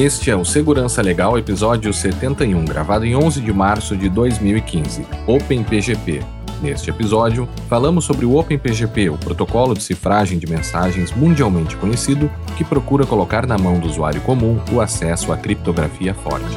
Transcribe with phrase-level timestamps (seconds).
[0.00, 6.22] Este é o Segurança Legal, episódio 71, gravado em 11 de março de 2015, OpenPGP.
[6.62, 12.64] Neste episódio, falamos sobre o OpenPGP, o protocolo de cifragem de mensagens mundialmente conhecido que
[12.64, 16.56] procura colocar na mão do usuário comum o acesso à criptografia forte.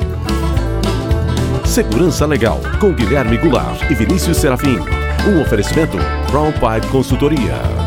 [1.66, 4.80] Segurança Legal, com Guilherme Goulart e Vinícius Serafim.
[5.28, 5.98] Um oferecimento
[6.32, 7.83] Brown Pipe Consultoria.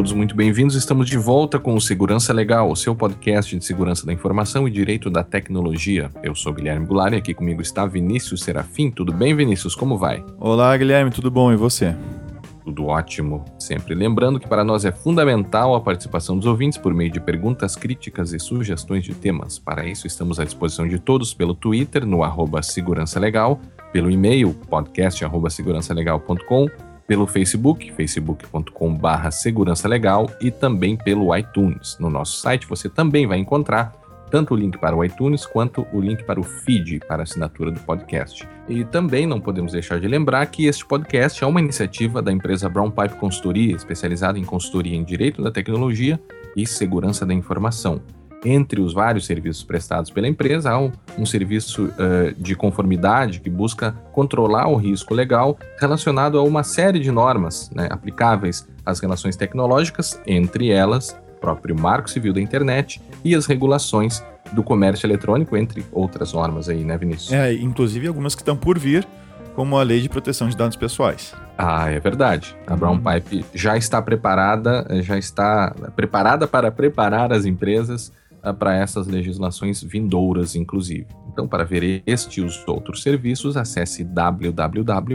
[0.00, 0.76] Todos muito bem-vindos.
[0.76, 4.70] Estamos de volta com o Segurança Legal, o seu podcast de segurança da informação e
[4.70, 6.10] direito da tecnologia.
[6.22, 8.90] Eu sou Guilherme Goulart e aqui comigo está Vinícius Serafim.
[8.90, 9.74] Tudo bem, Vinícius?
[9.74, 10.24] Como vai?
[10.38, 11.52] Olá, Guilherme, tudo bom?
[11.52, 11.94] E você?
[12.64, 13.44] Tudo ótimo.
[13.58, 17.76] Sempre lembrando que para nós é fundamental a participação dos ouvintes por meio de perguntas,
[17.76, 19.58] críticas e sugestões de temas.
[19.58, 23.60] Para isso, estamos à disposição de todos pelo Twitter, no arroba Segurança Legal,
[23.92, 31.96] pelo e-mail podcast.segurançalegal.com pelo Facebook, facebook.com.br segurança legal e também pelo iTunes.
[31.98, 33.92] No nosso site você também vai encontrar
[34.30, 37.80] tanto o link para o iTunes quanto o link para o feed para assinatura do
[37.80, 38.48] podcast.
[38.68, 42.68] E também não podemos deixar de lembrar que este podcast é uma iniciativa da empresa
[42.68, 46.20] Brown Pipe Consultoria, especializada em consultoria em direito da tecnologia
[46.56, 48.00] e segurança da informação
[48.44, 53.50] entre os vários serviços prestados pela empresa, há um, um serviço uh, de conformidade que
[53.50, 59.36] busca controlar o risco legal relacionado a uma série de normas né, aplicáveis às relações
[59.36, 64.22] tecnológicas, entre elas o próprio Marco Civil da Internet e as regulações
[64.52, 67.32] do comércio eletrônico, entre outras normas aí, né, Vinícius?
[67.32, 69.06] É, inclusive algumas que estão por vir,
[69.54, 71.34] como a Lei de Proteção de Dados Pessoais.
[71.56, 72.56] Ah, é verdade.
[72.66, 73.02] A Brown uhum.
[73.02, 78.12] Pipe já está preparada, já está preparada para preparar as empresas
[78.58, 81.06] para essas legislações vindouras, inclusive.
[81.32, 85.10] Então, para ver este e os outros serviços, acesse www.brpe.com.br.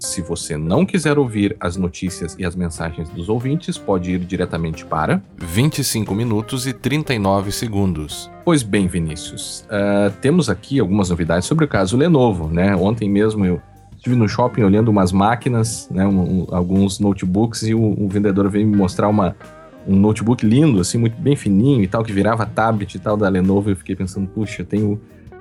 [0.00, 4.84] Se você não quiser ouvir as notícias e as mensagens dos ouvintes, pode ir diretamente
[4.84, 8.30] para 25 minutos e 39 segundos.
[8.44, 12.76] Pois bem, Vinícius, uh, temos aqui algumas novidades sobre o caso Lenovo, né?
[12.76, 13.60] Ontem mesmo eu
[13.98, 18.48] estive no shopping olhando umas máquinas, né, um, um, alguns notebooks e o, o, vendedor
[18.48, 19.36] veio me mostrar uma,
[19.86, 23.28] um notebook lindo, assim, muito bem fininho e tal, que virava tablet e tal da
[23.28, 23.68] Lenovo.
[23.68, 24.98] E eu fiquei pensando, puxa, tem,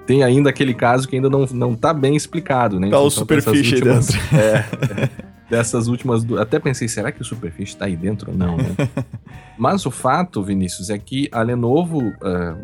[0.07, 2.90] tem ainda aquele caso que ainda não, não tá bem explicado, né?
[2.90, 4.18] Tá o Superfish aí dentro.
[4.34, 5.09] É,
[5.50, 6.25] dessas últimas.
[6.34, 8.75] Até pensei, será que o Superfish tá aí dentro ou não, né?
[9.57, 12.13] Mas o fato, Vinícius, é que a Lenovo uh,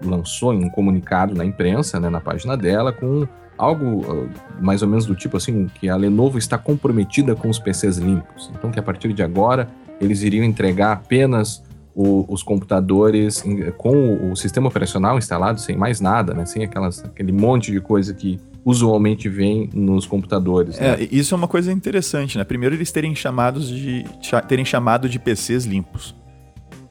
[0.04, 3.28] lançou um comunicado na imprensa, né, na página dela, com
[3.64, 4.30] algo uh,
[4.62, 8.52] mais ou menos do tipo assim, que a Lenovo está comprometida com os PCs limpos.
[8.56, 9.68] Então, que a partir de agora
[10.00, 11.64] eles iriam entregar apenas
[11.96, 13.44] o, os computadores
[13.78, 16.46] com o, o, sistema operacional instalado, sem mais nada, né?
[16.46, 20.80] sem aquelas, aquele monte de coisa que usualmente vem nos computadores.
[20.80, 21.04] Né?
[21.04, 22.44] É, isso é uma coisa interessante, né?
[22.44, 24.06] Primeiro eles terem chamados de
[24.48, 26.16] terem chamado de PCs limpos.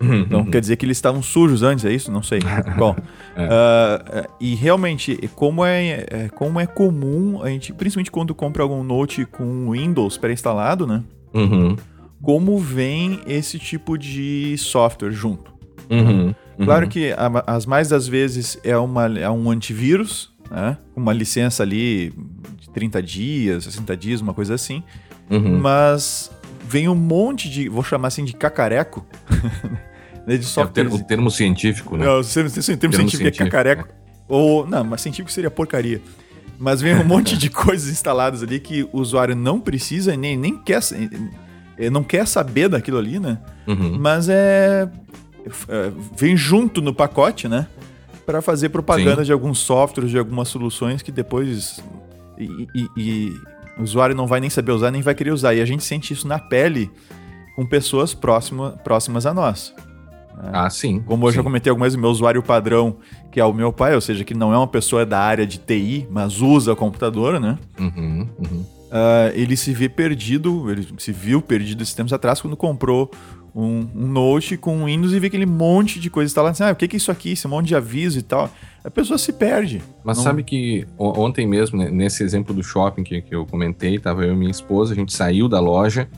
[0.02, 2.10] Então quer dizer que eles estavam sujos antes, é isso?
[2.10, 2.40] Não sei.
[2.76, 2.96] Bom,
[3.36, 3.44] é.
[3.46, 8.82] uh, e realmente, como é, é, como é comum, a gente, principalmente quando compra algum
[8.82, 11.02] Note com Windows pré-instalado, né?
[11.32, 11.76] Uhum.
[12.20, 15.52] Como vem esse tipo de software junto.
[15.90, 16.34] Uhum.
[16.58, 16.64] Uhum.
[16.64, 20.76] Claro que a, as mais das vezes é, uma, é um antivírus, né?
[20.94, 22.12] Uma licença ali
[22.60, 24.82] de 30 dias, 60 dias, uma coisa assim.
[25.60, 26.30] Mas
[26.72, 29.06] vem um monte de, vou chamar assim de cacareco,
[30.26, 30.58] né, de.
[30.58, 32.04] É o, termo, o termo científico, né?
[32.04, 33.88] Não, o termo, termo, termo científico, é cacareco.
[33.88, 34.02] É.
[34.28, 36.00] Ou, não, mas científico seria porcaria.
[36.58, 40.56] Mas vem um monte de coisas instaladas ali que o usuário não precisa nem, nem
[40.56, 40.80] quer,
[41.76, 43.38] eh, não quer saber daquilo ali, né?
[43.66, 43.98] Uhum.
[43.98, 44.88] Mas é,
[45.68, 47.66] é, Vem junto no pacote, né?
[48.24, 49.24] Para fazer propaganda Sim.
[49.24, 51.82] de alguns softwares, de algumas soluções que depois.
[52.38, 53.40] E, e, e,
[53.76, 55.54] o usuário não vai nem saber usar, nem vai querer usar.
[55.54, 56.90] E a gente sente isso na pele
[57.56, 59.74] com pessoas próxima, próximas a nós.
[60.36, 60.50] Né?
[60.52, 61.00] Ah, sim.
[61.00, 61.36] Como eu sim.
[61.36, 62.96] já comentei algumas vezes, o meu usuário padrão,
[63.30, 65.58] que é o meu pai, ou seja, que não é uma pessoa da área de
[65.58, 67.58] TI, mas usa computador, né?
[67.78, 68.64] Uhum, uhum.
[68.92, 73.10] Uh, ele se vê perdido, ele se viu perdido esses tempos atrás quando comprou
[73.54, 76.52] um, um Note com Windows e vê aquele monte de coisa instalada.
[76.52, 77.32] Assim, ah, o que é isso aqui?
[77.32, 78.50] Esse monte de aviso e tal.
[78.84, 79.82] A pessoa se perde.
[80.04, 80.24] Mas não...
[80.24, 84.32] sabe que ontem mesmo, né, nesse exemplo do shopping que, que eu comentei, tava eu
[84.32, 86.08] e minha esposa, a gente saiu da loja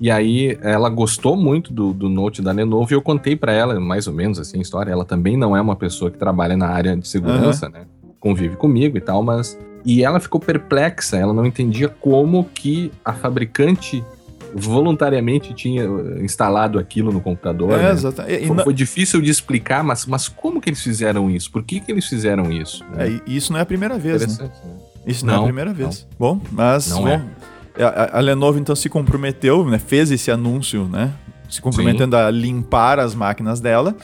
[0.00, 3.78] e aí ela gostou muito do, do Note da Lenovo e eu contei para ela,
[3.78, 4.90] mais ou menos assim, a história.
[4.90, 7.72] Ela também não é uma pessoa que trabalha na área de segurança, uhum.
[7.72, 7.86] né?
[8.18, 9.58] Convive comigo e tal, mas.
[9.84, 14.04] E ela ficou perplexa, ela não entendia como que a fabricante
[14.54, 15.84] voluntariamente tinha
[16.20, 17.72] instalado aquilo no computador.
[17.72, 17.90] É, né?
[17.92, 18.46] exatamente.
[18.46, 21.50] Foi, foi, difícil de explicar, mas, mas como que eles fizeram isso?
[21.50, 22.84] Por que, que eles fizeram isso?
[22.96, 24.44] É, isso não é a primeira vez, né?
[24.44, 24.50] né?
[25.06, 26.06] Isso não, não, é a primeira vez.
[26.10, 26.16] Não.
[26.18, 27.22] Bom, mas não bom, é.
[27.82, 29.78] A, a, Lenovo então se comprometeu, né?
[29.78, 31.12] Fez esse anúncio, né?
[31.48, 32.22] Se comprometendo Sim.
[32.22, 33.96] a limpar as máquinas dela.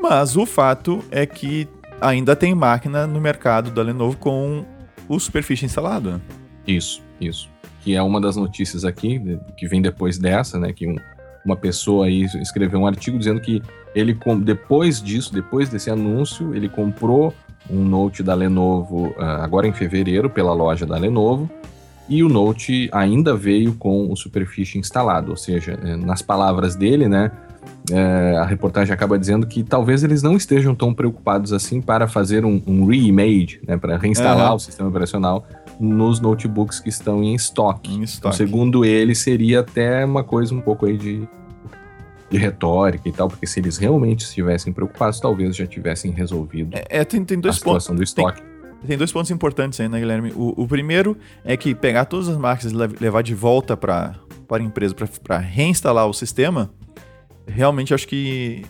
[0.00, 1.68] Mas o fato é que
[2.00, 4.64] ainda tem máquina no mercado da Lenovo com
[5.08, 6.12] o Superficie instalado.
[6.12, 6.20] Né?
[6.66, 7.48] Isso, isso.
[7.80, 9.20] Que é uma das notícias aqui,
[9.56, 10.72] que vem depois dessa, né?
[10.72, 10.96] Que um,
[11.44, 13.62] uma pessoa aí escreveu um artigo dizendo que
[13.94, 17.34] ele, depois disso, depois desse anúncio, ele comprou
[17.70, 21.48] um Note da Lenovo ah, agora em fevereiro pela loja da Lenovo
[22.08, 27.08] e o Note ainda veio com o Superficie instalado, ou seja, eh, nas palavras dele,
[27.08, 27.30] né,
[27.90, 32.44] é, a reportagem acaba dizendo que talvez eles não estejam tão preocupados assim para fazer
[32.44, 34.56] um, um né, para reinstalar uhum.
[34.56, 35.46] o sistema operacional
[35.80, 37.90] nos notebooks que estão em estoque.
[37.90, 38.34] Em então, estoque.
[38.36, 41.28] Então, segundo ele, seria até uma coisa um pouco aí de,
[42.30, 47.00] de retórica e tal, porque se eles realmente estivessem preocupados, talvez já tivessem resolvido é,
[47.00, 47.96] é tem, tem dois a situação pontos.
[47.96, 48.42] do estoque.
[48.42, 48.51] Tem,
[48.86, 50.32] tem dois pontos importantes aí, né, Guilherme?
[50.34, 54.14] O, o primeiro é que pegar todas as máquinas e levar de volta para
[54.50, 56.70] a empresa para reinstalar o sistema,
[57.46, 58.64] realmente acho que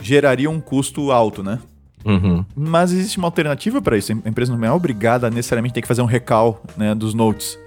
[0.00, 1.58] geraria um custo alto, né?
[2.04, 2.44] Uhum.
[2.54, 4.12] Mas existe uma alternativa para isso.
[4.12, 7.58] A empresa não é obrigada a necessariamente ter que fazer um recal né, dos notes.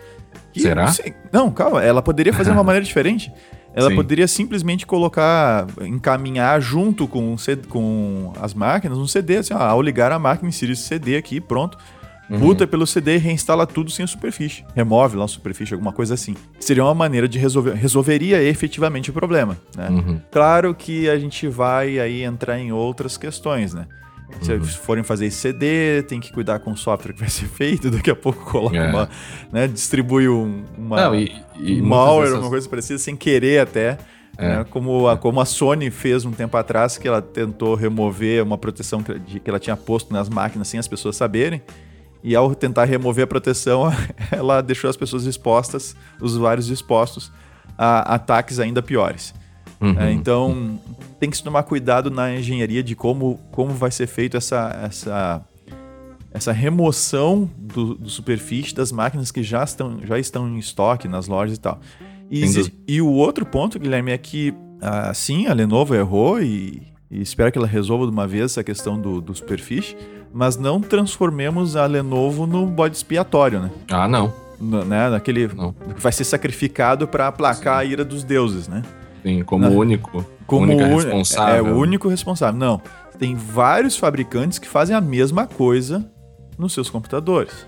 [0.56, 0.92] E, Será?
[1.32, 1.84] Não, calma.
[1.84, 3.32] Ela poderia fazer de uma maneira diferente.
[3.74, 3.96] Ela Sim.
[3.96, 7.36] poderia simplesmente colocar, encaminhar junto com,
[7.70, 11.40] com as máquinas um CD, assim, ó, ao ligar a máquina, insere esse CD aqui,
[11.40, 11.78] pronto.
[12.30, 12.40] Uhum.
[12.40, 14.64] Buta pelo CD e reinstala tudo sem a superfície.
[14.74, 16.34] Remove lá a superfície, alguma coisa assim.
[16.60, 19.58] Seria uma maneira de resolver, resolveria efetivamente o problema.
[19.76, 19.90] Né?
[19.90, 20.22] Uhum.
[20.32, 23.86] Claro que a gente vai aí entrar em outras questões, né?
[24.42, 24.64] Se uhum.
[24.64, 28.16] forem fazer CD, tem que cuidar com o software que vai ser feito, daqui a
[28.16, 28.90] pouco coloca é.
[28.90, 29.10] uma.
[29.52, 32.40] Né, distribui um, uma, Não, e, e um malware, dessas...
[32.40, 33.98] uma coisa parecida, sem querer até.
[34.38, 34.58] É.
[34.58, 38.58] Né, como, a, como a Sony fez um tempo atrás, que ela tentou remover uma
[38.58, 41.62] proteção que, que ela tinha posto nas máquinas sem as pessoas saberem.
[42.24, 43.92] E ao tentar remover a proteção,
[44.32, 47.32] ela deixou as pessoas expostas, os usuários expostos
[47.78, 49.34] a ataques ainda piores.
[49.82, 50.00] Uhum.
[50.00, 50.80] É, então,
[51.20, 55.42] tem que se tomar cuidado na engenharia de como, como vai ser feito essa, essa,
[56.32, 61.28] essa remoção do, do superfície das máquinas que já estão, já estão em estoque nas
[61.28, 61.80] lojas e tal.
[62.30, 62.46] E,
[62.88, 67.52] e o outro ponto, Guilherme, é que ah, sim, a Lenovo errou e, e espero
[67.52, 69.98] que ela resolva de uma vez essa questão do, do superfície,
[70.34, 73.72] mas não transformemos a Lenovo no bode expiatório, né?
[73.90, 74.34] Ah, não.
[74.60, 75.74] No, né, naquele não.
[75.74, 77.88] que vai ser sacrificado para aplacar sim.
[77.88, 78.84] a ira dos deuses, né?
[79.24, 80.26] Sim, como o único.
[80.46, 81.68] Como única responsável.
[81.68, 82.60] É, o único responsável.
[82.60, 82.82] Não.
[83.18, 86.06] Tem vários fabricantes que fazem a mesma coisa
[86.58, 87.68] nos seus computadores.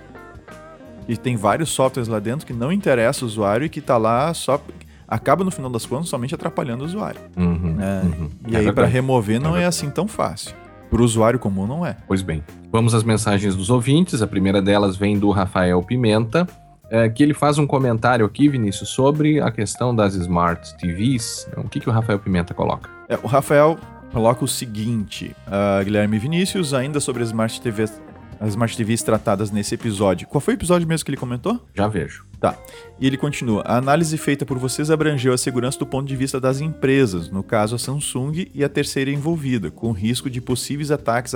[1.07, 4.33] E tem vários softwares lá dentro que não interessa o usuário e que está lá
[4.33, 4.59] só.
[5.07, 7.19] Acaba no final das contas somente atrapalhando o usuário.
[7.37, 8.29] Uhum, é, uhum.
[8.47, 10.55] E é aí, para remover, não é, é assim tão fácil.
[10.89, 11.97] Para o usuário comum, não é.
[12.07, 12.43] Pois bem.
[12.71, 14.21] Vamos às mensagens dos ouvintes.
[14.21, 16.47] A primeira delas vem do Rafael Pimenta
[16.93, 21.49] é, que ele faz um comentário aqui, Vinícius, sobre a questão das Smart TVs.
[21.57, 22.87] O que, que o Rafael Pimenta coloca?
[23.09, 23.79] É, o Rafael
[24.11, 27.99] coloca o seguinte, uh, Guilherme Vinícius, ainda sobre as Smart TVs,
[28.39, 30.27] as Smart TVs tratadas nesse episódio.
[30.27, 31.59] Qual foi o episódio mesmo que ele comentou?
[31.73, 32.27] Já vejo.
[32.39, 32.55] Tá.
[32.99, 33.63] E ele continua.
[33.65, 37.41] A análise feita por vocês abrangeu a segurança do ponto de vista das empresas, no
[37.41, 41.33] caso a Samsung e a terceira envolvida, com risco de possíveis ataques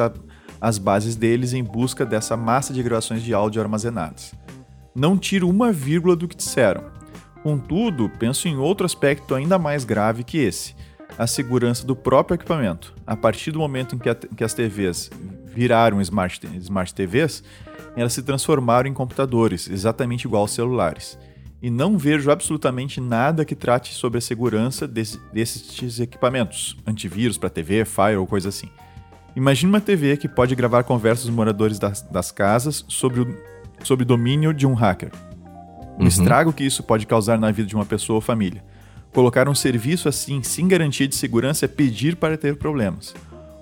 [0.61, 4.35] às bases deles em busca dessa massa de gravações de áudio armazenadas.
[4.97, 6.85] Não tiro uma vírgula do que disseram.
[7.43, 10.75] Contudo, penso em outro aspecto ainda mais grave que esse:
[11.15, 12.95] a segurança do próprio equipamento.
[13.05, 15.11] A partir do momento em que, a, que as TVs
[15.45, 17.43] viraram smart, smart TVs,
[17.95, 21.15] elas se transformaram em computadores, exatamente igual aos celulares.
[21.61, 27.51] E não vejo absolutamente nada que trate sobre a segurança desse, desses equipamentos, antivírus para
[27.51, 28.69] TV, Fire ou coisa assim.
[29.35, 34.03] Imagine uma TV que pode gravar conversas dos moradores das, das casas sobre o sob
[34.03, 35.11] domínio de um hacker.
[35.97, 36.07] O uhum.
[36.07, 38.63] estrago que isso pode causar na vida de uma pessoa ou família.
[39.13, 43.15] Colocar um serviço assim, sem garantia de segurança, é pedir para ter problemas.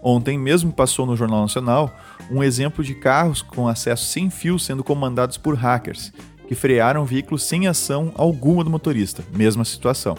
[0.04, 1.96] Ontem mesmo passou no Jornal Nacional
[2.30, 6.12] um exemplo de carros com acesso sem fio sendo comandados por hackers,
[6.48, 9.24] que frearam veículos sem ação alguma do motorista.
[9.34, 10.16] Mesma situação.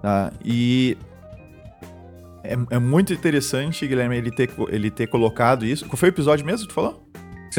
[0.00, 0.32] Tá?
[0.44, 0.96] E
[2.42, 5.86] é, é, muito interessante, Guilherme, ele ter, ele ter colocado isso.
[5.86, 7.03] Qual foi o episódio mesmo que tu falou?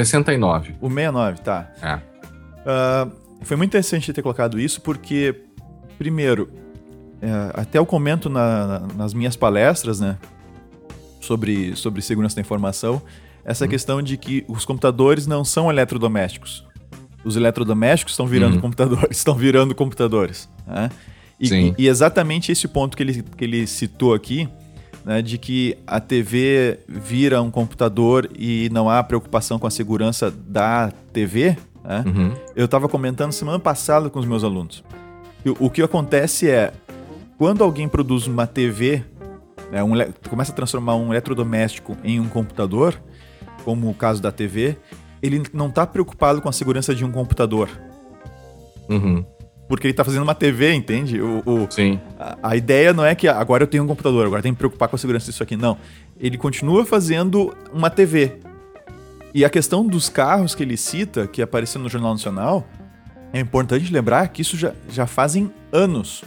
[0.04, 0.76] 69.
[0.82, 1.72] O 69, tá.
[1.82, 1.96] É.
[1.96, 3.12] Uh,
[3.42, 5.36] foi muito interessante ter colocado isso, porque,
[5.98, 6.50] primeiro,
[7.22, 10.18] é, até eu comento na, na, nas minhas palestras, né,
[11.22, 13.02] sobre, sobre segurança da informação,
[13.44, 13.68] essa hum.
[13.68, 16.66] questão de que os computadores não são eletrodomésticos.
[17.24, 18.62] Os eletrodomésticos estão virando Uhum.
[18.62, 20.50] computadores, estão virando computadores.
[20.68, 20.90] né?
[21.40, 24.48] E, e- e exatamente esse ponto que ele, que ele citou aqui,
[25.06, 30.32] né, de que a TV vira um computador e não há preocupação com a segurança
[30.32, 32.04] da TV, né?
[32.08, 32.34] Uhum.
[32.56, 34.84] eu estava comentando semana passada com os meus alunos.
[35.46, 36.74] O, o que acontece é,
[37.38, 39.04] quando alguém produz uma TV,
[39.72, 39.92] né, um
[40.28, 43.00] começa a transformar um eletrodoméstico em um computador,
[43.64, 44.76] como o caso da TV,
[45.22, 47.70] ele não está preocupado com a segurança de um computador.
[48.90, 49.24] Uhum.
[49.68, 51.20] Porque ele está fazendo uma TV, entende?
[51.20, 52.00] O, o- Sim.
[52.20, 54.56] a, a ideia não é que ah, agora eu tenho um computador, agora tem que
[54.56, 55.58] me preocupar com a segurança disso aqui.
[55.58, 55.78] Não.
[56.20, 58.38] Ele continua fazendo uma TV.
[59.34, 62.66] E a questão dos carros que ele cita, que apareceu no Jornal Nacional,
[63.34, 66.24] é importante lembrar que isso já, já fazem anos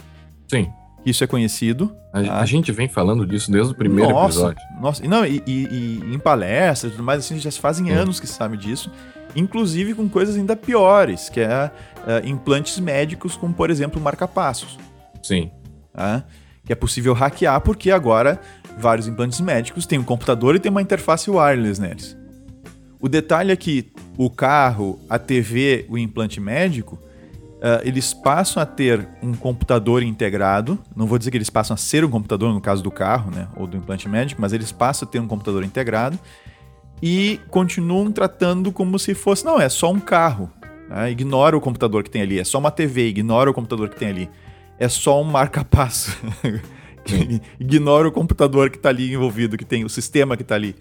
[0.47, 0.69] Sim.
[1.03, 1.95] que isso é conhecido.
[2.13, 2.39] A, tá?
[2.41, 4.61] a gente vem falando disso desde o primeiro nossa, episódio.
[4.81, 8.19] Nossa, não, e, e- e em palestras e tudo mais, assim, já se fazem anos
[8.19, 8.91] que se sabe disso.
[9.35, 11.71] Inclusive com coisas ainda piores, que é,
[12.07, 14.77] é, implantes médicos, como por exemplo marca-passos.
[15.21, 15.51] Sim.
[15.93, 16.23] tá?
[16.65, 18.39] que é possível hackear, porque agora
[18.77, 22.15] vários implantes médicos têm um computador e tem uma interface wireless neles.
[22.99, 26.99] O detalhe é que o carro, a TV, o implante médico,
[27.61, 30.79] ah, eles passam a ter um computador integrado.
[30.95, 33.47] Não vou dizer que eles passam a ser um computador no caso do carro, né,
[33.55, 36.19] ou do implante médico, mas eles passam a ter um computador integrado
[37.01, 40.51] e continuam tratando como se fosse, não, é só um carro.
[40.89, 41.11] né?
[41.11, 44.09] Ignora o computador que tem ali, é só uma TV, ignora o computador que tem
[44.09, 44.29] ali.
[44.77, 46.17] É só um marca-passo.
[47.59, 50.75] ignora o computador que está ali envolvido, que tem o sistema que está ali.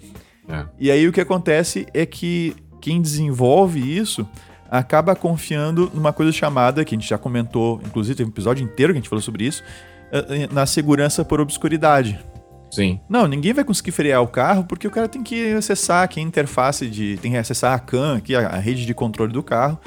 [0.49, 0.65] É.
[0.79, 4.27] E aí o que acontece é que quem desenvolve isso
[4.71, 8.93] acaba confiando numa coisa chamada, que a gente já comentou, inclusive teve um episódio inteiro
[8.93, 9.63] que a gente falou sobre isso,
[10.13, 12.19] eh, na segurança por obscuridade.
[12.71, 13.01] Sim.
[13.09, 16.23] Não, ninguém vai conseguir frear o carro porque o cara tem que acessar aqui a
[16.23, 17.17] interface de.
[17.19, 19.79] tem que acessar a CAN, aqui, a, a rede de controle do carro,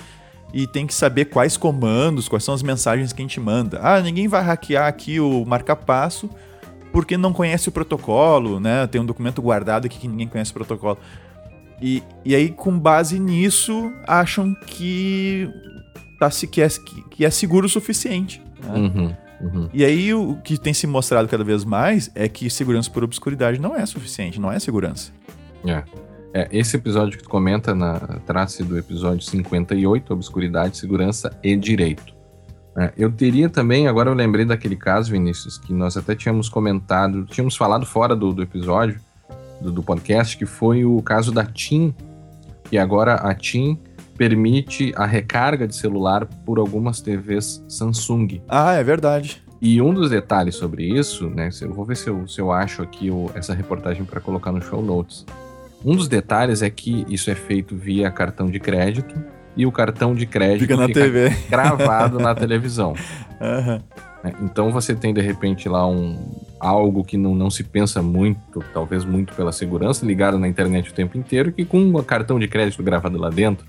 [0.53, 3.79] e tem que saber quais comandos, quais são as mensagens que a gente manda.
[3.81, 6.29] Ah, ninguém vai hackear aqui o marca-passo
[6.91, 8.85] porque não conhece o protocolo, né?
[8.88, 10.97] Tem um documento guardado aqui que ninguém conhece o protocolo.
[11.81, 15.50] E, e aí, com base nisso, acham que,
[16.19, 18.41] tá, se, que, é, que, que é seguro o suficiente.
[18.61, 18.77] né?
[18.77, 19.15] Uhum.
[19.41, 19.69] Uhum.
[19.74, 23.60] E aí o que tem se mostrado cada vez mais é que segurança por obscuridade
[23.60, 25.12] não é suficiente, não é segurança.
[25.65, 25.83] É.
[26.33, 32.13] É, esse episódio que tu comenta na trata-se do episódio 58, Obscuridade, Segurança e Direito.
[32.77, 37.25] É, eu teria também, agora eu lembrei daquele caso, Vinícius, que nós até tínhamos comentado,
[37.25, 38.98] tínhamos falado fora do, do episódio,
[39.60, 41.93] do, do podcast, que foi o caso da TIM,
[42.69, 43.77] que agora a TIM
[44.17, 48.41] permite a recarga de celular por algumas TVs Samsung.
[48.47, 49.41] Ah, é verdade.
[49.61, 51.49] E um dos detalhes sobre isso, né?
[51.61, 54.61] Eu vou ver se eu, se eu acho aqui o- essa reportagem para colocar no
[54.61, 55.25] show notes.
[55.85, 59.15] Um dos detalhes é que isso é feito via cartão de crédito
[59.57, 61.29] e o cartão de crédito Fica na TV.
[61.49, 62.93] gravado na televisão.
[64.23, 64.33] Né?
[64.41, 66.17] Então você tem de repente lá um
[66.59, 70.93] algo que não, não se pensa muito, talvez muito pela segurança, ligado na internet o
[70.93, 73.65] tempo inteiro, que com um cartão de crédito gravado lá dentro.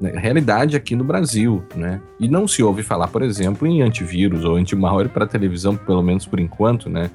[0.00, 0.12] Né?
[0.14, 2.00] Realidade aqui no Brasil, né?
[2.20, 6.26] E não se ouve falar, por exemplo, em antivírus ou anti-malware para televisão, pelo menos
[6.26, 7.10] por enquanto, né?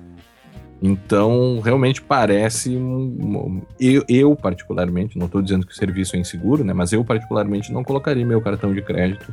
[0.81, 2.75] Então, realmente parece.
[3.79, 6.73] eu, eu, particularmente, não estou dizendo que o serviço é inseguro, né?
[6.73, 9.31] Mas eu, particularmente, não colocaria meu cartão de crédito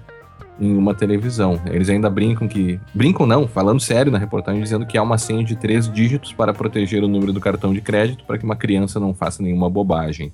[0.61, 1.59] em uma televisão.
[1.67, 2.79] Eles ainda brincam que.
[2.93, 6.53] Brincam não, falando sério na reportagem, dizendo que há uma senha de três dígitos para
[6.53, 10.31] proteger o número do cartão de crédito para que uma criança não faça nenhuma bobagem.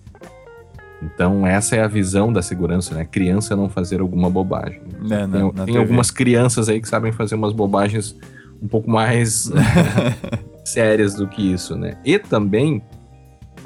[1.04, 3.04] Então, essa é a visão da segurança, né?
[3.04, 4.80] Criança não fazer alguma bobagem.
[5.00, 8.16] Né, na- tem na tem algumas crianças aí que sabem fazer umas bobagens
[8.62, 9.50] um pouco mais
[10.64, 11.96] sérias do que isso, né?
[12.04, 12.82] E também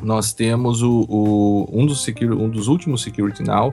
[0.03, 2.07] nós temos o, o- um, dos
[2.39, 3.73] um dos últimos Security Now,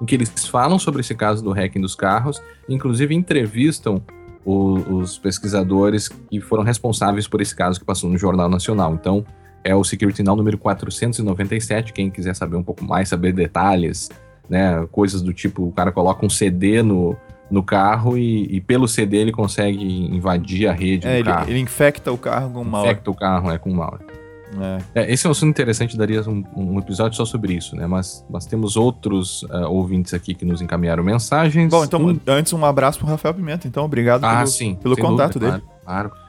[0.00, 4.02] em que eles falam sobre esse caso do hacking dos carros, inclusive entrevistam
[4.44, 8.94] o- os pesquisadores que foram responsáveis por esse caso que passou no Jornal Nacional.
[8.94, 9.24] Então,
[9.64, 14.10] é o Security Now número 497, quem quiser saber um pouco mais, saber detalhes,
[14.48, 17.16] né, coisas do tipo, o cara coloca um CD no,
[17.50, 19.82] no carro e, e pelo CD ele consegue
[20.14, 21.50] invadir a rede É, do ele, carro.
[21.50, 22.84] ele infecta o carro com mal.
[22.84, 24.02] Infecta o carro, é, com malware.
[24.94, 25.02] É.
[25.02, 27.88] É, esse é um assunto interessante, daria um, um episódio só sobre isso, né?
[27.88, 31.70] Mas nós temos outros ah, ouvintes aqui que nos encaminharam mensagens.
[31.72, 34.96] Bom, então, Um- antes um abraço pro Rafael Pimenta, então obrigado ah, pelo, sim, pelo
[34.96, 35.64] contato dúvida, dele.
[35.84, 36.23] Claro, claro.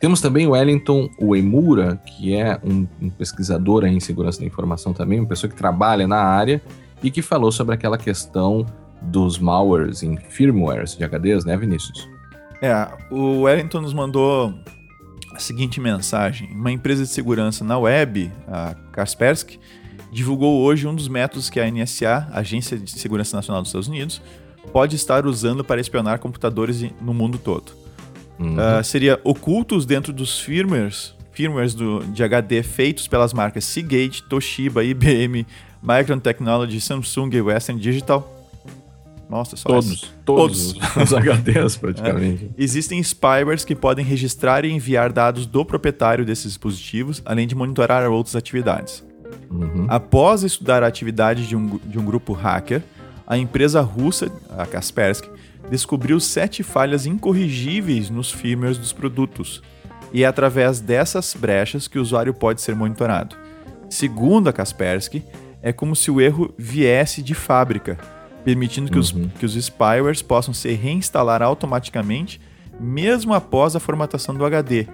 [0.00, 5.20] Temos também o Wellington Uemura, que é um, um pesquisador em segurança da informação também,
[5.20, 6.60] uma pessoa que trabalha na área
[7.02, 8.66] e que falou sobre aquela questão
[9.00, 12.08] dos malwares em firmwares de HDs, né, Vinícius?
[12.60, 14.54] É, o Wellington nos mandou
[15.32, 16.50] a seguinte mensagem.
[16.52, 19.60] Uma empresa de segurança na web, a Kaspersky,
[20.10, 24.22] divulgou hoje um dos métodos que a NSA, Agência de Segurança Nacional dos Estados Unidos,
[24.72, 27.85] pode estar usando para espionar computadores no mundo todo.
[28.38, 28.54] Uhum.
[28.54, 34.84] Uh, seria ocultos dentro dos firmwares, firmwares do, de HD feitos pelas marcas Seagate, Toshiba,
[34.84, 35.46] IBM,
[35.82, 38.32] Micron Technology, Samsung e Western Digital.
[39.28, 42.44] Nossa, só todos, todos, todos os HDs praticamente.
[42.44, 42.62] É.
[42.62, 48.08] Existem spywares que podem registrar e enviar dados do proprietário desses dispositivos, além de monitorar
[48.08, 49.04] outras atividades.
[49.50, 49.86] Uhum.
[49.88, 52.82] Após estudar a atividade de um, de um grupo hacker,
[53.26, 55.28] a empresa russa, a Kaspersky,
[55.70, 59.62] descobriu sete falhas incorrigíveis nos firmwares dos produtos.
[60.12, 63.36] E é através dessas brechas que o usuário pode ser monitorado.
[63.88, 65.24] Segundo a Kaspersky,
[65.62, 67.98] é como se o erro viesse de fábrica,
[68.44, 69.00] permitindo que, uhum.
[69.00, 72.40] os, que os spywares possam se reinstalar automaticamente,
[72.78, 74.86] mesmo após a formatação do HD,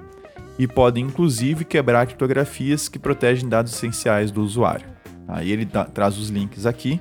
[0.59, 4.87] e podem inclusive quebrar criptografias que protegem dados essenciais do usuário.
[5.29, 7.01] Aí ele dá, traz os links aqui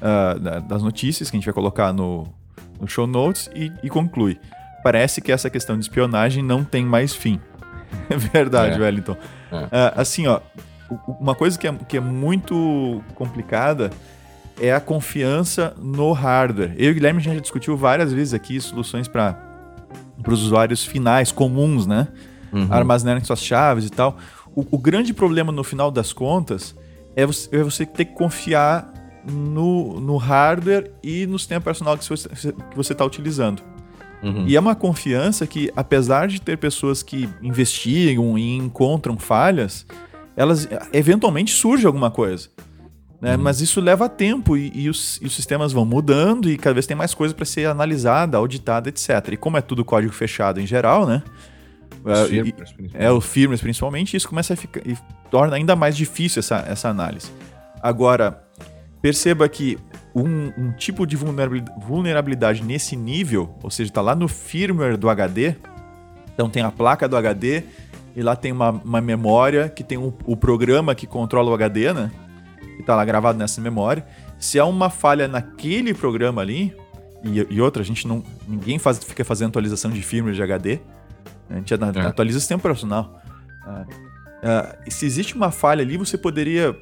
[0.00, 2.26] uh, das notícias que a gente vai colocar no,
[2.80, 4.38] no show notes e, e, conclui.
[4.82, 7.40] Parece que essa questão de espionagem não tem mais fim.
[8.08, 8.84] É verdade, é.
[8.84, 9.16] Wellington.
[9.52, 9.64] É.
[9.64, 10.40] Uh, assim, ó,
[11.20, 13.90] uma coisa que é, que é muito complicada
[14.60, 16.74] é a confiança no hardware.
[16.76, 19.36] Eu e o Guilherme já discutiu várias vezes aqui soluções para
[20.26, 22.08] os usuários finais, comuns, né?
[22.52, 22.68] Uhum.
[22.70, 24.16] Armazenarem suas chaves e tal.
[24.54, 26.74] O, o, grande problema no final das contas
[27.16, 28.91] é você, é você ter que confiar
[29.30, 33.62] no, no hardware e no sistema operacional que você está utilizando.
[34.22, 34.46] Uhum.
[34.46, 39.84] E é uma confiança que, apesar de ter pessoas que investigam e encontram falhas,
[40.36, 42.48] elas eventualmente surge alguma coisa.
[43.20, 43.36] Né?
[43.36, 43.42] Uhum.
[43.42, 46.86] Mas isso leva tempo e, e, os, e, os, sistemas vão mudando e cada vez
[46.86, 49.10] tem mais coisa para ser analisada, auditada, etc.
[49.32, 51.22] E como é tudo código fechado em geral, né?
[52.94, 54.96] É, é o firmware principalmente, isso começa a ficar e
[55.30, 57.30] torna ainda mais difícil essa, essa análise.
[57.80, 58.42] Agora,
[59.02, 59.76] perceba que
[60.14, 65.56] um, um tipo de vulnerabilidade nesse nível, ou seja, está lá no firmware do HD,
[66.32, 67.64] então tem a placa do HD
[68.14, 71.92] e lá tem uma, uma memória que tem o, o programa que controla o HD,
[71.92, 72.10] né?
[72.76, 74.06] Que está lá gravado nessa memória.
[74.38, 76.74] Se há uma falha naquele programa ali,
[77.24, 78.22] e, e outra, a gente não.
[78.46, 80.78] Ninguém faz, fica fazendo atualização de firmware de HD.
[81.48, 82.00] A gente é.
[82.06, 83.20] atualiza o sistema operacional.
[83.66, 86.76] Uh, uh, se existe uma falha ali, você poderia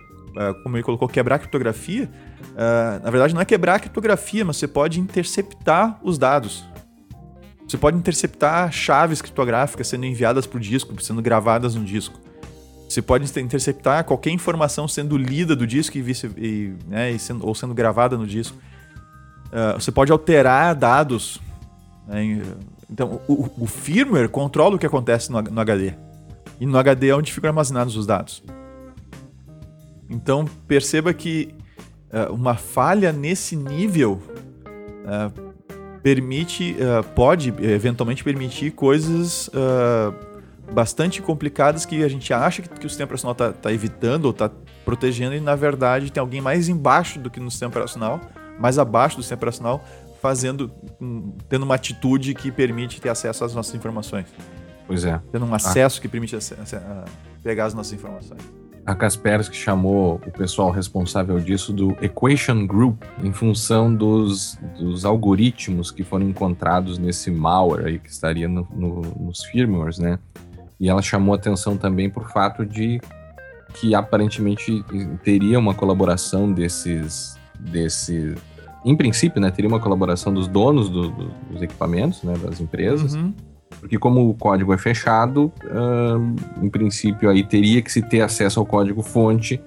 [0.62, 2.10] como ele colocou, quebrar a criptografia,
[2.52, 6.64] uh, na verdade não é quebrar a criptografia, mas você pode interceptar os dados.
[7.68, 12.18] Você pode interceptar chaves criptográficas sendo enviadas para o disco, sendo gravadas no disco.
[12.88, 17.46] Você pode interceptar qualquer informação sendo lida do disco e, vice, e, né, e sendo,
[17.46, 18.58] ou sendo gravada no disco.
[19.46, 21.40] Uh, você pode alterar dados.
[22.08, 22.42] Né,
[22.90, 25.94] então, o, o, firmware controla o que acontece no, no HD.
[26.58, 28.42] E no HD é onde ficam armazenados os dados.
[30.10, 31.54] Então perceba que
[32.12, 34.20] uh, uma falha nesse nível
[35.04, 35.52] uh,
[36.02, 39.48] permite, uh, pode eventualmente permitir coisas
[40.72, 44.30] bastante complicadas que a gente acha que, que o sistema operacional está tá evitando ou
[44.30, 44.50] está
[44.84, 48.20] protegendo e na verdade tem alguém mais embaixo do que no sistema operacional,
[48.58, 49.84] mais abaixo do sistema operacional,
[50.22, 50.70] fazendo,
[51.00, 54.26] um, tendo uma atitude que permite ter acesso às nossas informações.
[54.86, 55.20] Pois é.
[55.32, 56.02] Tendo um acesso ah.
[56.02, 56.36] que permite
[57.42, 63.32] pegar as nossas informações a Kaspersky chamou o pessoal responsável disso do Equation Group, em
[63.32, 69.44] função dos, dos algoritmos que foram encontrados nesse malware aí que estaria no, no, nos
[69.44, 70.18] firmwares, né?
[70.78, 73.00] E ela chamou atenção também por fato de
[73.74, 74.84] que aparentemente
[75.22, 78.34] teria uma colaboração desses, desse,
[78.84, 83.14] em princípio, né, teria uma colaboração dos donos do, do, dos equipamentos, né, das empresas.
[83.14, 83.32] Uhum
[83.78, 85.52] porque como o código é fechado,
[86.60, 89.60] em princípio aí teria que se ter acesso ao código fonte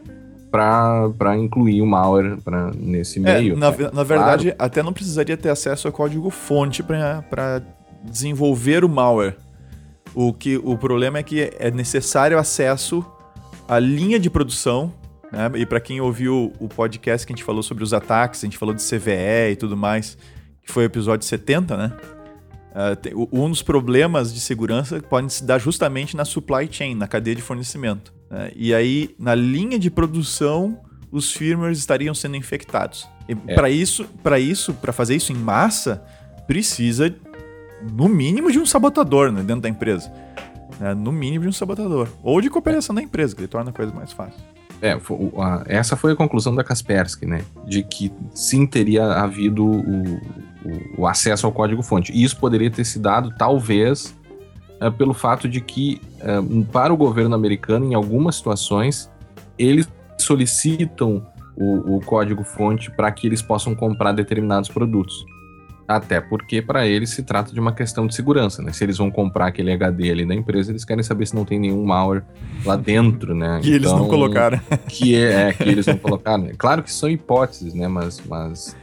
[0.52, 3.58] para incluir o malware pra, nesse é, meio.
[3.58, 3.90] Na, né?
[3.92, 4.58] na verdade, claro.
[4.60, 7.64] até não precisaria ter acesso ao código fonte para
[8.04, 9.36] desenvolver o malware.
[10.14, 13.04] O, que, o problema é que é necessário acesso
[13.68, 14.94] à linha de produção.
[15.32, 15.52] Né?
[15.56, 18.60] E para quem ouviu o podcast que a gente falou sobre os ataques, a gente
[18.60, 20.16] falou de CVE e tudo mais,
[20.62, 21.92] que foi o episódio 70, né?
[22.74, 27.36] Uh, um dos problemas de segurança pode se dar justamente na supply chain, na cadeia
[27.36, 28.12] de fornecimento.
[28.30, 28.52] Né?
[28.56, 30.80] E aí, na linha de produção,
[31.12, 33.08] os firmwares estariam sendo infectados.
[33.28, 33.54] É.
[33.54, 36.04] Para isso, para isso, para fazer isso em massa,
[36.48, 37.16] precisa
[37.92, 40.12] no mínimo de um sabotador né, dentro da empresa.
[40.80, 40.96] Né?
[40.96, 42.10] No mínimo de um sabotador.
[42.24, 44.40] Ou de cooperação da empresa, que torna a coisa mais fácil.
[44.84, 44.98] É,
[45.68, 47.46] essa foi a conclusão da Kaspersky, né?
[47.66, 50.20] De que sim teria havido o,
[50.98, 52.12] o, acesso ao código-fonte.
[52.12, 54.14] E isso poderia ter se dado, talvez,
[54.82, 56.34] é, pelo fato de que, é,
[56.70, 59.10] para o governo americano, em algumas situações,
[59.58, 65.24] eles solicitam o, o código-fonte para que eles possam comprar determinados produtos.
[65.88, 68.72] Até porque para eles se trata de uma questão de segurança, né?
[68.72, 71.60] Se eles vão comprar aquele HD ali da empresa, eles querem saber se não tem
[71.60, 72.24] nenhum malware
[72.66, 73.60] lá dentro, né?
[73.62, 74.62] que então, eles não então, colocaram.
[74.88, 76.50] Que é, é, que eles não colocaram.
[76.58, 77.88] Claro que são hipóteses, né?
[77.88, 78.22] Mas.
[78.28, 78.76] mas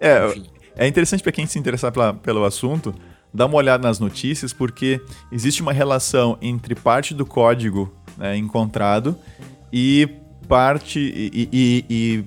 [0.00, 0.44] é, enfim.
[0.76, 2.94] é interessante para quem se interessar pela, pelo assunto,
[3.32, 5.00] dar uma olhada nas notícias, porque
[5.32, 9.16] existe uma relação entre parte do código né, encontrado
[9.72, 10.08] e
[10.46, 12.24] parte e, e, e,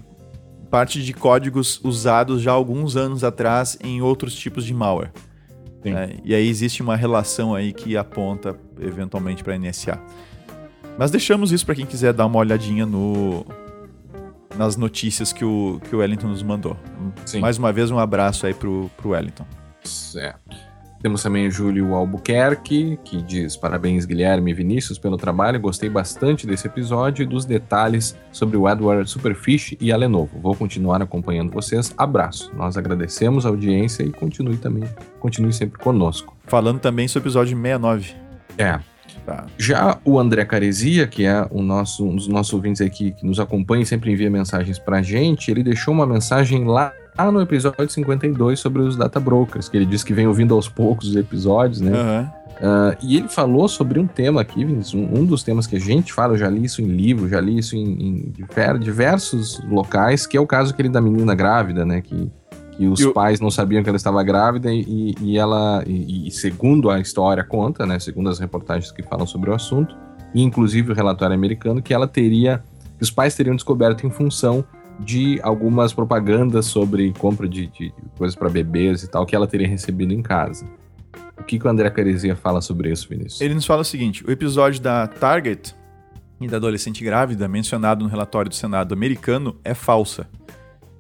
[0.70, 5.12] parte de códigos usados já alguns anos atrás em outros tipos de malware.
[5.86, 10.00] É, e aí existe uma relação aí que aponta eventualmente para NSA.
[10.98, 13.46] Mas deixamos isso para quem quiser dar uma olhadinha no,
[14.58, 16.76] nas notícias que o, que o Wellington nos mandou.
[17.26, 17.40] Sim.
[17.40, 19.46] Mais uma vez, um abraço aí pro, pro Wellington.
[19.84, 20.67] Certo.
[21.02, 25.60] Temos também o Júlio Albuquerque, que diz: Parabéns, Guilherme e Vinícius, pelo trabalho.
[25.60, 30.40] Gostei bastante desse episódio e dos detalhes sobre o Edward Superfish e a Lenovo.
[30.40, 31.94] Vou continuar acompanhando vocês.
[31.98, 32.52] Abraço.
[32.56, 34.84] Nós agradecemos a audiência e continue também,
[35.20, 36.36] continue sempre conosco.
[36.46, 38.14] Falando também sobre o episódio 69.
[38.58, 38.80] É.
[39.26, 39.46] Tá.
[39.58, 43.42] Já o André Caresia, que é o nosso, um dos nossos ouvintes aqui que nos
[43.42, 47.90] acompanha e sempre envia mensagens pra gente, ele deixou uma mensagem lá ah, no episódio
[47.90, 51.82] 52 sobre os data brokers, que ele disse que vem ouvindo aos poucos os episódios,
[51.82, 51.92] né?
[51.92, 52.48] Uhum.
[52.58, 55.80] Uh, e ele falou sobre um tema aqui, Vinícius, um, um, dos temas que a
[55.80, 60.26] gente fala, eu já li isso em livro, já li isso em, em diversos locais,
[60.26, 62.02] que é o caso aquele da menina grávida, né?
[62.02, 62.32] Que,
[62.72, 63.14] que os eu...
[63.14, 67.44] pais não sabiam que ela estava grávida e, e ela, e, e, segundo a história
[67.44, 68.00] conta, né?
[68.00, 69.96] Segundo as reportagens que falam sobre o assunto,
[70.34, 72.64] e inclusive o relatório americano, que ela teria,
[72.98, 74.66] que os pais teriam descoberto em função
[75.00, 79.68] de algumas propagandas sobre compra de, de coisas para bebês e tal que ela teria
[79.68, 80.66] recebido em casa.
[81.40, 83.42] O que, que o André Caresia fala sobre isso, Vinícius?
[83.42, 85.76] Ele nos fala o seguinte: o episódio da Target
[86.42, 90.28] e da adolescente grávida, mencionado no relatório do Senado americano, é falsa.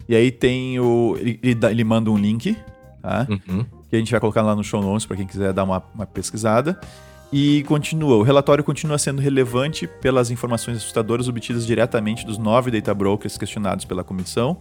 [0.07, 1.15] E aí tem o.
[1.19, 2.55] Ele, ele manda um link,
[3.01, 3.27] tá?
[3.29, 3.65] Uhum.
[3.89, 6.05] Que a gente vai colocar lá no show notes para quem quiser dar uma, uma
[6.05, 6.79] pesquisada.
[7.31, 12.93] E continua, o relatório continua sendo relevante pelas informações assustadoras obtidas diretamente dos nove data
[12.93, 14.57] brokers questionados pela comissão,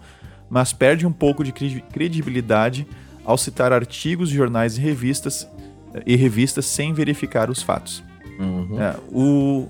[0.51, 2.87] mas perde um pouco de credibilidade
[3.25, 5.49] ao citar artigos de jornais e revistas,
[6.05, 8.03] e revistas sem verificar os fatos.
[8.39, 8.81] Uhum.
[8.81, 9.69] É, o,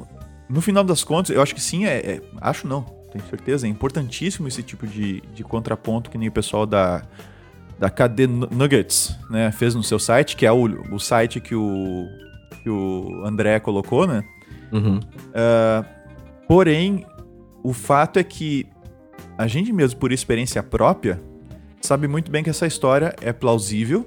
[0.48, 2.82] no final das contas, eu acho que sim, é, é, acho não,
[3.12, 7.02] tenho certeza, é importantíssimo esse tipo de, de contraponto que nem o pessoal da,
[7.78, 12.08] da KD Nuggets né, fez no seu site, que é o, o site que o
[12.66, 14.24] que o André colocou, né?
[14.72, 14.98] Uhum.
[14.98, 15.86] Uh,
[16.48, 17.06] porém,
[17.62, 18.66] o fato é que
[19.38, 21.22] a gente mesmo, por experiência própria,
[21.80, 24.04] sabe muito bem que essa história é plausível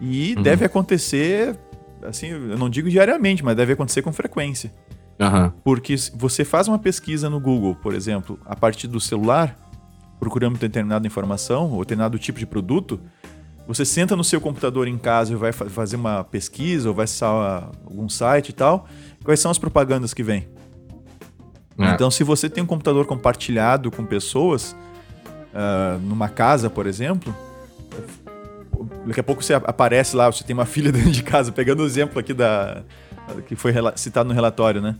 [0.00, 0.42] e uhum.
[0.42, 1.56] deve acontecer,
[2.02, 4.72] assim, eu não digo diariamente, mas deve acontecer com frequência.
[5.20, 5.52] Uhum.
[5.62, 9.56] Porque você faz uma pesquisa no Google, por exemplo, a partir do celular,
[10.18, 12.98] procurando determinada informação ou determinado tipo de produto,
[13.66, 17.04] você senta no seu computador em casa e vai fa fazer uma pesquisa ou vai
[17.04, 18.86] acessar algum site e tal.
[19.24, 20.48] Quais são as propagandas que vêm?
[21.78, 21.90] É.
[21.90, 24.76] Então, se você tem um computador compartilhado com pessoas,
[25.52, 27.34] uh, numa casa, por exemplo,
[29.06, 31.86] daqui a pouco você aparece lá, você tem uma filha dentro de casa, pegando o
[31.86, 32.82] exemplo aqui da
[33.46, 34.96] que foi citado no relatório, né?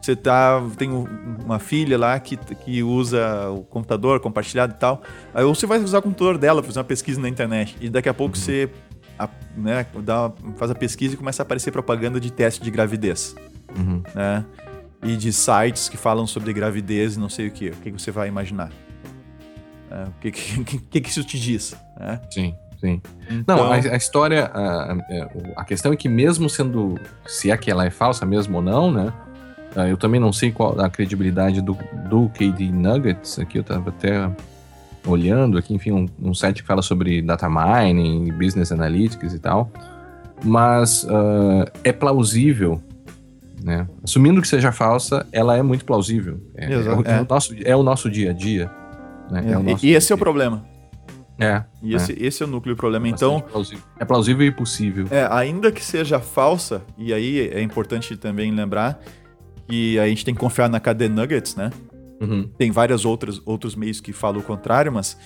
[0.00, 5.02] Você tá, tem uma filha lá que, que usa o computador compartilhado e tal.
[5.34, 7.76] Aí você vai usar o computador dela para fazer uma pesquisa na internet.
[7.80, 8.40] E daqui a pouco uhum.
[8.40, 8.70] você
[9.56, 13.34] né, dá, faz a pesquisa e começa a aparecer propaganda de teste de gravidez.
[13.76, 14.02] Uhum.
[14.14, 14.44] Né?
[15.02, 17.70] E de sites que falam sobre gravidez e não sei o que.
[17.70, 18.70] O que você vai imaginar?
[19.90, 21.76] É, o que, que, que, que isso te diz?
[21.98, 22.20] Né?
[22.30, 22.54] Sim.
[22.80, 23.02] Sim.
[23.28, 23.56] Então...
[23.56, 24.96] Não, a, a história, a,
[25.56, 26.94] a, questão é que mesmo sendo,
[27.26, 29.12] se é que ela é falsa mesmo ou não, né?
[29.78, 31.78] Ah, eu também não sei qual a credibilidade do,
[32.10, 34.28] do KD Nuggets, aqui eu estava até
[35.06, 39.70] olhando aqui, enfim, um, um, site que fala sobre data mining, business analytics e tal,
[40.42, 42.82] mas uh, é plausível,
[43.62, 43.86] né?
[44.02, 46.40] Assumindo que seja falsa, ela é muito plausível.
[46.56, 47.16] É, Exato, é, é.
[47.16, 48.68] é o, nosso, é o nosso dia a dia.
[49.30, 49.44] Né?
[49.46, 50.64] É, é e esse é o problema.
[51.38, 51.62] É.
[51.80, 52.26] E esse, é.
[52.26, 53.06] esse é o núcleo do problema.
[53.06, 53.40] então.
[53.42, 53.84] Plausível.
[54.00, 55.06] É plausível e possível.
[55.08, 59.00] É, ainda que seja falsa, e aí é importante também lembrar
[59.68, 61.70] que a gente tem que confiar na KD Nuggets, né?
[62.20, 62.48] Uhum.
[62.58, 65.16] Tem vários outros, outros meios que falam o contrário, mas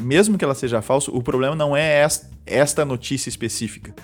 [0.00, 2.06] mesmo que ela seja falsa, o problema não é
[2.44, 3.94] esta notícia específica.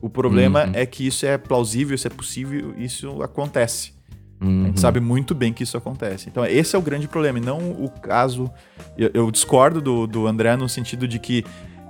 [0.00, 0.72] O problema uhum.
[0.74, 3.92] é que isso é plausível, isso é possível, isso acontece.
[4.40, 4.62] Uhum.
[4.62, 4.76] A gente uhum.
[4.76, 6.28] sabe muito bem que isso acontece.
[6.28, 8.50] Então, esse é o grande problema, e não o caso.
[8.96, 11.44] Eu, eu discordo do, do André no sentido de que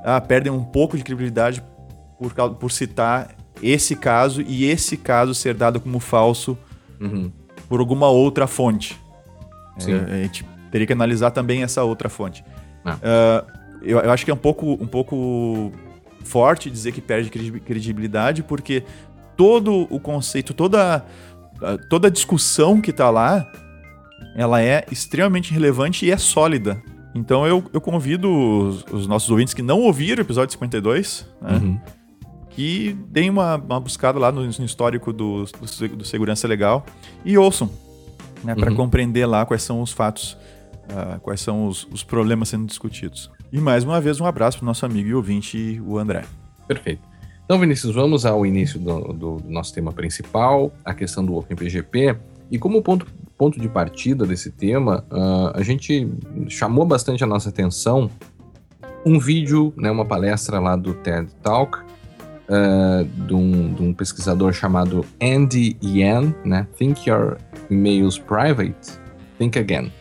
[0.05, 1.63] ah, perdem um pouco de credibilidade
[2.19, 6.57] por, por citar esse caso e esse caso ser dado como falso
[6.99, 7.31] uhum
[7.71, 9.01] por alguma outra fonte.
[9.87, 12.45] É, a gente Teria que analisar também essa outra fonte.
[12.85, 13.51] Uh,
[13.83, 15.73] eu, eu, acho que é um pouco, um pouco
[16.25, 18.85] forte dizer que perde credibilidade, porque
[19.37, 21.05] todo o conceito, toda,
[21.89, 23.51] toda a discussão que está lá,
[24.37, 26.81] ela é extremamente relevante e é sólida.
[27.13, 31.53] Então eu, eu convido os, os nossos ouvintes que não ouviram o episódio 52, né,
[31.53, 31.81] uhum.
[32.51, 36.85] Que deem uma, uma buscada lá no, no histórico do, do, do, Segurança Legal
[37.25, 37.71] e ouçam,
[38.45, 38.77] né, para uhum.
[38.77, 40.37] compreender lá quais são os fatos,
[40.91, 43.31] uh, quais são os, os problemas sendo discutidos.
[43.53, 46.25] E mais uma vez, um abraço para o nosso amigo e ouvinte, o André.
[46.67, 47.03] Perfeito.
[47.45, 52.17] Então, Vinícius, vamos ao início do, do, nosso tema principal, a questão do OpenPGP.
[52.49, 56.09] E como ponto, ponto de partida desse tema, uh, a gente
[56.49, 58.09] chamou bastante a nossa atenção
[59.05, 61.79] um vídeo, né, uma palestra lá do TED Talk,
[62.51, 67.39] uh, de, um, de, um, pesquisador chamado Andy Yan, né, Think Your
[67.71, 68.99] Emails Private,
[69.39, 69.93] Think Again.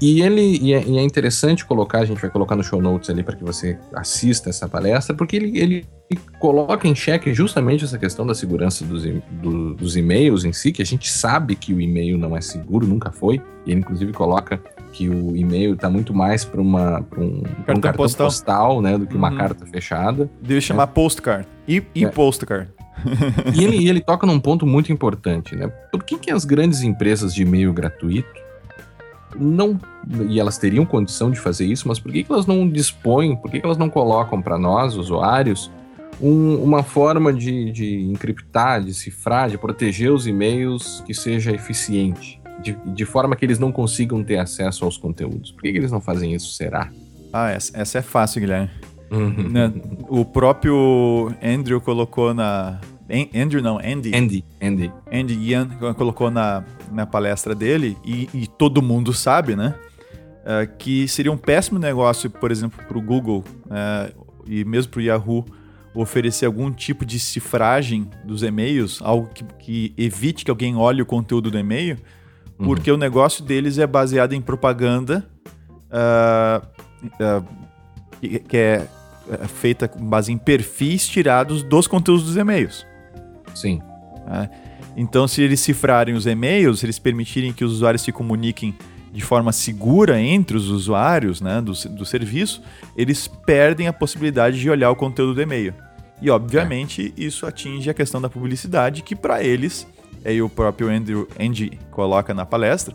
[0.00, 3.08] E ele e é, e é, interessante colocar, a gente vai colocar no show notes
[3.08, 5.86] ali para que você assista essa palestra, porque ele, ele
[6.38, 9.04] coloca em xeque justamente essa questão da segurança dos,
[9.42, 12.86] do, dos e-mails em si, que a gente sabe que o e-mail não é seguro,
[12.86, 13.40] nunca foi.
[13.64, 14.60] E ele inclusive coloca
[14.96, 18.80] que o e-mail está muito mais para uma pra um, pra um, cartão postal, postal
[18.80, 19.36] né, do que uma uhum.
[19.36, 20.30] carta fechada.
[20.40, 21.46] Deve chamar postcard.
[21.68, 22.08] E, e é.
[22.08, 22.70] postcard.
[23.54, 25.68] e ele, ele toca num ponto muito importante, né?
[25.92, 28.46] Por que, que as grandes empresas de e-mail gratuito
[29.38, 29.78] não.
[30.30, 33.50] E elas teriam condição de fazer isso, mas por que, que elas não dispõem, por
[33.50, 35.70] que, que elas não colocam para nós, usuários,
[36.22, 42.35] um, uma forma de, de encriptar, de cifrar, de proteger os e-mails que seja eficiente?
[42.62, 45.52] De, de, forma que eles não consigam ter acesso aos conteúdos.
[45.52, 46.90] Por que, que eles não fazem isso, será?
[47.32, 48.70] Ah, essa, essa é fácil, Guilherme.
[49.10, 49.48] Uhum.
[49.48, 49.72] Né?
[50.08, 52.80] O próprio Andrew colocou na.
[53.34, 54.16] Andrew não, Andy.
[54.16, 54.92] Andy, Andy.
[55.12, 59.74] Andy Ian colocou na, na palestra dele, e, e todo mundo sabe, né?
[60.44, 64.12] É, que seria um péssimo negócio, por exemplo, para o Google é,
[64.46, 65.44] e mesmo para o Yahoo
[65.94, 71.06] oferecer algum tipo de cifragem dos e-mails, algo que, que evite que alguém olhe o
[71.06, 71.98] conteúdo do e-mail,
[72.58, 72.66] uhum.
[72.66, 75.26] porque o negócio deles é baseado em propaganda
[75.90, 76.66] uh,
[77.04, 77.46] uh,
[78.20, 78.86] que é,
[79.30, 82.86] é feita com base em perfis tirados dos conteúdos dos e-mails.
[83.54, 83.80] Sim.
[84.26, 84.48] Uh,
[84.96, 88.74] então, se eles cifrarem os e-mails, se eles permitirem que os usuários se comuniquem
[89.12, 92.62] de forma segura entre os usuários né, do, do serviço,
[92.96, 95.74] eles perdem a possibilidade de olhar o conteúdo do e-mail.
[96.20, 97.22] E, obviamente, é.
[97.22, 99.86] isso atinge a questão da publicidade, que para eles,
[100.26, 102.94] aí o próprio Andrew, Andy coloca na palestra,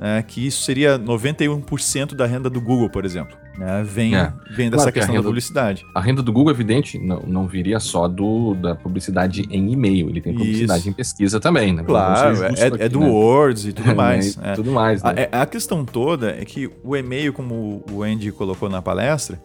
[0.00, 3.36] é, que isso seria 91% da renda do Google, por exemplo.
[3.58, 3.82] Né?
[3.84, 4.32] Vem, é.
[4.50, 5.84] vem dessa claro questão renda, da publicidade.
[5.92, 10.20] A renda do Google, evidente, não, não viria só do, da publicidade em e-mail, ele
[10.20, 10.90] tem publicidade Isso.
[10.90, 11.82] em pesquisa também, né?
[11.82, 13.08] Claro, é, aqui, é, do né?
[13.08, 14.38] Words e tudo mais.
[14.40, 14.52] é.
[14.52, 15.28] Tudo mais né?
[15.32, 19.40] a, a, questão toda é que o e-mail, como o Andy colocou na palestra,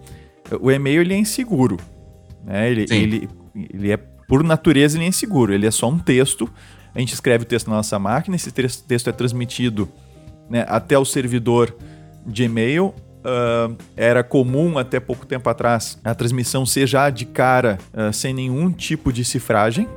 [0.61, 1.77] o e-mail ele é inseguro.
[2.45, 2.69] Né?
[2.69, 5.53] Ele, ele, ele é, por natureza, ele é inseguro.
[5.53, 6.49] Ele é só um texto.
[6.93, 9.89] A gente escreve o texto na nossa máquina, esse texto é transmitido
[10.49, 11.75] né, até o servidor
[12.25, 17.79] de e-mail Uh, era comum até pouco tempo atrás a transmissão ser já de cara
[17.93, 19.87] uh, sem nenhum tipo de cifragem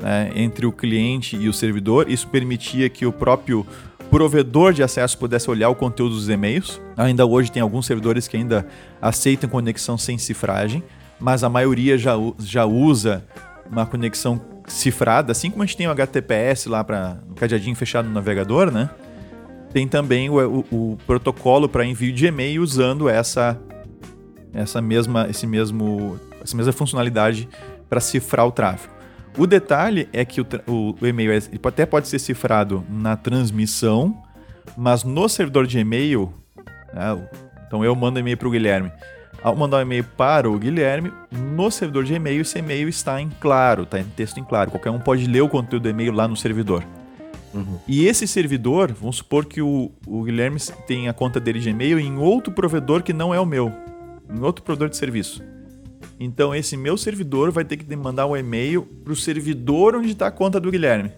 [0.00, 2.08] né, entre o cliente e o servidor.
[2.08, 3.66] Isso permitia que o próprio
[4.10, 6.80] provedor de acesso pudesse olhar o conteúdo dos e-mails.
[6.96, 8.66] Ainda hoje tem alguns servidores que ainda
[9.02, 10.82] aceitam conexão sem cifragem,
[11.18, 13.24] mas a maioria já, já usa
[13.70, 18.06] uma conexão cifrada, assim como a gente tem o HTTPS lá para um cadeadinho fechado
[18.06, 18.90] no navegador, né?
[19.72, 23.58] tem também o, o, o protocolo para envio de e-mail usando essa
[24.52, 27.48] essa mesma esse mesmo essa mesma funcionalidade
[27.88, 28.94] para cifrar o tráfego.
[29.36, 34.20] O detalhe é que o, o, e-mail é, até pode ser cifrado na transmissão,
[34.76, 36.32] mas no servidor de e-mail,
[36.92, 37.28] né,
[37.66, 38.90] então eu mando e-mail para o Guilherme.
[39.42, 43.28] Ao mandar um e-mail para o Guilherme, no servidor de e-mail, esse e-mail está em
[43.40, 44.70] claro, está em texto em claro.
[44.70, 46.84] Qualquer um pode ler o conteúdo do e-mail lá no servidor.
[47.54, 47.78] Uhum.
[47.86, 51.98] E esse servidor, vamos supor que o, o Guilherme tem a conta dele de e-mail
[51.98, 53.72] em outro provedor que não é o meu,
[54.28, 55.42] em outro provedor de serviço.
[56.20, 60.26] Então esse meu servidor vai ter que mandar um e-mail para o servidor onde está
[60.26, 61.12] a conta do Guilherme.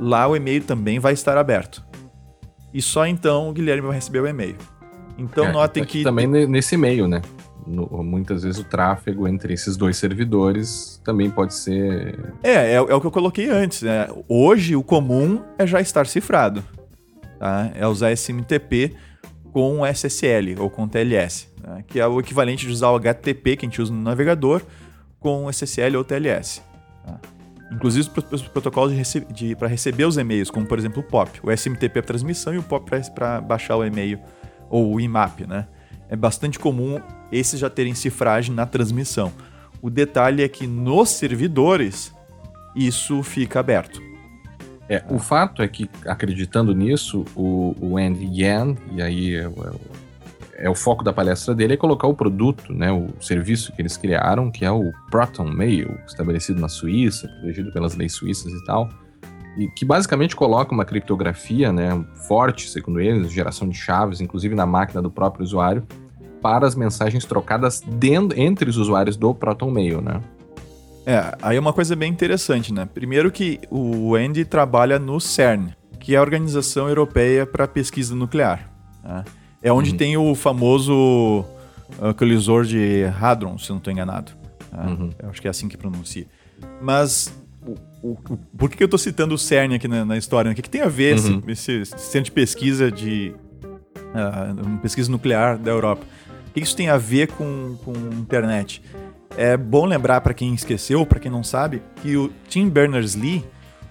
[0.00, 1.84] Lá o e-mail também vai estar aberto.
[2.72, 4.56] E só então o Guilherme vai receber o e-mail.
[5.18, 6.02] Então é, notem que.
[6.02, 7.20] Também nesse e-mail, né?
[7.68, 12.34] no, muitas vezes o tráfego entre esses dois servidores também pode ser.
[12.42, 13.82] É, é, é o que eu coloquei antes.
[13.82, 14.08] Né?
[14.28, 16.64] Hoje o comum é já estar cifrado.
[17.38, 17.70] Tá?
[17.74, 18.94] É usar SMTP
[19.52, 21.84] com SSL ou com TLS, né?
[21.86, 24.62] que é o equivalente de usar o HTTP que a gente usa no navegador
[25.20, 26.62] com SSL ou TLS.
[27.04, 27.20] Tá?
[27.70, 28.94] inclusive os protocolos
[29.58, 32.62] para receber os e-mails, como por exemplo o POP, o SMTP para transmissão e o
[32.62, 34.18] POP para baixar o e-mail
[34.70, 35.66] ou o IMAP, né?
[36.08, 37.00] É bastante comum
[37.30, 39.32] esses já terem cifragem na transmissão.
[39.80, 42.12] O detalhe é que nos servidores
[42.74, 44.00] isso fica aberto.
[44.88, 50.64] É, o fato é que, acreditando nisso, o, o Andy Yan, e aí é, é,
[50.64, 53.98] é, o foco da palestra dele, é colocar o produto, né, o serviço que eles
[53.98, 58.88] criaram, que é o Proton Mail, estabelecido na Suíça, protegido pelas leis suíças e tal,
[59.58, 64.64] e que basicamente coloca uma criptografia né, forte, segundo eles, geração de chaves, inclusive na
[64.64, 65.84] máquina do próprio usuário,
[66.40, 70.22] para as mensagens trocadas dentro, entre os usuários do Proton Mail, né?
[71.04, 72.86] É, aí é uma coisa bem interessante, né?
[72.92, 78.70] Primeiro que o Andy trabalha no CERN, que é a Organização Europeia para Pesquisa Nuclear.
[79.02, 79.24] Né?
[79.60, 79.96] É onde uhum.
[79.96, 81.44] tem o famoso
[81.98, 84.32] uh, colisor de Hadron, se não estou enganado.
[84.70, 84.84] Né?
[84.86, 85.10] Uhum.
[85.30, 86.26] Acho que é assim que pronuncia.
[86.80, 87.32] Mas
[88.02, 90.50] o, o, por que eu estou citando o CERN aqui na, na história?
[90.50, 91.42] O que, que, tem a ver uhum.
[91.48, 93.34] esse, esse, centro de pesquisa de
[93.96, 96.04] uh, pesquisa nuclear da Europa?
[96.48, 98.82] O que isso tem a ver com, com internet?
[99.36, 103.44] É bom lembrar para quem esqueceu, para quem não sabe, que o Tim Berners-Lee,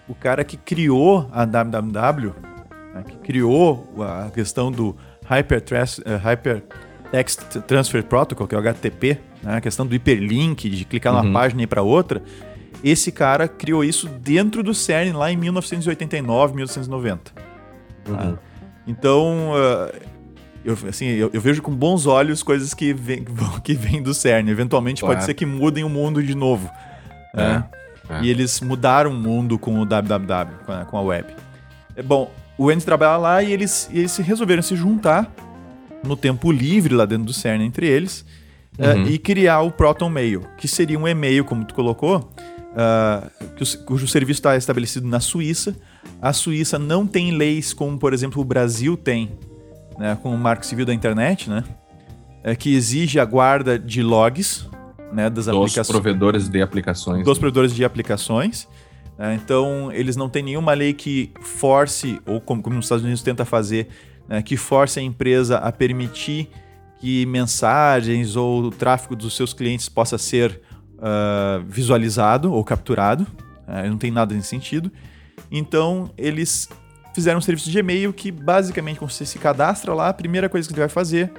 [0.07, 2.33] o cara que criou a www,
[2.93, 6.63] né, que criou a questão do Hypertext uh, Hyper
[7.65, 11.33] Transfer Protocol, que é o HTTP, né, a questão do hiperlink, de clicar numa uhum.
[11.33, 12.21] página e ir para outra,
[12.83, 17.31] esse cara criou isso dentro do CERN lá em 1989, 1990.
[18.07, 18.15] Uhum.
[18.15, 18.33] Tá?
[18.85, 20.07] Então, uh,
[20.63, 23.25] eu, assim, eu, eu, vejo com bons olhos coisas que vêm
[23.63, 24.49] que vem do CERN.
[24.49, 25.15] Eventualmente claro.
[25.15, 26.69] pode ser que mudem o mundo de novo.
[27.33, 27.65] É, né?
[28.09, 28.21] é.
[28.23, 31.33] E eles mudaram o mundo com o www, com a, com a web.
[31.95, 35.31] É, bom, o Andy trabalha lá e eles, eles resolveram se juntar
[36.03, 38.25] no tempo livre lá dentro do CERN entre eles
[38.77, 39.03] é, uhum.
[39.03, 42.31] uh, e criar o Proton Mail, que seria um e-mail, como tu colocou,
[42.77, 45.75] uh, cujo serviço está estabelecido na Suíça.
[46.21, 49.31] A Suíça não tem leis como, por exemplo, o Brasil tem
[49.97, 51.63] né, com o Marco Civil da Internet, né,
[52.43, 54.67] é, que exige a guarda de logs
[55.11, 55.87] né, das dos aplicações.
[55.87, 57.25] provedores de aplicações.
[57.25, 57.39] Dos né?
[57.39, 58.67] provedores de aplicações.
[59.17, 63.23] Né, então, eles não têm nenhuma lei que force, ou como, como os Estados Unidos
[63.23, 63.87] tenta fazer,
[64.27, 66.49] né, que force a empresa a permitir
[66.99, 70.61] que mensagens ou o tráfego dos seus clientes possa ser
[70.97, 73.25] uh, visualizado ou capturado.
[73.67, 74.91] Uh, não tem nada nesse sentido.
[75.51, 76.69] Então, eles
[77.13, 80.67] fizeram um serviço de e-mail que basicamente, quando você se cadastra lá, a primeira coisa
[80.67, 81.31] que ele vai fazer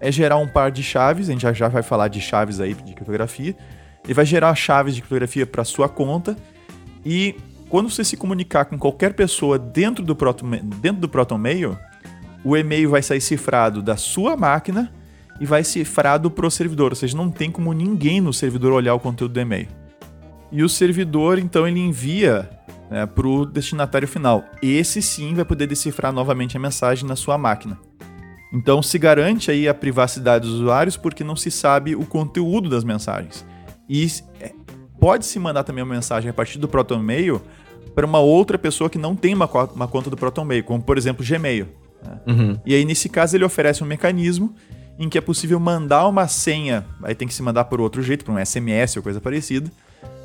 [0.00, 1.28] é gerar um par de chaves.
[1.28, 3.56] A gente já, já vai falar de chaves aí de criptografia.
[4.04, 6.36] Ele vai gerar chaves de criptografia para sua conta
[7.04, 7.36] e
[7.68, 10.48] quando você se comunicar com qualquer pessoa dentro do Proton,
[10.80, 11.76] dentro do Proton Mail,
[12.44, 14.92] o e-mail vai sair cifrado da sua máquina
[15.40, 18.94] e vai cifrado para o servidor, ou seja, não tem como ninguém no servidor olhar
[18.94, 19.68] o conteúdo do e-mail.
[20.52, 22.48] E o servidor, então, ele envia
[22.90, 24.44] né, para o destinatário final.
[24.62, 27.78] Esse sim vai poder decifrar novamente a mensagem na sua máquina.
[28.54, 32.84] Então se garante aí a privacidade dos usuários porque não se sabe o conteúdo das
[32.84, 33.44] mensagens.
[33.88, 34.06] E
[34.40, 34.52] é,
[35.00, 37.42] pode-se mandar também uma mensagem a partir do Proton Mail
[37.96, 40.96] para uma outra pessoa que não tem uma, uma conta do Proton Mail, como por
[40.96, 41.66] exemplo Gmail.
[42.00, 42.20] Né?
[42.28, 42.60] Uhum.
[42.64, 44.54] E aí nesse caso ele oferece um mecanismo
[44.98, 48.24] em que é possível mandar uma senha, aí tem que se mandar por outro jeito,
[48.24, 49.70] por um SMS ou coisa parecida,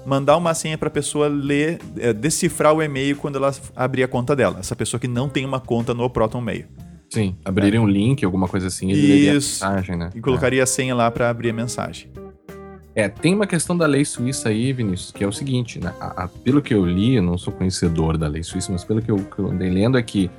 [0.05, 4.07] mandar uma senha para a pessoa ler, é, decifrar o e-mail quando ela abrir a
[4.07, 4.59] conta dela.
[4.59, 6.65] Essa pessoa que não tem uma conta no Proton Mail.
[7.09, 7.81] Sim, abriria é.
[7.81, 9.65] um link, alguma coisa assim, e Isso.
[9.65, 10.11] a mensagem, né?
[10.13, 10.63] E colocaria é.
[10.63, 12.11] a senha lá para abrir a mensagem.
[12.93, 15.93] É, tem uma questão da lei suíça aí, Vinícius, que é o seguinte, né?
[15.99, 19.01] A, a, pelo que eu li, eu não sou conhecedor da lei suíça, mas pelo
[19.01, 20.29] que eu, que eu andei lendo é que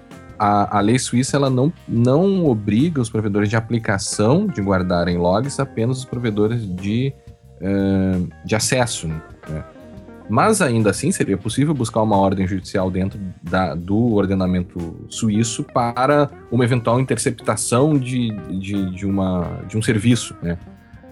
[0.42, 5.61] a, a lei suíça ela não, não obriga os provedores de aplicação de guardarem logs,
[5.61, 7.12] apenas os provedores de,
[7.61, 9.07] uh, de acesso.
[9.07, 9.20] Né?
[10.31, 16.31] Mas ainda assim seria possível buscar uma ordem judicial dentro da, do ordenamento suíço para
[16.50, 20.35] uma eventual interceptação de, de, de, uma, de um serviço.
[20.40, 20.57] Né?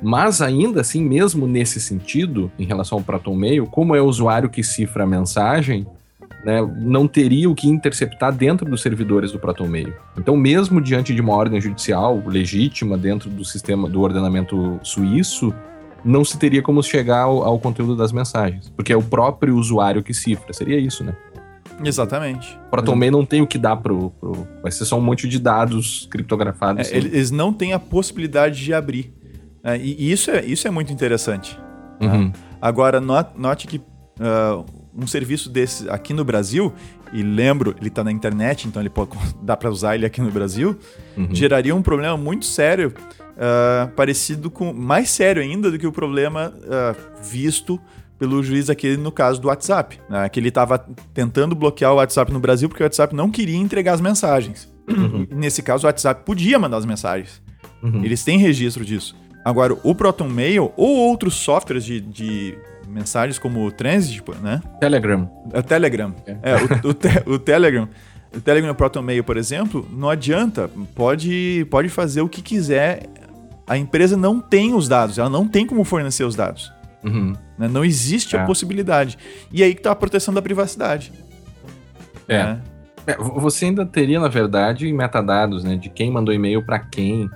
[0.02, 4.48] Mas ainda assim, mesmo nesse sentido, em relação ao Proton Mail, como é o usuário
[4.48, 5.86] que cifra a mensagem,
[6.44, 9.94] né, não teria o que interceptar dentro dos servidores do Proton Mail.
[10.16, 15.52] Então, mesmo diante de uma ordem judicial legítima dentro do sistema do ordenamento suíço,
[16.04, 18.72] não se teria como chegar ao, ao conteúdo das mensagens.
[18.76, 20.52] Porque é o próprio usuário que cifra.
[20.52, 21.14] Seria isso, né?
[21.84, 22.58] Exatamente.
[22.70, 25.38] Proton Mail não tem o que dar pro, pro, Vai ser só um monte de
[25.38, 26.90] dados criptografados.
[26.90, 29.12] É, eles não têm a possibilidade de abrir.
[29.62, 31.58] É, e isso é, isso é muito interessante.
[31.98, 32.06] Tá?
[32.06, 32.32] Uhum.
[32.60, 34.64] Agora, note, note que uh,
[34.98, 36.72] um serviço desse aqui no Brasil,
[37.12, 40.30] e lembro, ele está na internet, então ele pode, dá para usar ele aqui no
[40.30, 40.76] Brasil,
[41.16, 41.34] uhum.
[41.34, 42.92] geraria um problema muito sério
[43.36, 44.72] uh, parecido com.
[44.72, 47.80] mais sério ainda do que o problema uh, visto
[48.18, 50.28] pelo juiz aquele no caso do WhatsApp, né?
[50.28, 50.84] que ele estava
[51.14, 54.68] tentando bloquear o WhatsApp no Brasil porque o WhatsApp não queria entregar as mensagens.
[54.88, 55.26] Uhum.
[55.30, 57.40] Nesse caso, o WhatsApp podia mandar as mensagens.
[57.80, 58.04] Uhum.
[58.04, 59.14] Eles têm registro disso.
[59.44, 62.58] Agora, o Proton Mail ou outros softwares de, de
[62.88, 64.60] mensagens como o Transit, né?
[64.80, 65.30] Telegram.
[65.52, 66.14] É, Telegram.
[66.26, 67.88] É, é o, o, te, o Telegram.
[68.34, 70.70] O Telegram Proton Mail, por exemplo, não adianta.
[70.94, 73.08] Pode, pode fazer o que quiser.
[73.66, 76.72] A empresa não tem os dados, ela não tem como fornecer os dados.
[77.04, 77.34] Uhum.
[77.58, 77.68] Né?
[77.68, 78.40] Não existe é.
[78.40, 79.18] a possibilidade.
[79.52, 81.12] E aí que está a proteção da privacidade.
[82.26, 82.42] É.
[82.42, 82.62] Né?
[83.06, 83.16] é.
[83.16, 85.76] Você ainda teria, na verdade, metadados, né?
[85.76, 87.28] De quem mandou e-mail para quem.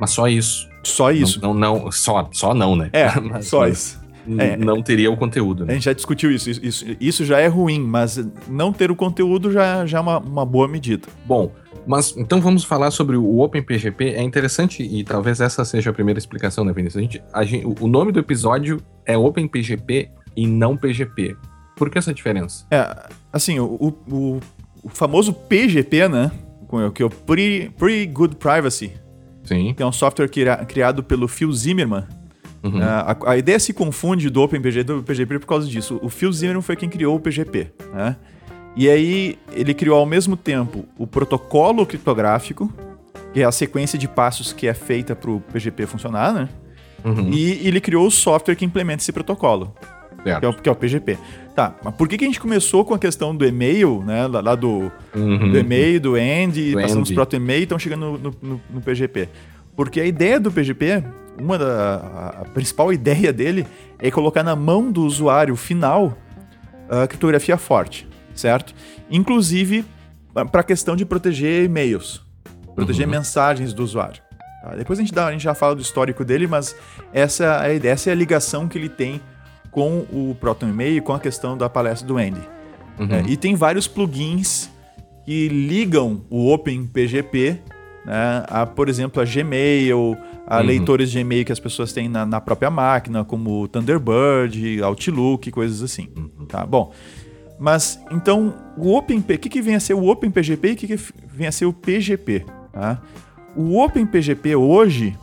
[0.00, 0.68] Mas só isso.
[0.84, 1.40] Só isso.
[1.40, 2.90] Não, não, não só, só não, né?
[2.92, 3.72] É, mas, só mas...
[3.78, 4.07] isso
[4.38, 5.64] é, não teria o conteúdo.
[5.64, 5.72] Né?
[5.72, 7.24] A gente já discutiu isso, isso, isso.
[7.24, 8.18] já é ruim, mas
[8.48, 11.08] não ter o conteúdo já, já é uma, uma boa medida.
[11.24, 11.52] Bom,
[11.86, 14.10] mas então vamos falar sobre o OpenPGP.
[14.10, 16.96] É interessante e talvez essa seja a primeira explicação, né, Vinícius?
[16.96, 21.36] A gente, a gente, o nome do episódio é OpenPGP e não PGP.
[21.76, 22.66] Por que essa diferença?
[22.70, 24.40] É, assim, o, o,
[24.82, 26.30] o famoso PGP, né?
[26.94, 28.92] Que é o Pretty, Pretty Good Privacy.
[29.44, 29.72] Sim.
[29.74, 32.04] Que é um software criado pelo Phil Zimmerman,
[32.62, 32.82] Uhum.
[32.82, 35.98] A, a, ideia se confunde do OpenPGP do PGP por causa disso.
[36.02, 38.16] O Phil Zimmerman foi quem criou o PGP, né?
[38.76, 42.72] E aí ele criou ao mesmo tempo o protocolo criptográfico,
[43.32, 46.48] que é a sequência de passos que é feita para o PGP funcionar, né?
[47.04, 47.30] Uhum.
[47.32, 49.72] E ele criou o software que implementa esse protocolo,
[50.22, 51.16] que é, o, que é, o, PGP.
[51.54, 54.26] Tá, mas por que, que a gente começou com a questão do e-mail, né?
[54.26, 55.50] Lá, lá do, uhum.
[55.50, 58.80] do e-mail, do end, do passamos para o e-mail e estão chegando no, no, no
[58.80, 59.28] PGP.
[59.76, 61.04] Porque a ideia do PGP
[61.40, 63.66] uma da a principal ideia dele
[63.98, 66.16] é colocar na mão do usuário final
[66.88, 68.74] a criptografia forte, certo?
[69.10, 69.84] Inclusive
[70.32, 72.22] para a questão de proteger e-mails,
[72.74, 73.12] proteger uhum.
[73.12, 74.22] mensagens do usuário.
[74.62, 74.74] Tá?
[74.76, 76.76] Depois a gente, dá, a gente já fala do histórico dele, mas
[77.12, 79.20] essa é a ideia, essa é a ligação que ele tem
[79.70, 82.40] com o Proton e-mail, com a questão da palestra do Andy.
[82.98, 83.08] Uhum.
[83.10, 84.70] É, e tem vários plugins
[85.24, 87.60] que ligam o OpenPGP
[88.04, 90.16] né, a, por exemplo, a Gmail,
[90.50, 90.66] a uhum.
[90.66, 95.82] leitores de e-mail que as pessoas têm na, na, própria máquina, como Thunderbird, Outlook, coisas
[95.82, 96.08] assim.
[96.16, 96.46] Uhum.
[96.46, 96.90] Tá bom.
[97.58, 100.86] Mas então o OpenP, o que, que vem a ser o OpenPGP e o que,
[100.86, 100.96] que
[101.26, 102.46] vem a ser o PGP?
[102.72, 103.02] Tá?
[103.54, 105.14] O OpenPGP hoje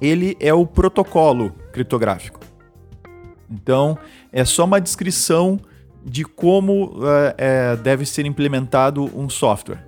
[0.00, 2.40] ele é o protocolo criptográfico.
[3.48, 3.96] Então
[4.32, 5.60] é só uma descrição
[6.04, 9.86] de como é, é, deve ser implementado um software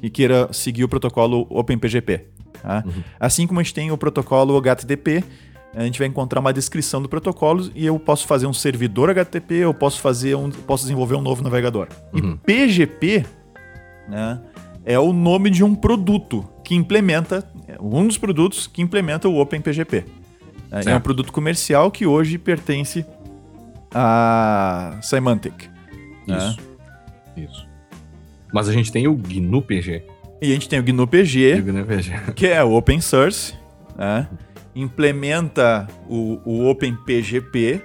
[0.00, 2.30] que queira seguir o protocolo OpenPGP.
[2.62, 2.82] Tá?
[2.86, 3.02] Uhum.
[3.18, 5.24] Assim como a gente tem o protocolo HTTP,
[5.74, 9.54] a gente vai encontrar uma descrição do protocolo e eu posso fazer um servidor HTTP,
[9.54, 11.88] eu posso fazer um, posso desenvolver um novo navegador.
[12.12, 12.32] Uhum.
[12.32, 13.24] E PGP,
[14.08, 14.40] né,
[14.84, 17.48] é o nome de um produto que implementa
[17.80, 20.04] um dos produtos que implementa o OpenPGP.
[20.70, 23.04] É, é um produto comercial que hoje pertence
[23.92, 25.68] a Symantec.
[26.26, 26.36] Né?
[26.36, 26.60] Isso.
[27.36, 27.44] Né?
[27.44, 27.68] Isso.
[28.52, 30.04] Mas a gente tem o GNU PG.
[30.42, 32.12] E a gente tem o GNU PG, GNU PG.
[32.34, 33.54] que é o open source,
[33.96, 34.26] né?
[34.74, 37.82] implementa o, o OpenPGP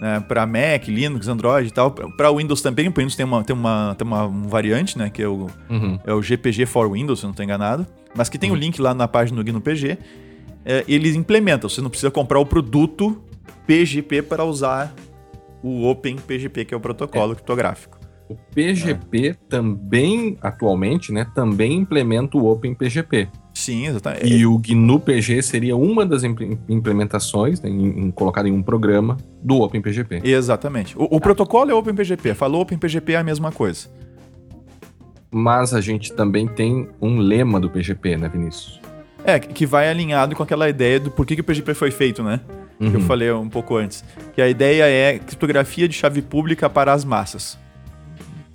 [0.00, 1.90] né, para Mac, Linux, Android e tal.
[1.90, 5.28] Para Windows também, o Windows tem uma, tem uma, tem uma variante, né, que é
[5.28, 5.98] o, uhum.
[6.04, 8.58] é o GPG for Windows, se não estou enganado, mas que tem o uhum.
[8.58, 9.98] um link lá na página do GNU PG.
[10.64, 13.22] É, eles implementam, você não precisa comprar o produto
[13.66, 14.94] PGP para usar
[15.62, 17.34] o OpenPGP, que é o protocolo é.
[17.34, 17.99] criptográfico.
[18.30, 23.28] O PGP também, atualmente, né, também implementa o OpenPGP.
[23.52, 24.32] Sim, exatamente.
[24.32, 29.16] E o GNU PG seria uma das implementações, né, em, em, colocada em um programa
[29.42, 30.20] do OpenPGP.
[30.22, 30.96] Exatamente.
[30.96, 31.20] O, o ah.
[31.20, 33.88] protocolo é OpenPGP, falou OpenPGP é a mesma coisa.
[35.28, 38.80] Mas a gente também tem um lema do PGP, né, Vinícius?
[39.24, 42.38] É, que vai alinhado com aquela ideia do porquê que o PGP foi feito, né?
[42.78, 42.90] Uhum.
[42.90, 43.06] Que eu uhum.
[43.06, 44.04] falei um pouco antes.
[44.32, 47.58] Que a ideia é criptografia de chave pública para as massas.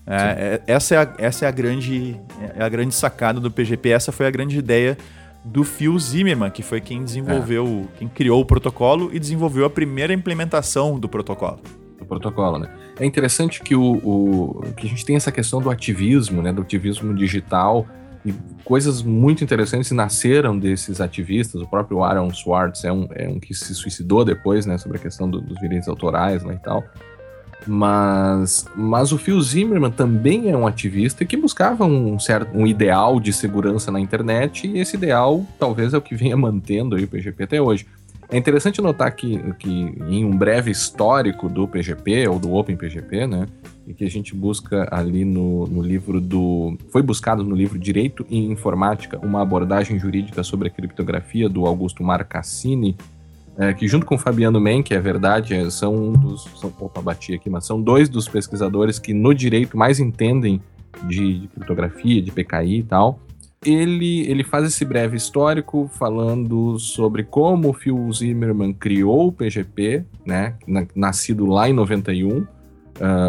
[0.08, 2.20] É, é, essa, é a, essa é a grande
[2.56, 4.98] é a grande sacada do PGP, essa foi a grande ideia
[5.44, 7.98] do Phil Zimmerman, que foi quem desenvolveu, é.
[8.00, 11.60] quem criou o protocolo e desenvolveu a primeira implementação do protocolo.
[12.00, 12.68] Do protocolo, né?
[13.00, 16.52] É interessante que, o, o, que a gente tem essa questão do ativismo, né?
[16.52, 17.86] Do ativismo digital
[18.26, 18.34] e
[18.64, 21.62] coisas muito interessantes nasceram desses ativistas.
[21.62, 24.80] O próprio Aaron Swartz é um, é um que se suicidou depois, né?
[24.80, 26.84] Sobre a questão do, dos direitos autorais lá e tal.
[27.68, 33.20] Mas, mas o Phil Zimmerman também é um ativista que buscava um certo um ideal
[33.20, 37.44] de segurança na internet e esse ideal talvez é o que venha mantendo o PGP
[37.44, 37.86] até hoje.
[38.30, 43.46] É interessante notar que, que em um breve histórico do PGP ou do OpenPGP, né,
[43.88, 46.76] e que a gente busca ali no, no livro do.
[46.90, 52.04] Foi buscado no livro Direito e Informática, uma abordagem jurídica sobre a criptografia do Augusto
[52.04, 52.98] Marcassini,
[53.58, 56.44] é, que junto com o Fabiano Men, que é verdade, é, são um dos.
[56.60, 60.62] São, opa, bati aqui, mas são dois dos pesquisadores que no direito mais entendem
[61.08, 63.20] de, de criptografia, de PKI e tal.
[63.66, 70.06] Ele, ele faz esse breve histórico falando sobre como o Phil Zimmermann criou o PGP,
[70.24, 72.46] né, na, nascido lá em 91, uh,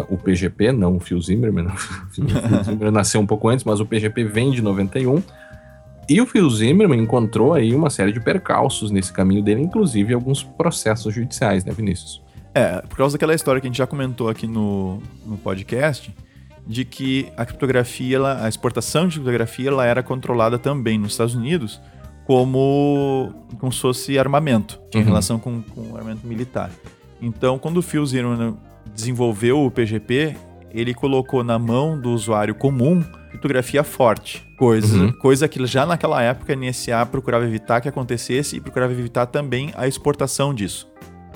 [0.09, 1.77] o PGP, não o Phil Zimmermann, o
[2.13, 2.27] Phil
[2.63, 5.23] Zimmermann nasceu um pouco antes, mas o PGP vem de 91,
[6.09, 10.43] e o Phil Zimmermann encontrou aí uma série de percalços nesse caminho dele, inclusive alguns
[10.43, 12.21] processos judiciais, né, Vinícius?
[12.53, 16.13] É, por causa daquela história que a gente já comentou aqui no, no podcast,
[16.65, 21.35] de que a criptografia, ela, a exportação de criptografia, ela era controlada também nos Estados
[21.35, 21.79] Unidos
[22.25, 25.01] como, como se fosse armamento, uhum.
[25.01, 26.69] em relação com, com armamento militar.
[27.21, 28.57] Então, quando o Phil Zimmermann
[28.93, 30.35] desenvolveu o PGP,
[30.71, 33.01] ele colocou na mão do usuário comum
[33.37, 34.45] criptografia forte.
[34.57, 35.11] Coisa, uhum.
[35.13, 39.71] coisa que já naquela época a NSA procurava evitar que acontecesse e procurava evitar também
[39.75, 40.89] a exportação disso.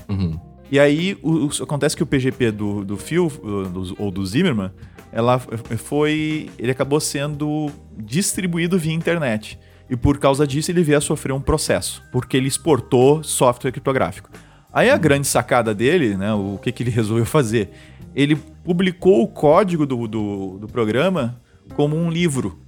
[0.09, 0.39] Uhum.
[0.71, 4.71] E aí o, o, acontece que o PGP do, do Phil, do, ou do Zimmerman,
[5.11, 6.49] ela foi.
[6.57, 9.59] ele acabou sendo distribuído via internet.
[9.89, 14.29] E por causa disso ele veio a sofrer um processo, porque ele exportou software criptográfico.
[14.73, 15.01] Aí a uhum.
[15.01, 17.69] grande sacada dele, né, o que, que ele resolveu fazer?
[18.15, 21.39] Ele publicou o código do, do, do programa
[21.72, 22.59] como um livro.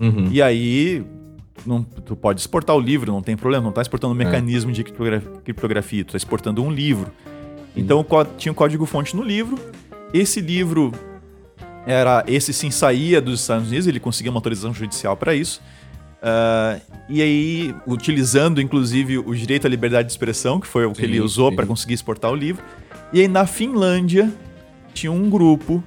[0.00, 0.28] Uhum.
[0.30, 1.04] E aí,
[1.66, 4.24] não, tu pode exportar o livro, não tem problema, não está exportando um é.
[4.24, 7.10] mecanismo de criptografia, tu está exportando um livro.
[7.76, 8.04] Então
[8.36, 9.58] tinha o código-fonte no livro.
[10.12, 10.92] Esse livro
[11.86, 15.60] era esse sim saía dos Estados Unidos, ele conseguia uma autorização judicial para isso.
[16.18, 21.00] Uh, e aí, utilizando inclusive o direito à liberdade de expressão, que foi o que
[21.00, 22.62] sim, ele usou para conseguir exportar o livro.
[23.12, 24.32] E aí, na Finlândia,
[24.92, 25.82] tinha um grupo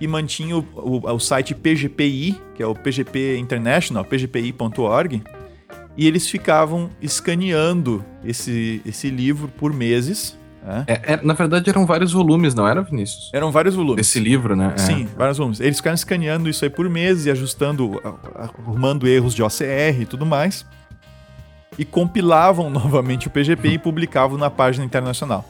[0.00, 5.22] e mantinha o, o, o site PGPI, que é o PGP International, pgpi.org,
[5.96, 10.36] e eles ficavam escaneando esse, esse livro por meses.
[10.62, 10.84] Né?
[10.86, 13.30] É, é, na verdade, eram vários volumes, não era, Vinícius?
[13.32, 14.06] Eram vários volumes.
[14.06, 14.74] Esse livro, né?
[14.74, 14.78] É.
[14.78, 15.60] Sim, vários volumes.
[15.60, 18.00] Eles ficaram escaneando isso aí por meses e ajustando,
[18.34, 20.66] arrumando erros de OCR e tudo mais.
[21.78, 25.48] E compilavam novamente o PGP e publicavam na página internacional.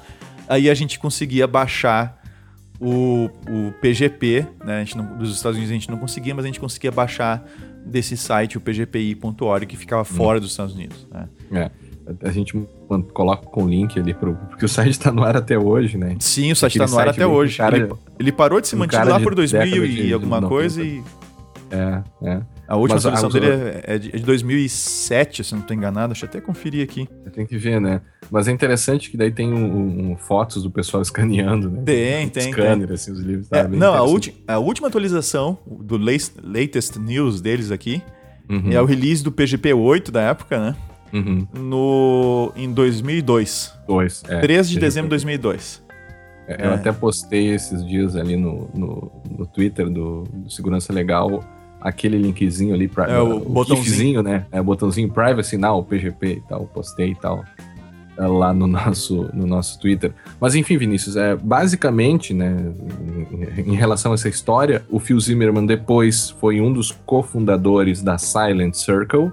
[0.49, 2.23] Aí a gente conseguia baixar
[2.81, 4.85] o, o PGP, né?
[4.95, 7.45] Não, dos Estados Unidos a gente não conseguia, mas a gente conseguia baixar
[7.85, 10.41] desse site, o pgpi.org, que ficava fora hum.
[10.41, 11.07] dos Estados Unidos.
[11.11, 11.29] Né?
[11.53, 11.71] É.
[12.23, 12.55] A gente
[13.13, 16.17] coloca com o link ali, pro, porque o site está no ar até hoje, né?
[16.21, 17.59] Sim, o site está no ar até hoje.
[17.59, 21.03] Cara, ele, ele, parou de se manter lá por 2000 e alguma coisa e
[21.71, 22.43] é, é.
[22.69, 26.13] A última Mas, atualização dele é, é, de, 2007, se não estou enganado.
[26.13, 27.09] Deixa eu até conferir aqui.
[27.33, 28.01] Tem que ver, né?
[28.31, 31.83] Mas é interessante que daí tem um, um fotos do pessoal escaneando, né?
[31.85, 32.53] Tem, tem.
[32.53, 32.95] Scanner, tem.
[32.95, 33.49] assim, os livros.
[33.49, 38.03] Tá é, não, a, a última atualização do latest news deles aqui
[38.49, 38.73] uhum.
[38.73, 40.77] é o release do PGP 8 da época, né?
[41.13, 41.47] Uhum.
[41.55, 43.73] No, em 2002.
[43.87, 45.87] Dois, é, 13 de dezembro de 2002.
[46.49, 46.75] É, eu é.
[46.75, 51.45] até postei esses dias ali no, no, no Twitter do, do Segurança Legal
[51.87, 54.47] aquele linkzinho ali, pra, é, o, o botãozinho, né?
[54.51, 57.45] É o botãozinho Privacy Now, PGP e tal, postei e tal
[58.19, 60.13] é, lá no nosso, no nosso Twitter.
[60.41, 62.57] Mas enfim, Vinícius, é, basicamente, né,
[63.59, 68.75] em relação a essa história, o Phil Zimmerman depois foi um dos cofundadores da Silent
[68.75, 69.31] Circle,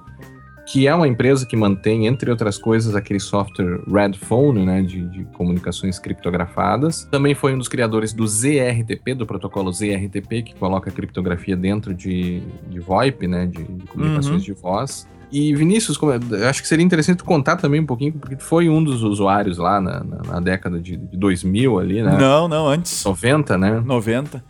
[0.66, 5.08] que é uma empresa que mantém, entre outras coisas, aquele software Red Phone, né, de,
[5.08, 7.08] de, comunicações criptografadas.
[7.12, 11.94] Também foi um dos criadores do ZRTP, do protocolo ZRTP, que coloca a criptografia dentro
[11.94, 14.54] de, de VoIP, né, de, de comunicações uhum.
[14.54, 15.08] de voz.
[15.34, 15.98] E Vinícius,
[16.32, 19.58] é, acho que seria interessante contar também um pouquinho, porque tu foi um dos usuários
[19.58, 22.16] lá na, na, na década de, de 2000 ali, né?
[22.20, 23.04] Não, não, antes.
[23.04, 23.82] 90, né?
[23.84, 24.44] 90.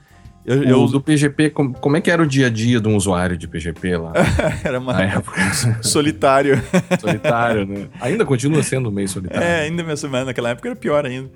[0.46, 0.88] Eu, o eu...
[0.88, 3.48] do PGP, como, como, é que era o dia a dia de um usuário de
[3.48, 4.12] PGP lá?
[4.64, 5.42] era uma época.
[5.82, 6.62] solitário.
[7.00, 7.88] solitário, né?
[8.02, 9.44] Ainda continua sendo meio solitário.
[9.44, 11.30] É, ainda mesmo, mas naquela época era pior ainda.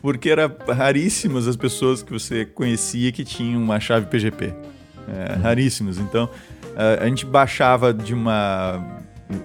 [0.00, 4.46] Porque era raríssimas as pessoas que você conhecia que tinham uma chave PGP.
[5.08, 5.42] É, uhum.
[5.42, 5.98] Raríssimas.
[5.98, 6.28] Então,
[7.00, 8.84] a gente baixava de uma.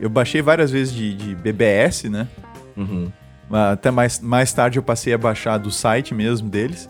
[0.02, 2.28] Eu baixei várias vezes de, de BBS, né?
[2.76, 3.12] Uhum.
[3.52, 6.90] Até mais, mais tarde eu passei a baixar do site mesmo deles,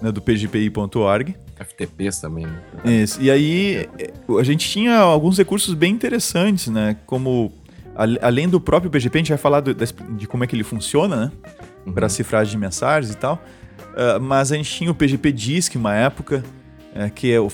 [0.00, 1.36] né, do pgpi.org.
[1.64, 2.46] FTPs também.
[2.46, 3.02] Né?
[3.02, 3.20] Isso.
[3.20, 3.88] E aí
[4.38, 6.96] a gente tinha alguns recursos bem interessantes, né?
[7.06, 7.52] Como
[8.20, 11.16] além do próprio PGP, a gente vai falar do, de como é que ele funciona,
[11.16, 11.32] né?
[11.86, 11.92] Uhum.
[11.92, 13.42] Para cifragem de mensagens e tal.
[13.92, 16.44] Uh, mas a gente tinha o PGP Disk, uma época,
[16.94, 17.48] uh, que é o,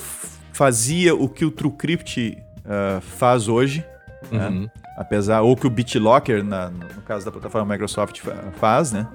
[0.52, 3.84] fazia o que o TrueCrypt uh, faz hoje,
[4.30, 4.48] né?
[4.48, 4.60] uhum.
[4.62, 4.70] né?
[4.96, 8.20] apesar ou que o BitLocker, na, no caso da plataforma Microsoft,
[8.54, 9.06] faz, né?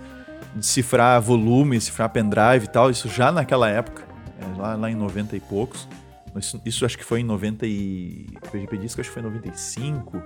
[0.55, 4.07] De cifrar volume, cifrar pendrive e tal, isso já naquela época
[4.39, 5.88] é, lá, lá em 90 e poucos.
[6.35, 8.27] Isso, isso, acho que foi em 90 e...
[8.43, 10.21] O PGP Disco acho que foi em 95.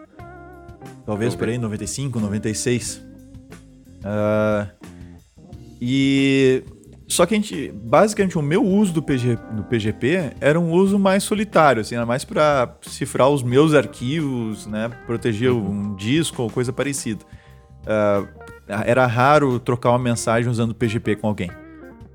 [1.06, 2.98] Talvez por aí, 95, 96.
[4.04, 4.68] Uh,
[5.80, 6.64] e
[7.12, 10.98] só que a gente, basicamente, o meu uso do, PG, do PGP era um uso
[10.98, 15.92] mais solitário, assim, era mais para cifrar os meus arquivos, né, proteger uhum.
[15.92, 17.26] um disco ou coisa parecida.
[17.82, 18.26] Uh,
[18.86, 21.52] era raro trocar uma mensagem usando PGP com alguém,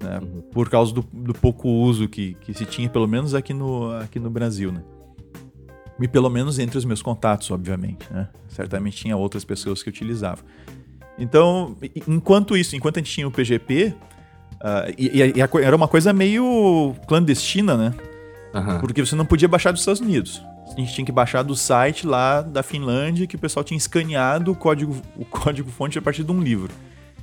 [0.01, 0.43] né, uhum.
[0.53, 4.19] por causa do, do, pouco uso que, que se tinha, pelo menos aqui no, aqui
[4.19, 4.83] no Brasil, né.
[5.99, 8.29] E pelo menos entre os meus contatos, obviamente, né.
[8.49, 10.45] Certamente tinha outras pessoas que utilizavam.
[11.19, 11.77] Então,
[12.07, 13.95] enquanto isso, enquanto a gente tinha o PGP,
[14.55, 17.95] uh, e, e, e, era uma coisa meio clandestina, né?
[18.55, 18.81] Uhum.
[18.81, 20.43] Porque você não podia baixar dos Estados Unidos.
[20.67, 24.53] A gente tinha que baixar do site lá da Finlândia, que o pessoal tinha escaneado
[24.53, 26.73] o código, o código fonte a partir de um livro.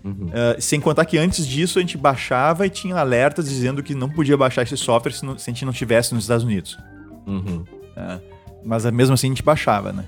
[0.04, 0.28] Uhum.
[0.28, 4.10] Uh, sem contar que antes disso a gente baixava e tinha alertas dizendo que não
[4.10, 6.78] podia baixar esse software se, não, se a gente não estivesse nos Estados Unidos.
[7.26, 7.64] Uhum.
[7.96, 8.22] Uh,
[8.66, 10.06] mas mesmo assim a gente baixava, né?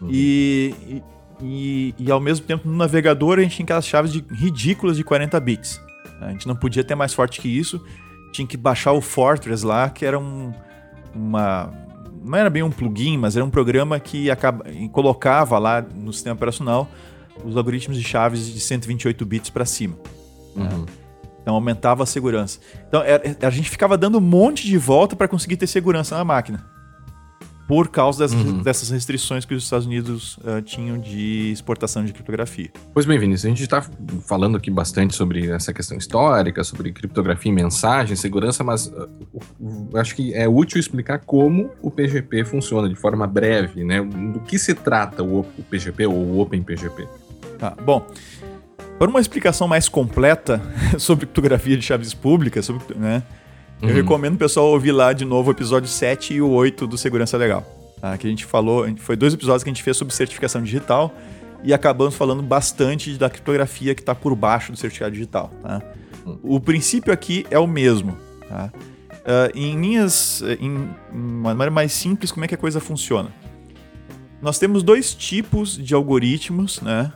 [0.00, 0.08] Uhum.
[0.10, 1.02] E,
[1.40, 5.04] e, e ao mesmo tempo no navegador a gente tinha aquelas chaves de, ridículas de
[5.04, 5.80] 40 bits.
[6.20, 7.80] A gente não podia ter mais forte que isso.
[8.32, 10.52] Tinha que baixar o Fortress lá, que era um,
[11.14, 11.72] uma.
[12.22, 16.34] Não era bem um plugin, mas era um programa que acaba, colocava lá no sistema
[16.34, 16.88] operacional
[17.44, 19.96] os algoritmos de chaves de 128 bits para cima.
[20.56, 20.86] Uhum.
[21.42, 22.60] Então aumentava a segurança.
[22.86, 23.02] Então
[23.42, 26.69] a gente ficava dando um monte de volta para conseguir ter segurança na máquina
[27.70, 28.62] por causa dessas, uhum.
[28.62, 32.68] dessas restrições que os Estados Unidos uh, tinham de exportação de criptografia.
[32.92, 33.80] Pois bem, Vinícius, a gente está
[34.26, 39.08] falando aqui bastante sobre essa questão histórica, sobre criptografia e mensagem, segurança, mas uh,
[39.60, 44.02] uh, acho que é útil explicar como o PGP funciona de forma breve, né?
[44.02, 47.06] Do que se trata o, o PGP ou o OpenPGP?
[47.56, 48.04] Tá, bom.
[48.98, 50.60] Para uma explicação mais completa
[50.98, 53.22] sobre criptografia de chaves públicas, sobre, né,
[53.82, 53.94] eu uhum.
[53.94, 57.36] recomendo o pessoal ouvir lá de novo o episódio 7 e o 8 do Segurança
[57.36, 57.64] Legal.
[58.00, 58.16] Tá?
[58.18, 61.14] Que a gente falou, foi dois episódios que a gente fez sobre certificação digital
[61.62, 65.50] e acabamos falando bastante da criptografia que está por baixo do certificado digital.
[65.62, 65.82] Tá?
[66.26, 66.38] Uhum.
[66.42, 68.16] O princípio aqui é o mesmo.
[68.48, 68.70] Tá?
[69.20, 73.30] Uh, em linhas, em uma maneira mais simples, como é que a coisa funciona?
[74.42, 77.12] Nós temos dois tipos de algoritmos né,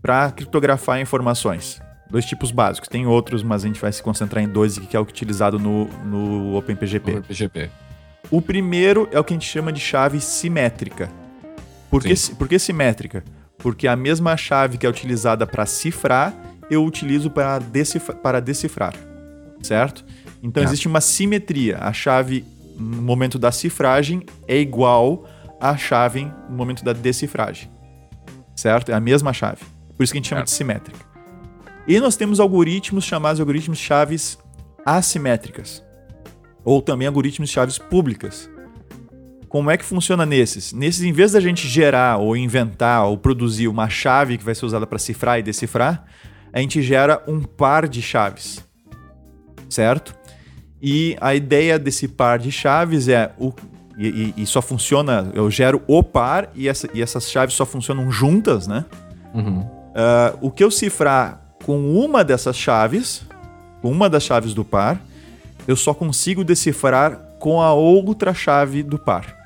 [0.00, 2.88] para criptografar informações dois tipos básicos.
[2.88, 5.86] Tem outros, mas a gente vai se concentrar em dois que é o utilizado no,
[6.04, 7.12] no OpenPGP.
[7.12, 7.70] OpenPGP.
[8.30, 11.10] O primeiro é o que a gente chama de chave simétrica.
[11.90, 13.22] Por que, por que simétrica?
[13.58, 16.34] Porque a mesma chave que é utilizada para cifrar,
[16.70, 18.94] eu utilizo para, decifra, para decifrar.
[19.62, 20.04] Certo?
[20.42, 20.66] Então é.
[20.66, 21.78] existe uma simetria.
[21.78, 22.44] A chave
[22.76, 25.28] no momento da cifragem é igual
[25.60, 27.70] à chave no momento da decifragem.
[28.56, 28.90] Certo?
[28.90, 29.62] É a mesma chave.
[29.96, 31.13] Por isso que a gente chama de simétrica.
[31.86, 34.38] E nós temos algoritmos chamados algoritmos chaves
[34.86, 35.84] assimétricas,
[36.64, 38.50] ou também algoritmos chaves públicas.
[39.48, 40.72] Como é que funciona nesses?
[40.72, 44.66] Nesses, em vez da gente gerar ou inventar ou produzir uma chave que vai ser
[44.66, 46.06] usada para cifrar e decifrar,
[46.52, 48.64] a gente gera um par de chaves,
[49.68, 50.14] certo?
[50.82, 53.52] E a ideia desse par de chaves é o
[53.96, 58.10] e, e, só funciona, eu gero o par e, essa, e essas chaves só funcionam
[58.10, 58.84] juntas, né?
[59.32, 59.60] Uhum.
[59.60, 63.22] Uh, o que eu cifrar com uma dessas chaves,
[63.80, 65.00] com uma das chaves do par,
[65.66, 69.36] eu só consigo decifrar com a outra chave do par.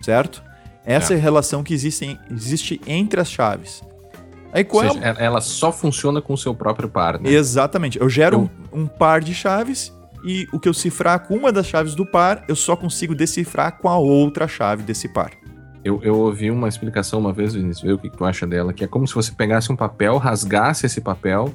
[0.00, 0.42] Certo?
[0.84, 3.82] Essa é, é a relação que existe, existe entre as chaves.
[4.52, 5.18] Aí, Ou seja, ela...
[5.18, 7.30] ela só funciona com o seu próprio par, né?
[7.30, 8.00] Exatamente.
[8.00, 8.80] Eu gero eu...
[8.80, 9.92] Um par de chaves
[10.24, 13.78] e o que eu cifrar com uma das chaves do par, eu só consigo decifrar
[13.78, 15.32] com a outra chave desse par.
[15.86, 18.82] Eu, eu ouvi uma explicação uma vez, Vinícius, vê o que, tu acha dela, que
[18.82, 21.54] é como se você pegasse um papel, rasgasse esse papel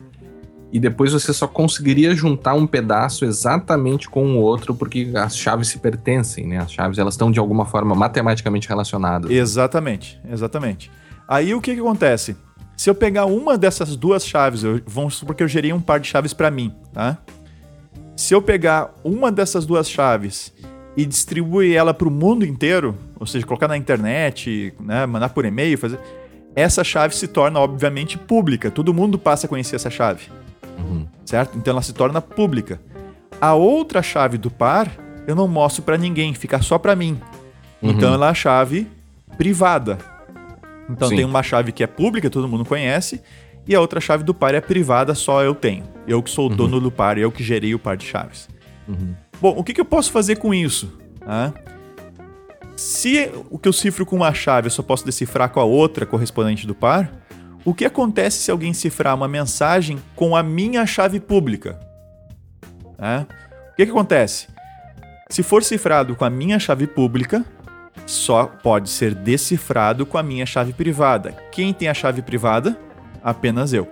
[0.72, 5.68] e depois você só conseguiria juntar um pedaço exatamente com o outro porque as chaves
[5.68, 6.60] se pertencem, né?
[6.60, 9.30] As chaves elas estão de alguma forma matematicamente relacionadas.
[9.30, 10.90] Exatamente, exatamente.
[11.28, 12.38] Aí o que, que acontece?
[12.78, 16.00] Se eu pegar uma dessas duas chaves, eu, vamos supor que eu gerei um par
[16.00, 17.18] de chaves para mim, tá?
[18.16, 20.54] Se eu pegar uma dessas duas chaves
[20.96, 25.46] e distribuir ela para o mundo inteiro, ou seja, colocar na internet, né, mandar por
[25.46, 26.00] e-mail, fazer,
[26.56, 28.70] essa chave se torna obviamente pública.
[28.70, 30.26] Todo mundo passa a conhecer essa chave,
[30.78, 31.06] uhum.
[31.26, 31.58] certo?
[31.58, 32.80] Então ela se torna pública.
[33.40, 34.92] A outra chave do par
[35.28, 37.20] eu não mostro para ninguém, fica só para mim.
[37.82, 37.92] Uhum.
[37.92, 38.88] Então ela é a chave
[39.38, 39.98] privada.
[40.90, 41.18] Então Sim.
[41.18, 43.22] tem uma chave que é pública, todo mundo conhece,
[43.66, 45.84] e a outra chave do par é privada, só eu tenho.
[46.08, 46.56] Eu que sou o uhum.
[46.56, 48.50] dono do par, eu que gerei o par de chaves.
[48.88, 49.14] Uhum.
[49.42, 50.98] Bom, o que, que eu posso fazer com isso?
[51.22, 51.52] Ah,
[52.78, 56.06] se o que eu cifro com uma chave eu só posso decifrar com a outra
[56.06, 57.12] correspondente do par,
[57.66, 61.80] o que acontece se alguém cifrar uma mensagem com a minha chave pública?
[62.98, 63.26] Ah,
[63.72, 64.48] o que, que acontece?
[65.30, 67.44] Se for cifrado com a minha chave pública,
[68.06, 71.32] só pode ser decifrado com a minha chave privada.
[71.52, 72.78] Quem tem a chave privada?
[73.24, 73.88] apenas eu.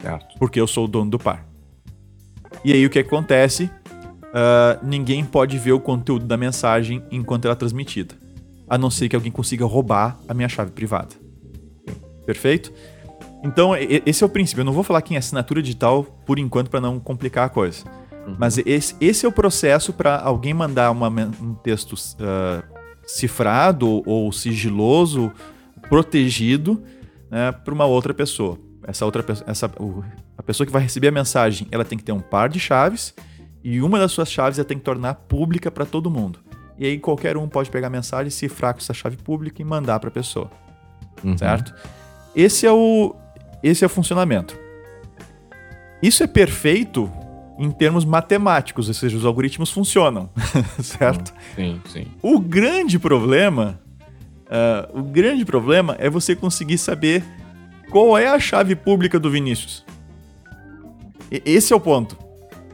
[0.00, 0.38] Certo.
[0.38, 1.46] Porque eu sou o dono do par.
[2.64, 3.70] E aí o que acontece?
[4.32, 8.14] Uh, ninguém pode ver o conteúdo da mensagem enquanto ela é transmitida.
[8.66, 11.14] A não ser que alguém consiga roubar a minha chave privada.
[12.24, 12.72] Perfeito?
[13.44, 14.62] Então, esse é o princípio.
[14.62, 17.84] Eu não vou falar quem é assinatura digital por enquanto para não complicar a coisa.
[18.26, 18.36] Uhum.
[18.38, 22.62] Mas esse, esse, é o processo para alguém mandar uma, um texto uh,
[23.04, 25.32] cifrado ou sigiloso,
[25.88, 26.82] protegido,
[27.30, 28.58] né, para uma outra pessoa.
[28.86, 30.02] Essa outra essa, o,
[30.38, 33.12] a pessoa que vai receber a mensagem, ela tem que ter um par de chaves
[33.64, 36.40] e uma das suas chaves ela tem que tornar pública para todo mundo.
[36.78, 40.00] E aí qualquer um pode pegar a mensagem, cifrar com essa chave pública e mandar
[40.00, 40.50] para a pessoa.
[41.22, 41.36] Uhum.
[41.36, 41.74] Certo?
[42.34, 43.14] Esse é o
[43.62, 44.58] esse é o funcionamento.
[46.02, 47.08] Isso é perfeito
[47.58, 50.28] em termos matemáticos, ou seja, os algoritmos funcionam,
[50.82, 51.32] certo?
[51.54, 52.06] Sim, sim.
[52.20, 53.80] O grande problema,
[54.46, 57.22] uh, o grande problema é você conseguir saber
[57.88, 59.84] qual é a chave pública do Vinícius.
[61.30, 62.16] E esse é o ponto.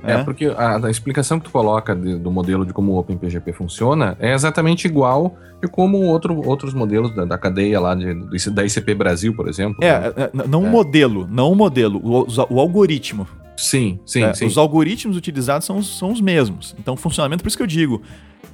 [0.03, 2.99] É, é porque a, a, explicação que tu coloca de, do modelo de como o
[2.99, 8.15] OpenPGP funciona é exatamente igual de como outro, outros modelos da, da cadeia lá de,
[8.15, 9.83] do, da ICP Brasil, por exemplo.
[9.83, 10.13] É, né?
[10.17, 10.71] é não o é.
[10.71, 13.27] modelo, não o modelo, o, o algoritmo.
[13.59, 14.47] Sim, sim, é, sim.
[14.47, 16.77] Os algoritmos utilizados são, são os mesmos.
[16.79, 18.01] Então, funcionamento, por isso que eu digo.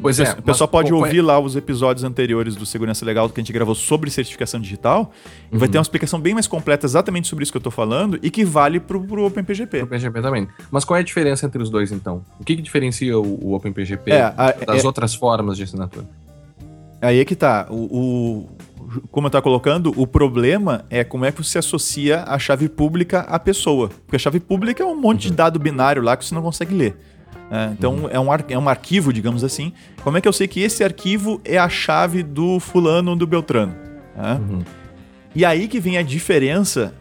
[0.01, 0.33] Pois é.
[0.33, 3.75] O pessoal pode ouvir lá os episódios anteriores do Segurança Legal que a gente gravou
[3.75, 5.13] sobre certificação digital.
[5.51, 5.57] Uhum.
[5.57, 8.19] E vai ter uma explicação bem mais completa exatamente sobre isso que eu estou falando
[8.23, 9.79] e que vale para o OpenPGP.
[9.79, 10.49] Pro OpenPGP também.
[10.71, 12.25] Mas qual é a diferença entre os dois, então?
[12.41, 14.33] O que, que diferencia o, o OpenPGP é,
[14.67, 16.07] das é, outras formas de assinatura?
[17.01, 17.67] Aí é que tá.
[17.69, 18.49] O, o,
[19.11, 23.21] como eu estava colocando, o problema é como é que você associa a chave pública
[23.21, 23.89] à pessoa.
[23.89, 25.31] Porque a chave pública é um monte uhum.
[25.31, 26.97] de dado binário lá que você não consegue ler.
[27.51, 28.09] É, então uhum.
[28.09, 29.73] é, um, é um arquivo, digamos assim.
[30.03, 33.27] Como é que eu sei que esse arquivo é a chave do fulano ou do
[33.27, 33.75] Beltrano?
[34.17, 34.33] É?
[34.35, 34.63] Uhum.
[35.35, 36.95] E aí que vem a diferença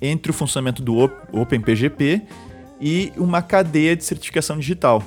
[0.00, 2.22] entre o funcionamento do OpenPGP
[2.80, 5.02] e uma cadeia de certificação digital.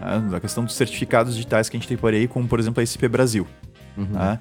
[0.00, 0.36] É?
[0.36, 2.84] A questão dos certificados digitais que a gente tem por aí, como por exemplo a
[2.84, 3.46] ICP Brasil.
[3.96, 4.20] Uhum.
[4.20, 4.38] É?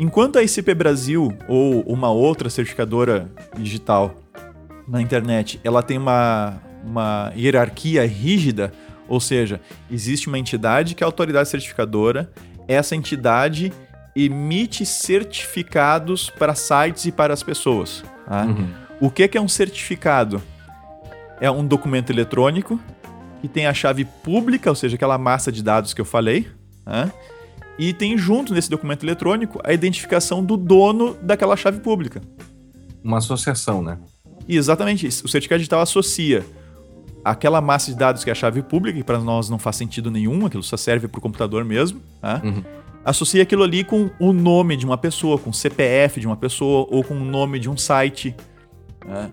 [0.00, 4.14] Enquanto a ICP Brasil ou uma outra certificadora digital
[4.88, 8.72] na internet, ela tem uma, uma hierarquia rígida,
[9.06, 12.32] ou seja, existe uma entidade que é a autoridade certificadora,
[12.66, 13.74] essa entidade
[14.16, 18.02] emite certificados para sites e para as pessoas.
[18.26, 18.46] Tá?
[18.46, 18.70] Uhum.
[19.02, 20.42] O que é um certificado?
[21.42, 22.80] É um documento eletrônico
[23.42, 26.48] que tem a chave pública, ou seja, aquela massa de dados que eu falei,
[26.86, 27.12] tá?
[27.78, 32.20] E tem junto nesse documento eletrônico a identificação do dono daquela chave pública.
[33.02, 33.98] Uma associação, né?
[34.46, 35.24] E exatamente isso.
[35.24, 36.44] O certificado digital associa
[37.24, 40.10] aquela massa de dados que é a chave pública, que para nós não faz sentido
[40.10, 42.40] nenhum, aquilo só serve para o computador mesmo, tá?
[42.42, 42.62] uhum.
[43.04, 46.86] associa aquilo ali com o nome de uma pessoa, com o CPF de uma pessoa
[46.90, 48.34] ou com o nome de um site.
[49.00, 49.30] Tá?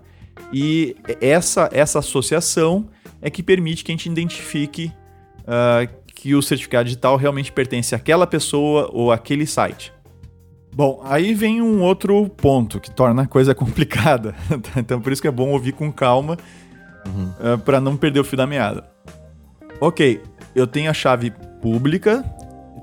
[0.52, 2.88] E essa, essa associação
[3.20, 4.92] é que permite que a gente identifique
[5.40, 5.88] uh,
[6.18, 9.92] que o certificado digital realmente pertence àquela pessoa ou àquele site.
[10.74, 14.34] Bom, aí vem um outro ponto que torna a coisa complicada.
[14.76, 16.36] então por isso que é bom ouvir com calma
[17.06, 17.24] uhum.
[17.24, 18.84] uh, ah, para não perder o fio da meada.
[19.80, 20.20] Ok,
[20.56, 22.24] eu tenho a chave pública,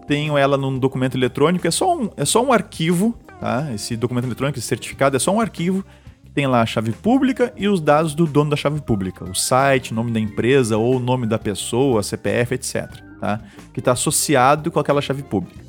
[0.07, 3.69] tenho ela num documento eletrônico, é só um, é só um arquivo, tá?
[3.73, 5.83] Esse documento eletrônico, esse certificado é só um arquivo
[6.23, 9.35] que tem lá a chave pública e os dados do dono da chave pública, o
[9.35, 13.04] site, nome da empresa ou o nome da pessoa, CPF, etc.
[13.19, 13.39] Tá?
[13.73, 15.63] Que está associado com aquela chave pública.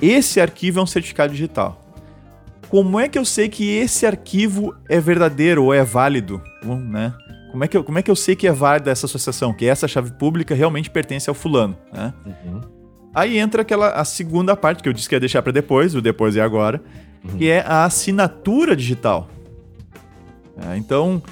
[0.00, 1.84] Esse arquivo é um certificado digital.
[2.68, 6.42] Como é que eu sei que esse arquivo é verdadeiro ou é válido?
[6.62, 7.14] Né?
[7.50, 9.66] Como é, que eu, como é que eu sei que é válida essa associação, que
[9.66, 11.76] essa chave pública realmente pertence ao fulano?
[11.92, 12.12] Né?
[12.26, 12.60] Uhum.
[13.14, 16.02] Aí entra aquela a segunda parte que eu disse que ia deixar para depois, o
[16.02, 16.80] depois e agora,
[17.24, 17.38] uhum.
[17.38, 19.28] que é a assinatura digital.
[20.70, 21.22] É, então,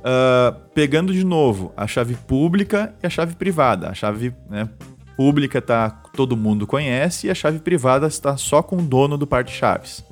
[0.00, 3.88] uh, pegando de novo a chave pública e a chave privada.
[3.88, 4.68] A chave né,
[5.16, 9.26] pública tá todo mundo conhece e a chave privada está só com o dono do
[9.26, 10.04] par de chaves.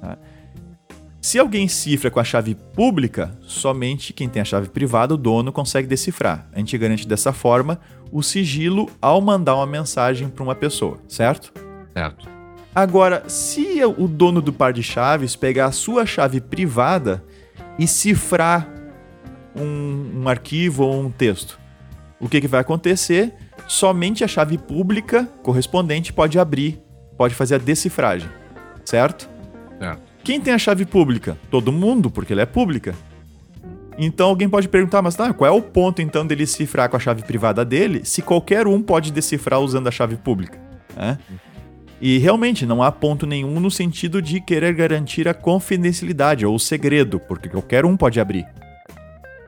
[0.00, 0.18] Tá?
[1.20, 5.50] Se alguém cifra com a chave pública, somente quem tem a chave privada, o dono,
[5.50, 6.48] consegue decifrar.
[6.52, 7.80] A gente garante dessa forma
[8.12, 11.52] o sigilo ao mandar uma mensagem para uma pessoa, certo?
[11.92, 12.28] Certo.
[12.72, 17.24] Agora, se o dono do par de chaves pegar a sua chave privada
[17.78, 18.68] e cifrar
[19.56, 21.58] um, um arquivo ou um texto,
[22.20, 23.34] o que, que vai acontecer?
[23.66, 26.80] Somente a chave pública correspondente pode abrir,
[27.16, 28.28] pode fazer a decifragem,
[28.84, 29.28] certo?
[29.78, 30.00] Certo.
[30.22, 31.36] Quem tem a chave pública?
[31.50, 32.94] Todo mundo, porque ela é pública.
[33.98, 37.00] Então alguém pode perguntar, mas tá, qual é o ponto então dele cifrar com a
[37.00, 40.58] chave privada dele, se qualquer um pode decifrar usando a chave pública?
[40.96, 41.16] É?
[42.00, 46.58] E realmente não há ponto nenhum no sentido de querer garantir a confidencialidade ou o
[46.58, 48.46] segredo, porque qualquer um pode abrir.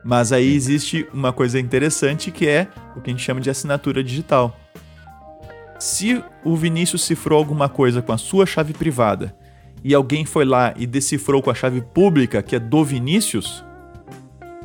[0.03, 4.03] Mas aí existe uma coisa interessante que é o que a gente chama de assinatura
[4.03, 4.57] digital.
[5.79, 9.35] Se o Vinícius cifrou alguma coisa com a sua chave privada
[9.83, 13.63] e alguém foi lá e decifrou com a chave pública, que é do Vinícius,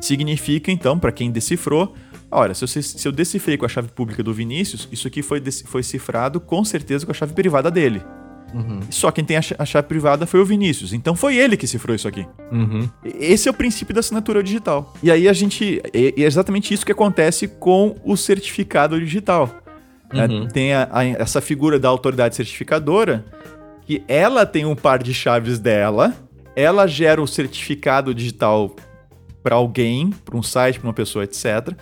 [0.01, 1.95] significa então, para quem decifrou,
[2.29, 5.41] olha, se eu, se eu decifrei com a chave pública do Vinícius, isso aqui foi,
[5.65, 8.01] foi cifrado com certeza com a chave privada dele.
[8.53, 8.79] Uhum.
[8.89, 10.93] Só quem tem a, chave privada foi o Vinícius.
[10.93, 12.25] Então foi ele que cifrou isso aqui.
[12.51, 12.89] Uhum.
[13.03, 14.93] Esse é o princípio da assinatura digital.
[15.03, 15.81] E aí a gente.
[15.93, 19.49] É exatamente isso que acontece com o certificado digital.
[20.13, 20.25] Né?
[20.27, 20.47] Uhum.
[20.47, 23.25] Tem a, a, essa figura da autoridade certificadora,
[23.85, 26.13] que ela tem um par de chaves dela,
[26.55, 28.75] ela gera o certificado digital
[29.43, 31.73] para alguém, para um site, para uma pessoa, etc.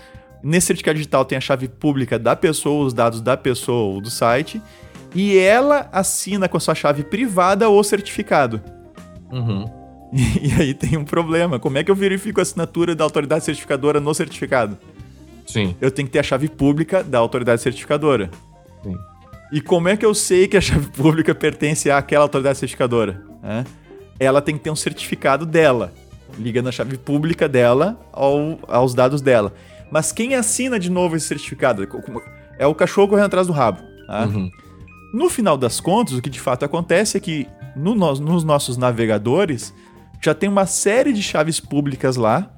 [0.44, 4.10] Nesse certificado digital tem a chave pública da pessoa, os dados da pessoa ou do
[4.10, 4.62] site,
[5.14, 8.62] e ela assina com a sua chave privada o certificado.
[9.32, 9.66] Uhum.
[10.12, 11.60] E, e aí tem um problema.
[11.60, 14.78] Como é que eu verifico a assinatura da autoridade certificadora no certificado?
[15.46, 15.76] Sim.
[15.82, 18.30] Eu tenho que ter a chave pública da autoridade certificadora.
[18.84, 18.96] Sim.
[19.52, 23.24] E como é que eu sei que a chave pública pertence àquela autoridade certificadora?
[23.44, 23.64] É?
[24.20, 25.94] Ela tem que ter um certificado dela.
[26.40, 29.54] Liga na chave pública dela ao, aos dados dela.
[29.92, 31.88] Mas quem assina de novo esse certificado?
[32.58, 33.84] É o cachorro correndo atrás do rabo.
[34.08, 34.26] Tá?
[34.26, 34.50] Uhum.
[35.14, 39.72] No final das contas, o que de fato acontece é que no, nos nossos navegadores
[40.20, 42.50] já tem uma série de chaves públicas lá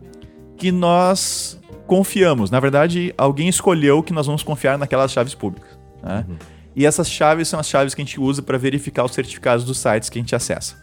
[0.57, 2.49] que nós confiamos.
[2.49, 5.77] Na verdade, alguém escolheu que nós vamos confiar naquelas chaves públicas.
[6.01, 6.25] Né?
[6.29, 6.35] Uhum.
[6.75, 9.77] E essas chaves são as chaves que a gente usa para verificar os certificados dos
[9.77, 10.77] sites que a gente acessa.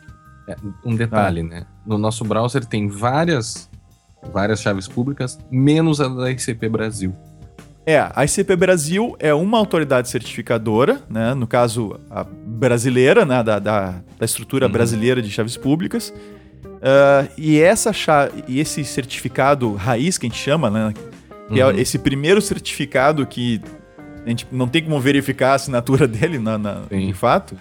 [0.49, 1.45] É, um detalhe, ah.
[1.45, 1.67] né?
[1.87, 3.71] No nosso browser tem várias,
[4.31, 7.15] várias chaves públicas, menos a da ICP Brasil.
[7.85, 11.35] É, a ICP Brasil é uma autoridade certificadora, né?
[11.35, 13.43] no caso, a brasileira, né?
[13.43, 14.73] da, da, da estrutura uhum.
[14.73, 16.15] brasileira de chaves públicas.
[16.65, 20.95] Uh, e, essa chave, e esse certificado raiz, que a gente chama, né?
[21.53, 21.73] que é uhum.
[21.73, 23.61] é esse primeiro certificado que
[24.25, 27.57] a gente não tem como verificar a assinatura dele na, na de fato,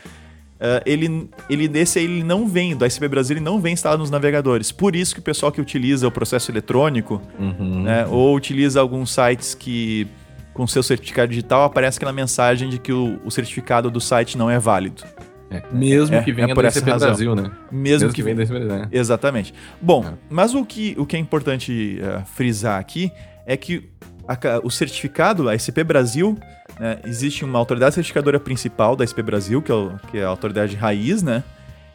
[0.62, 4.12] Uh, ele, ele desse ele não vem, do ICP Brasil, ele não vem instalado nos
[4.12, 4.72] navegadores.
[4.72, 7.82] Por isso que o pessoal que utiliza o processo eletrônico, uhum.
[7.82, 10.08] né, ou utiliza alguns sites que
[10.54, 14.52] com seu certificado digital aparece aquela mensagem de que o, o certificado do site não
[14.52, 15.04] é válido.
[15.50, 17.42] É, mesmo é, que venha é do ICP Brasil, né?
[17.42, 18.84] Mesmo, mesmo que, que venha do ICP Brasil.
[18.84, 18.90] Né?
[18.92, 19.54] Exatamente.
[19.82, 20.14] Bom, é.
[20.30, 23.12] mas o que, o que é importante uh, frisar aqui
[23.48, 23.90] é que
[24.28, 26.38] a, o certificado, a ICP Brasil,
[26.80, 27.00] né?
[27.06, 30.76] Existe uma autoridade certificadora principal da SP Brasil, que é, o, que é a autoridade
[30.76, 31.44] raiz, né?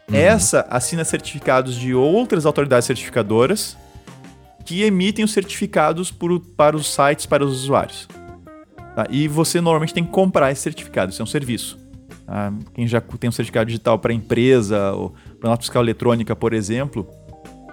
[0.09, 0.15] Uhum.
[0.15, 3.77] Essa assina certificados de outras autoridades certificadoras
[4.63, 8.07] que emitem os certificados por, para os sites, para os usuários.
[8.95, 9.05] Tá?
[9.09, 11.77] E você normalmente tem que comprar esse certificado, isso é um serviço.
[12.25, 12.53] Tá?
[12.73, 17.05] Quem já tem um certificado digital para empresa, ou para nota fiscal eletrônica, por exemplo,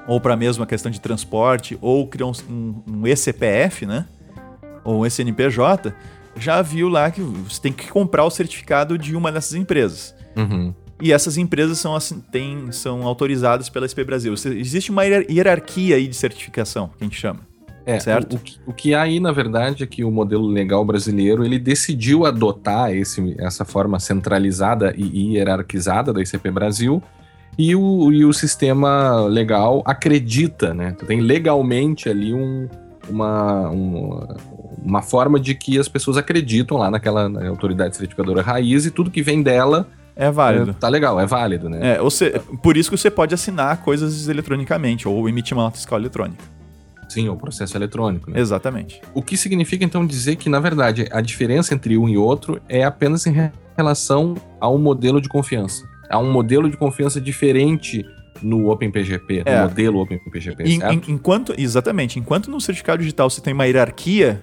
[0.07, 4.07] ou para a mesma questão de transporte, ou criou um, um, um ECPF, né?
[4.85, 5.95] Ou um SNPJ,
[6.37, 10.14] já viu lá que você tem que comprar o certificado de uma dessas empresas.
[10.37, 10.74] Uhum.
[11.01, 14.32] E essas empresas são, assim, tem, são autorizadas pela SP Brasil.
[14.32, 17.41] Existe uma hierarquia aí de certificação, que a gente chama.
[17.87, 18.41] É, certo?
[18.66, 22.24] O, o, que há aí, na verdade, é que o modelo legal brasileiro ele decidiu
[22.24, 27.03] adotar esse, essa forma centralizada e hierarquizada da ICP Brasil
[27.59, 30.93] e o, e o sistema legal acredita, né?
[30.99, 32.68] Tu tem legalmente ali um,
[33.09, 34.26] uma, um,
[34.83, 39.11] uma forma de que as pessoas acreditam lá naquela na autoridade certificadora raiz e tudo
[39.11, 40.70] que vem dela é válido.
[40.70, 41.95] É, tá legal, é válido, né?
[41.95, 45.99] É, você, por isso que você pode assinar coisas eletronicamente ou emitir uma nota fiscal
[45.99, 46.43] eletrônica.
[47.09, 48.31] Sim, o processo eletrônico.
[48.31, 48.41] Né?
[48.41, 49.01] Exatamente.
[49.12, 52.85] O que significa então dizer que, na verdade, a diferença entre um e outro é
[52.85, 55.85] apenas em relação a um modelo de confiança.
[56.09, 58.05] Há um modelo de confiança diferente
[58.43, 59.57] no OpenPGP, é.
[59.57, 60.64] no modelo OpenPGP,
[61.09, 62.18] enquanto, exatamente.
[62.18, 64.43] Enquanto no certificado digital você tem uma hierarquia,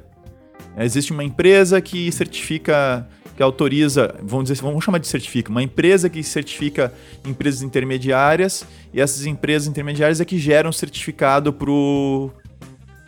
[0.78, 6.10] existe uma empresa que certifica, que autoriza, vamos dizer, vamos chamar de certifica, uma empresa
[6.10, 6.94] que certifica
[7.26, 12.32] empresas intermediárias e essas empresas intermediárias é que geram certificado para o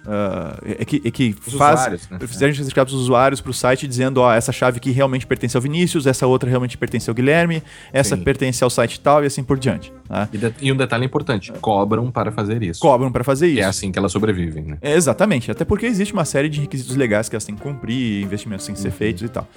[0.05, 2.19] Uh, é que, é que faz usuários, né?
[2.27, 5.61] fizeram certificados dos usuários para o site dizendo ó, essa chave aqui realmente pertence ao
[5.61, 8.23] Vinícius, essa outra realmente pertence ao Guilherme, essa Sim.
[8.23, 9.93] pertence ao site tal e assim por diante.
[10.05, 10.27] Tá?
[10.33, 12.81] E, e, um detalhe importante: cobram para fazer isso.
[12.81, 13.61] Cobram para fazer isso.
[13.61, 14.77] é assim que elas sobrevivem, né?
[14.81, 18.23] É, exatamente, até porque existe uma série de requisitos legais que elas têm que cumprir,
[18.23, 18.93] investimentos têm que ser uhum.
[18.93, 19.47] feitos e tal.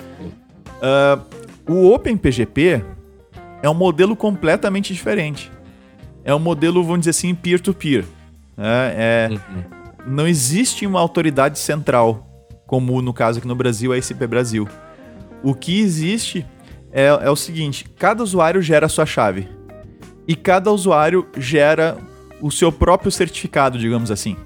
[0.79, 2.85] Uh, o OpenPGP
[3.63, 5.51] é um modelo completamente diferente.
[6.25, 8.05] É um modelo, vamos dizer assim, peer-to-peer.
[8.05, 8.09] -peer,
[8.57, 8.95] né?
[8.97, 9.76] é, uhum
[10.07, 12.27] não existe uma autoridade central,
[12.67, 14.69] como no caso aqui no Brasil a ICP Brasil.
[15.43, 16.47] O que existe
[16.93, 19.49] é, é o seguinte: cada usuário gera a sua chave.
[20.29, 21.97] E cada usuário gera
[22.41, 24.37] o seu próprio certificado, digamos assim.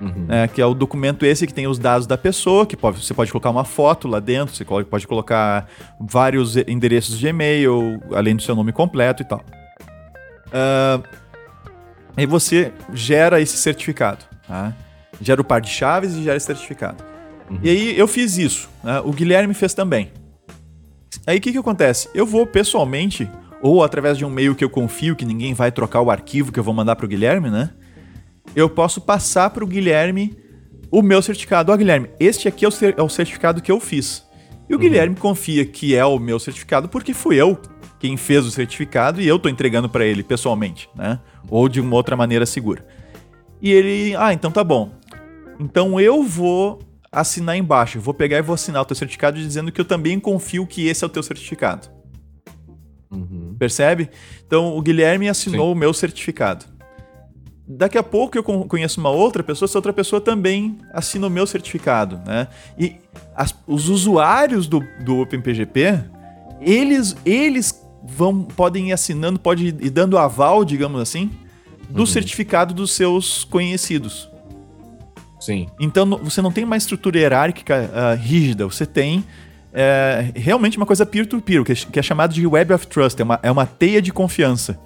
[0.00, 0.26] Uhum.
[0.30, 3.12] É, que é o documento esse que tem os dados da pessoa, que pode, você
[3.12, 5.68] pode colocar uma foto lá dentro, você pode colocar
[6.00, 9.44] vários endereços de e-mail, além do seu nome completo e tal.
[10.46, 11.04] Uh,
[12.16, 14.24] aí você gera esse certificado.
[14.48, 14.74] Tá?
[15.20, 17.02] Gera o par de chaves e gera esse certificado.
[17.48, 17.58] Uhum.
[17.62, 18.68] E aí eu fiz isso.
[18.82, 19.00] Né?
[19.00, 20.12] O Guilherme fez também.
[21.26, 22.08] Aí o que, que acontece?
[22.14, 23.28] Eu vou pessoalmente,
[23.60, 26.58] ou através de um e-mail que eu confio que ninguém vai trocar o arquivo que
[26.58, 27.70] eu vou mandar para o Guilherme, né?
[28.54, 30.36] eu posso passar para o Guilherme
[30.90, 31.72] o meu certificado.
[31.72, 34.24] Ó, Guilherme, este aqui é o, é o certificado que eu fiz.
[34.68, 34.82] E o uhum.
[34.82, 37.58] Guilherme confia que é o meu certificado porque fui eu
[37.98, 41.20] quem fez o certificado e eu estou entregando para ele pessoalmente, né?
[41.48, 42.86] Ou de uma outra maneira segura.
[43.60, 44.90] E ele, ah, então tá bom.
[45.60, 46.80] Então eu vou
[47.12, 50.18] assinar embaixo, eu vou pegar e vou assinar o teu certificado dizendo que eu também
[50.18, 51.88] confio que esse é o teu certificado.
[53.10, 53.54] Uhum.
[53.58, 54.08] Percebe?
[54.46, 55.72] Então o Guilherme assinou Sim.
[55.72, 56.64] o meu certificado.
[57.68, 61.46] Daqui a pouco eu conheço uma outra pessoa, essa outra pessoa também assina o meu
[61.46, 62.48] certificado, né?
[62.78, 62.96] E
[63.34, 66.00] as, os usuários do, do OpenPGP,
[66.60, 71.30] eles, eles vão, podem ir assinando, podem ir dando aval, digamos assim,
[71.88, 72.06] do uhum.
[72.06, 74.29] certificado dos seus conhecidos.
[75.40, 75.66] Sim.
[75.80, 79.24] Então você não tem uma estrutura hierárquica uh, rígida, você tem
[79.72, 83.20] é, realmente uma coisa peer-to-peer, -peer, que, é, que, é, chamado de Web of Trust,
[83.20, 84.78] é uma, é uma teia de confiança.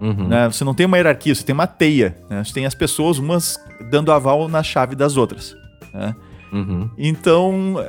[0.00, 0.28] Uhum.
[0.28, 0.46] Né?
[0.46, 2.16] Você não tem uma hierarquia, você tem uma teia.
[2.30, 2.42] Né?
[2.44, 3.58] Você tem as pessoas, umas
[3.90, 5.56] dando aval na chave das outras.
[5.92, 6.14] Né?
[6.52, 6.88] Uhum.
[6.96, 7.84] Então,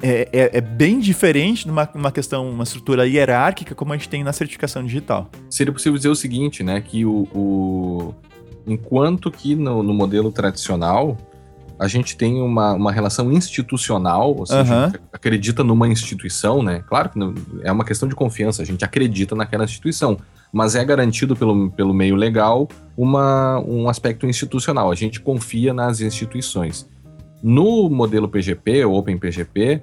[0.00, 4.22] é, é, é, bem diferente numa uma questão, uma estrutura hierárquica como a gente tem
[4.22, 5.28] na certificação digital.
[5.48, 6.80] Seria possível dizer o seguinte, né?
[6.80, 8.14] Que o, o...
[8.66, 11.18] enquanto que no, no modelo tradicional
[11.80, 14.92] a gente tem uma, uma relação institucional, ou seja, uhum.
[15.12, 16.84] acredita numa instituição, né?
[16.86, 20.18] Claro que não, é uma questão de confiança, a gente acredita naquela instituição
[20.52, 24.90] mas é garantido pelo, pelo meio legal uma, um aspecto institucional.
[24.90, 26.88] A gente confia nas instituições.
[27.42, 29.80] No modelo PGP, ou OpenPGP,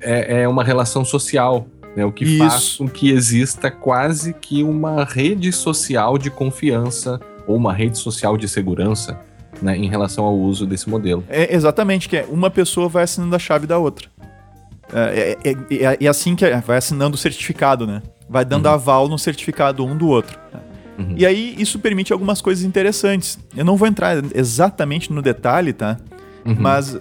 [0.00, 1.66] é, é uma relação social,
[1.96, 2.38] né, o que Isso.
[2.38, 8.36] faz com que exista quase que uma rede social de confiança ou uma rede social
[8.36, 9.18] de segurança
[9.62, 11.24] né, em relação ao uso desse modelo.
[11.28, 14.08] É exatamente, que é uma pessoa vai assinando a chave da outra.
[14.92, 18.02] É, é, é, é, é assim que é, vai assinando o certificado, né?
[18.28, 18.72] vai dando uhum.
[18.72, 20.38] aval no certificado um do outro.
[20.98, 21.14] Uhum.
[21.16, 23.38] E aí isso permite algumas coisas interessantes.
[23.56, 25.96] Eu não vou entrar exatamente no detalhe, tá?
[26.44, 26.56] Uhum.
[26.58, 27.00] Mas uh,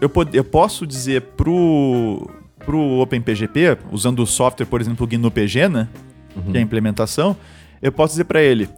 [0.00, 5.88] eu, eu posso dizer pro, pro OpenPGP, usando o software, por exemplo, o GNU-PG, né?
[6.36, 6.52] Uhum.
[6.52, 7.36] Que é a implementação,
[7.82, 8.68] eu posso dizer para ele,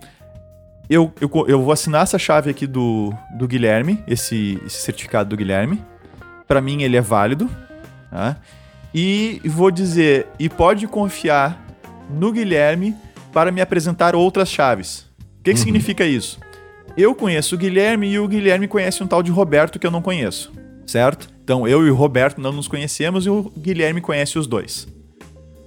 [0.88, 5.36] eu, eu, eu vou assinar essa chave aqui do, do Guilherme, esse, esse certificado do
[5.36, 5.82] Guilherme.
[6.46, 7.48] Para mim ele é válido,
[8.10, 8.36] tá?
[8.94, 11.64] E vou dizer, e pode confiar
[12.10, 12.94] no Guilherme
[13.32, 15.06] para me apresentar outras chaves.
[15.40, 15.56] O que, que uhum.
[15.56, 16.38] significa isso?
[16.96, 20.02] Eu conheço o Guilherme e o Guilherme conhece um tal de Roberto que eu não
[20.02, 20.52] conheço,
[20.86, 21.30] certo?
[21.42, 24.86] Então eu e o Roberto não nos conhecemos e o Guilherme conhece os dois.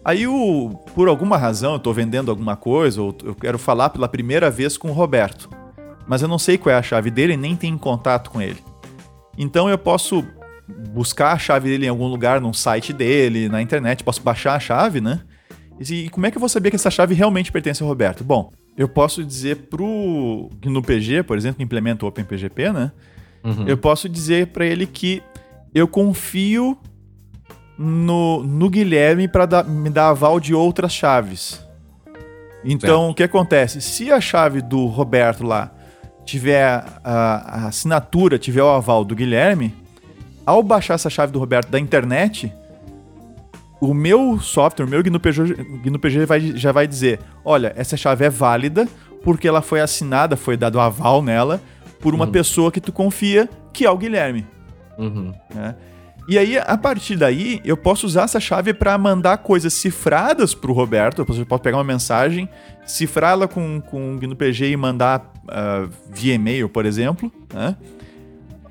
[0.06, 4.08] Aí, o, por alguma razão, eu estou vendendo alguma coisa, ou eu quero falar pela
[4.08, 5.50] primeira vez com o Roberto,
[6.08, 8.60] mas eu não sei qual é a chave dele nem tenho contato com ele.
[9.36, 10.24] Então eu posso
[10.94, 14.60] buscar a chave dele em algum lugar, num site dele, na internet, posso baixar a
[14.60, 15.22] chave, né?
[15.80, 18.24] E como é que eu vou saber que essa chave realmente pertence ao Roberto?
[18.24, 22.92] Bom, eu posso dizer pro no PG, por exemplo, que implementa o OpenPGP, né?
[23.44, 23.68] Uhum.
[23.68, 25.24] Eu posso dizer para ele que
[25.74, 26.78] eu confio
[27.78, 31.64] no, no Guilherme para me dar aval de outras chaves.
[32.64, 33.12] Então, certo.
[33.12, 33.82] o que acontece?
[33.82, 35.72] Se a chave do Roberto lá
[36.26, 39.74] tiver a, a assinatura, tiver o aval do Guilherme,
[40.46, 42.52] ao baixar essa chave do Roberto da internet,
[43.80, 45.54] o meu software, o meu GNU-PG,
[45.84, 48.88] GNU-PG vai, já vai dizer: olha, essa chave é válida
[49.24, 51.62] porque ela foi assinada, foi dado aval nela
[52.00, 52.32] por uma uhum.
[52.32, 54.46] pessoa que tu confia, que é o Guilherme.
[54.98, 55.34] Uhum.
[55.54, 55.76] Né?
[56.28, 60.72] E aí, a partir daí, eu posso usar essa chave para mandar coisas cifradas para
[60.72, 61.22] o Roberto.
[61.22, 62.50] Eu posso pegar uma mensagem,
[62.86, 67.32] cifrá-la com, com o GNU-PG e mandar uh, via e-mail, por exemplo.
[67.54, 67.76] Né?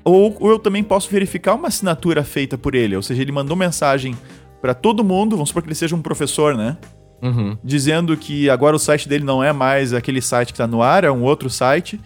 [0.03, 2.95] Ou, ou eu também posso verificar uma assinatura feita por ele.
[2.95, 4.17] Ou seja, ele mandou mensagem
[4.61, 6.77] para todo mundo, vamos supor que ele seja um professor, né?
[7.21, 7.57] Uhum.
[7.63, 11.05] Dizendo que agora o site dele não é mais aquele site que está no ar,
[11.05, 11.99] é um outro site.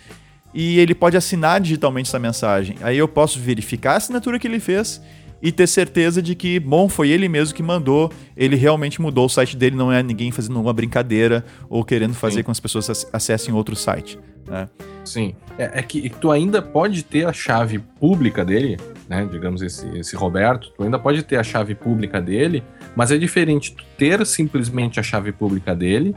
[0.54, 2.76] E ele pode assinar digitalmente essa mensagem.
[2.82, 5.02] Aí eu posso verificar a assinatura que ele fez
[5.42, 9.30] e ter certeza de que, bom, foi ele mesmo que mandou, ele realmente mudou o
[9.30, 12.44] site dele, não é ninguém fazendo alguma brincadeira ou querendo fazer Sim.
[12.44, 14.20] com que as pessoas acessem outro site.
[14.48, 14.68] Né?
[15.06, 15.36] Sim.
[15.58, 18.78] É, é, que tu ainda pode ter a chave pública dele,
[19.08, 19.28] né?
[19.32, 22.64] Digamos esse, esse Roberto, tu ainda pode ter a chave pública dele,
[22.96, 26.16] Mas é diferente tu ter simplesmente a chave pública dele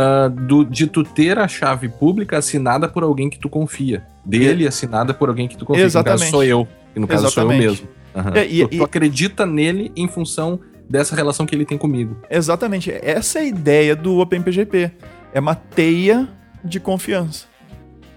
[0.00, 4.02] uh, do, de tu ter a chave pública assinada por alguém que tu confia.
[4.24, 5.84] Dele assinada por alguém que tu confia.
[5.84, 6.18] Exatamente.
[6.18, 6.68] Que no caso sou eu.
[6.92, 7.62] Que no caso Exatamente.
[7.62, 7.88] sou eu mesmo.
[8.14, 8.34] Uhum.
[8.34, 12.16] É, e- tu, tu acredita nele em função dessa relação que ele tem comigo.
[12.28, 12.90] Exatamente.
[13.02, 14.90] Essa é a ideia do OpenPGP.
[15.32, 16.28] É uma teia
[16.64, 17.46] de confiança.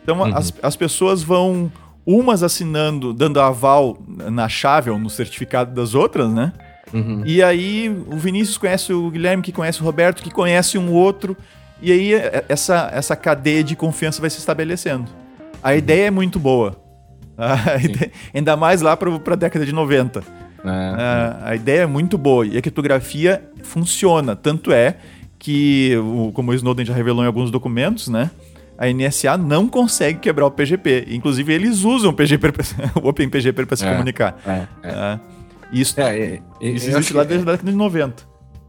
[0.03, 0.35] Então Uhum.
[0.35, 1.71] as, as pessoas vão,
[2.05, 6.51] umas assinando, dando aval na chave ou no certificado das outras, né?
[6.91, 7.21] Uhum.
[7.25, 11.37] E aí o Vinícius conhece o Guilherme, que conhece o Roberto, que conhece um outro.
[11.81, 15.09] E aí é- essa, essa cadeia de confiança vai se estabelecendo.
[15.61, 16.82] A ideia é muito boa.
[17.73, 20.21] A ideia- ainda mais lá para a década de 90.
[20.65, 20.69] É.
[20.69, 24.35] A, a ideia é muito boa e a criptografia funciona.
[24.35, 24.95] Tanto é
[25.39, 25.91] que,
[26.33, 28.31] como o Snowden já revelou em alguns documentos, né?
[28.77, 31.05] A NSA não consegue quebrar o PGP.
[31.09, 32.47] Inclusive, eles usam o, PGP,
[33.01, 33.91] o OpenPGP para se É.
[33.91, 34.39] comunicar.
[34.45, 34.51] É,
[34.87, 34.91] é.
[34.91, 35.19] Ah,
[35.71, 38.23] isso É, é, é, isso eu, existe lá desde a década de 90.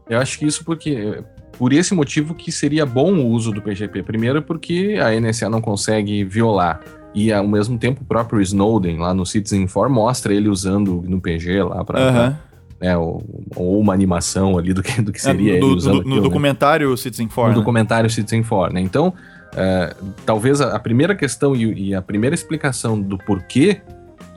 [0.09, 1.21] eu acho que isso porque.
[1.57, 4.03] Por esse motivo que seria bom o uso do PGP.
[4.03, 6.81] Primeiro, porque a NSA não consegue violar.
[7.15, 11.21] E ao mesmo tempo o próprio Snowden, lá no Citizen 4, mostra ele usando no
[11.21, 12.37] PG lá para Aham.
[12.81, 13.23] né, ou,
[13.55, 16.01] ou uma animação ali do que, do que seria É, ele no, usando no- no
[16.01, 16.21] aquilo, né?
[16.21, 17.43] documentário Citizen 4.
[17.43, 17.55] no né?
[17.55, 18.81] documentário Citizen 4, né?
[18.81, 19.13] Então,
[19.55, 19.95] é,
[20.25, 23.79] talvez a, a primeira questão e, e a primeira explicação do porquê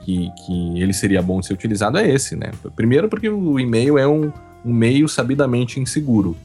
[0.05, 2.51] que, que ele seria bom de ser utilizado é esse, né?
[2.77, 4.31] Primeiro porque o e-mail é um,
[4.65, 6.35] um meio sabidamente inseguro.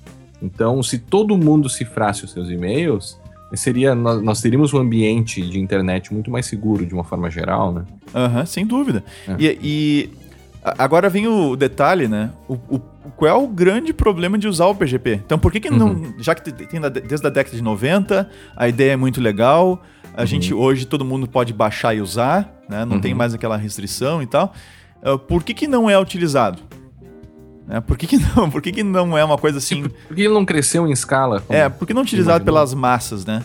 [0.42, 3.18] Então, se todo mundo cifrasse os seus e-mails,
[3.56, 7.72] seria nós, nós teríamos um ambiente de internet muito mais seguro de uma forma geral,
[7.72, 7.84] né?
[8.14, 9.02] Aham, sem dúvida.
[9.28, 9.36] É.
[9.38, 10.10] E, e
[10.78, 12.30] agora vem o detalhe, né?
[12.48, 12.80] O, o-
[13.16, 15.20] qual é o grande problema de usar o PGP?
[15.24, 15.88] Então, por que, que não.
[15.90, 16.14] Uhum.
[16.18, 19.82] Já que tem desde a década de 90, a ideia é muito legal,
[20.16, 20.26] a Uhum.
[20.26, 22.84] gente hoje todo mundo pode baixar e usar, né?
[22.84, 23.18] Não tem Uhum.
[23.18, 24.52] mais aquela restrição e tal.
[25.02, 26.58] Ah, por que, que não é utilizado?
[27.66, 27.80] Né?
[27.80, 28.48] Por que, que não?
[28.52, 29.82] Por que, que não é uma coisa assim.
[29.84, 31.42] Tipo, por que ele não cresceu em escala?
[31.48, 33.42] É, por que não utilizado pelas massas, né?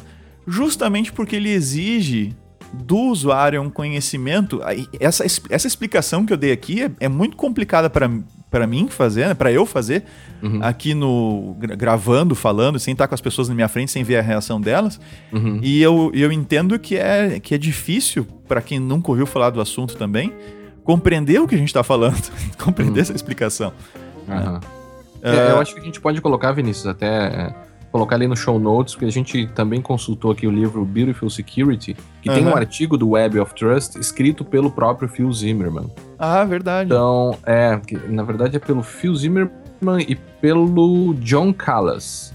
[0.47, 2.35] Justamente porque ele exige
[2.73, 4.61] do usuário um conhecimento.
[4.99, 9.27] Essa, es- essa explicação que eu dei aqui é, é muito complicada para mim fazer,
[9.27, 9.33] né?
[9.33, 10.03] para eu fazer,
[10.41, 10.59] Uhum.
[10.63, 14.17] aqui no gra- gravando, falando, sem estar com as pessoas na minha frente, sem ver
[14.17, 14.99] a reação delas.
[15.33, 15.59] Uhum.
[15.61, 19.59] E eu, eu entendo que é, que é difícil, para quem nunca ouviu falar do
[19.61, 20.31] assunto também,
[20.83, 22.21] compreender o que a gente está falando,
[22.63, 23.01] compreender Uhum.
[23.01, 23.73] essa explicação.
[24.33, 24.59] Aham.
[25.21, 27.53] É, eu acho que a gente pode colocar, Vinícius, até é,
[27.91, 31.95] colocar ali no show notes, porque a gente também consultou aqui o livro Beautiful Security,
[32.21, 35.91] que tem um artigo do Web of Trust escrito pelo próprio Phil Zimmerman.
[36.17, 36.89] Ah, verdade.
[36.89, 42.33] Então, é, que, na verdade é pelo Phil Zimmerman e pelo John Callas.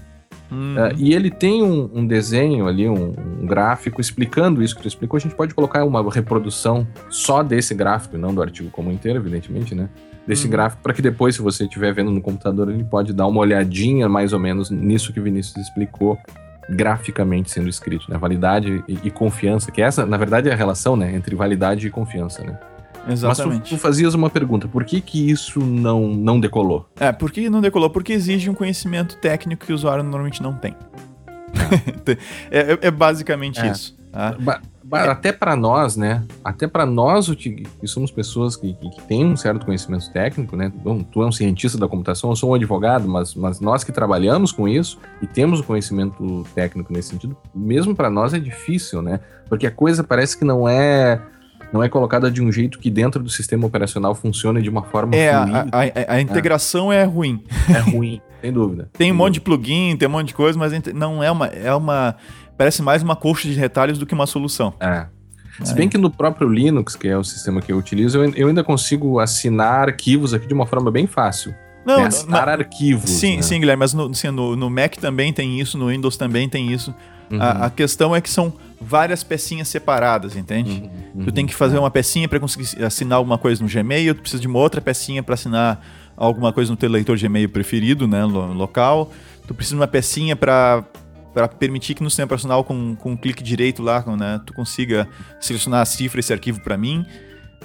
[0.51, 4.81] Hum, É, e ele tem um, um desenho ali, um, um gráfico explicando isso que
[4.83, 5.17] tu explicou.
[5.17, 9.73] A gente pode colocar uma reprodução só desse gráfico, não do artigo como inteiro, evidentemente,
[9.73, 9.89] né?
[10.27, 10.51] Desse Uhum.
[10.51, 14.09] gráfico, para que depois, se você estiver vendo no computador, ele pode dar uma olhadinha
[14.09, 16.17] mais ou menos nisso que o Vinícius explicou,
[16.69, 18.17] graficamente sendo escrito, né?
[18.17, 21.13] Validade e, e confiança, que essa, na verdade, é a relação, né?
[21.15, 22.57] Entre validade e confiança, né?
[23.07, 23.69] Mas tu, exatamente.
[23.69, 26.89] tu fazias uma pergunta, por que que isso não, não decolou?
[26.99, 27.91] É, por que não decolou?
[27.91, 30.73] Porque exige um conhecimento técnico que o usuário normalmente não tem.
[32.49, 33.71] é, é- é basicamente É.
[33.71, 33.95] isso.
[34.11, 34.35] tá?
[34.39, 34.61] Ba-
[35.03, 36.23] ba- Até para nós, né?
[36.43, 40.71] Até para nós que somos pessoas que, que, que têm um certo conhecimento técnico, né?
[40.83, 43.91] Bom, tu é um cientista da computação, eu sou um advogado, mas, mas nós que
[43.91, 49.01] trabalhamos com isso e temos o conhecimento técnico nesse sentido, mesmo para nós é difícil,
[49.01, 49.19] né?
[49.49, 51.21] Porque a coisa parece que não é
[51.73, 55.13] não é colocada de um jeito que dentro do sistema operacional funcione de uma forma
[55.15, 55.69] É, a, fluida.
[55.71, 55.79] a-
[56.13, 57.43] a- a integração é ruim.
[57.67, 58.87] É ruim, sem dúvida.
[58.97, 61.47] Tem um monte de plugin, tem um monte de coisa, mas não é uma.
[61.47, 62.15] É uma.
[62.57, 64.73] Parece mais uma colcha de retalhos do que uma solução.
[64.79, 65.07] É.
[65.63, 68.47] Se bem que no próprio Linux, que é o sistema que eu utilizo, eu, eu
[68.49, 71.55] ainda consigo assinar arquivos aqui de uma forma bem fácil.
[71.85, 72.07] Não, né?
[72.07, 73.09] Assinar arquivos.
[73.09, 73.41] sim, né?
[73.41, 76.93] sim, Guilherme, mas no, no, no Mac também tem isso, no Windows também tem isso.
[77.31, 80.89] Uhum, A, a questão é que são várias pecinhas separadas, entende?
[81.15, 84.21] uhum, Tu tem que fazer uma pecinha para conseguir assinar alguma coisa no Gmail, tu
[84.21, 85.79] precisa de uma outra pecinha para assinar
[86.17, 89.11] alguma coisa no teu leitor de e-mail preferido, né, lo- local.
[89.47, 90.83] Tu precisa de uma pecinha para
[91.35, 95.05] para permitir que no sistema operacional com, com um clique direito lá, né, tu consiga
[95.41, 97.05] selecionar a cifra esse arquivo para mim.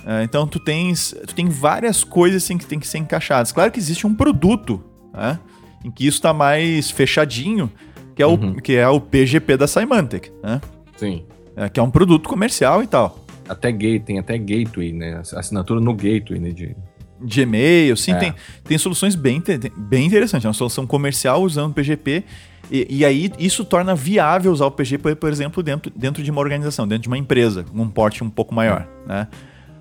[0.05, 3.53] É, então tu tens tu tem várias coisas assim, que tem que ser encaixadas.
[3.53, 4.83] Claro que existe um produto,
[5.15, 5.39] né,
[5.85, 7.71] em que isso está mais fechadinho,
[8.17, 8.55] que é o Uhum.
[8.57, 10.61] que é o PGP da Symantec, né?
[10.97, 11.25] Sim.
[11.57, 13.25] É, que é um produto comercial e tal.
[13.49, 15.23] Até gate, tem até gateway, né?
[15.35, 16.51] Assinatura no gateway, né?
[16.51, 16.77] De...
[17.23, 18.17] de e-mail, sim, É.
[18.17, 18.35] tem,
[18.65, 19.43] tem soluções bem,
[19.77, 20.45] bem interessantes.
[20.45, 22.25] É uma solução comercial usando PGP.
[22.71, 26.41] E, e aí isso torna viável usar o PGP, por exemplo, dentro, dentro de uma
[26.41, 28.87] organização, dentro de uma empresa, com um porte um pouco maior.
[29.07, 29.27] Né?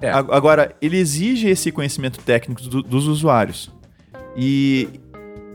[0.02, 0.10] É.
[0.12, 3.72] Agora, ele exige esse conhecimento técnico do- dos usuários.
[4.36, 4.88] E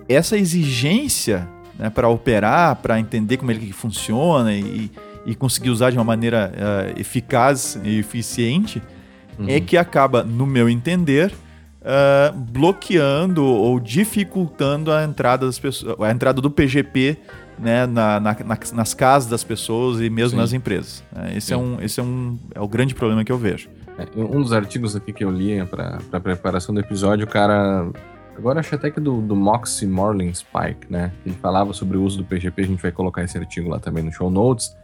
[0.08, 1.48] essa exigência
[1.78, 4.90] né, para operar, para entender como ele funciona e,
[5.26, 8.82] e conseguir usar de uma maneira uh, eficaz e eficiente,
[9.38, 9.48] uhum.
[9.48, 11.32] é que acaba, no meu entender,
[11.84, 17.18] uh, bloqueando ou dificultando a entrada das pessoas, a entrada do PGP
[17.58, 20.36] né, na, na, na, nas casas das pessoas e mesmo Sim.
[20.36, 21.04] nas empresas.
[21.14, 23.68] É, esse, é um, esse é, um, é o grande problema que eu vejo.
[23.98, 27.88] É, um dos artigos aqui que eu li para a preparação do episódio, o cara.
[28.36, 31.12] Agora acho até que do, do Moxie Morlin Spike, né?
[31.24, 34.02] Ele falava sobre o uso do PGP, a gente vai colocar esse artigo lá também
[34.02, 34.76] no show notes.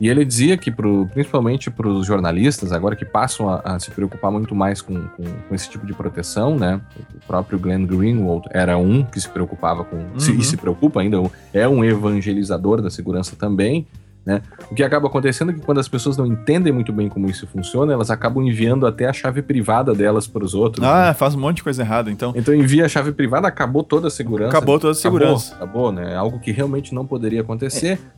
[0.00, 3.90] E ele dizia que, pro, principalmente para os jornalistas, agora que passam a, a se
[3.90, 6.80] preocupar muito mais com, com, com, esse tipo de proteção, né?
[7.14, 10.18] O próprio Glenn Greenwald era um que se preocupava com, uhum.
[10.18, 11.18] se, e se preocupa ainda,
[11.52, 13.86] é um evangelizador da segurança também.
[14.26, 14.42] Né?
[14.68, 17.46] O que acaba acontecendo é que quando as pessoas não entendem muito bem como isso
[17.46, 20.84] funciona, elas acabam enviando até a chave privada delas para os outros.
[20.84, 21.14] Ah, né?
[21.14, 22.34] faz um monte de coisa errada, então.
[22.34, 24.50] Então envia a chave privada, acabou toda a segurança.
[24.50, 25.54] Acabou toda a segurança.
[25.54, 26.16] Acabou, acabou né?
[26.16, 28.00] Algo que realmente não poderia acontecer.
[28.02, 28.15] É.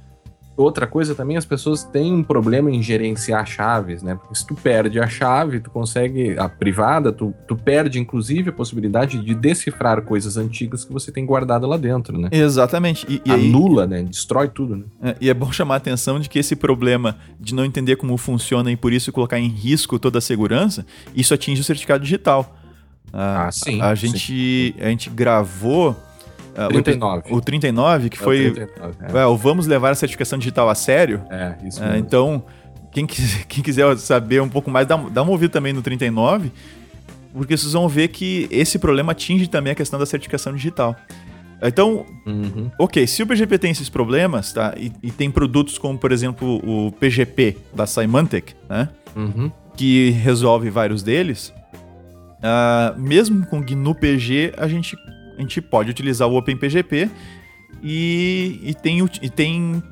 [0.59, 4.17] Outra coisa também, as pessoas têm um problema em gerenciar chaves, né?
[4.17, 8.53] Porque se tu perde a chave, tu consegue, a privada, tu, tu perde inclusive a
[8.53, 12.29] possibilidade de decifrar coisas antigas que você tem guardado lá dentro, né?
[12.33, 13.07] Exatamente.
[13.09, 14.03] E, e Anula, aí, né?
[14.03, 14.85] Destrói tudo, né?
[15.01, 18.17] É, e é bom chamar a atenção de que esse problema de não entender como
[18.17, 22.53] funciona e por isso colocar em risco toda a segurança, isso atinge o certificado digital.
[23.13, 23.81] Ah, ah sim.
[23.81, 24.75] A, a gente, sim.
[24.81, 25.97] a gente gravou
[26.67, 27.23] 39.
[27.31, 28.49] O, o 39, que é foi.
[28.49, 29.27] O, 39, é.
[29.27, 31.23] o Vamos Levar a Certificação Digital a Sério.
[31.31, 31.99] É, isso é, mesmo.
[31.99, 32.43] então,
[32.91, 33.07] quem,
[33.47, 36.51] quem quiser saber um pouco mais, dá, dá uma ouvida também no 39,
[37.33, 40.97] porque vocês vão ver que esse problema atinge também a questão da certificação digital.
[41.61, 42.71] Então, uhum.
[42.79, 44.75] ok, se o PGP tem esses problemas, tá?
[44.77, 48.89] E, e, tem produtos como, por exemplo, o PGP da Symantec, né?
[49.17, 49.51] Uhum.
[49.77, 51.53] Que resolve vários deles.
[52.39, 54.97] Uh, mesmo com GNU PG, a gente
[55.39, 57.09] a gente pode utilizar o OpenPGP
[57.83, 59.83] e, e, tem, e, tem,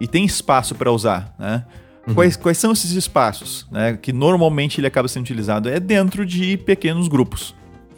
[0.00, 1.64] e tem espaço para usar, né?
[2.06, 2.14] Uhum.
[2.14, 3.96] Quais, quais são esses espaços, né?
[4.00, 5.68] Que normalmente ele acaba sendo utilizado?
[5.68, 7.54] É dentro de pequenos grupos.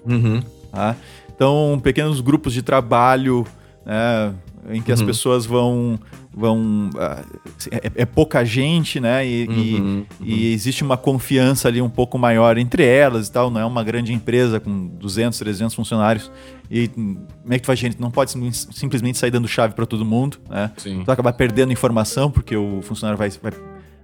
[0.06, 0.42] Uhum.
[0.70, 0.96] Tá?
[1.34, 3.46] Então, pequenos grupos de trabalho,
[3.84, 4.34] né?
[4.70, 4.94] Em que uhum.
[4.94, 5.98] as pessoas vão
[6.32, 7.38] vão uh,
[7.70, 9.26] é, é, pouca gente, né?
[9.26, 10.06] E, uhum, e, uhum.
[10.22, 13.50] e, existe uma confiança ali um pouco maior entre elas e tal.
[13.50, 16.30] Não é uma grande empresa com 200, 300 funcionários.
[16.70, 18.00] E como é que tu faz gente?
[18.00, 20.70] Não pode simplesmente sair dando chave para todo mundo, né?
[20.76, 21.00] Sim.
[21.00, 23.52] Tu vai acabar perdendo informação porque o funcionário vai, vai,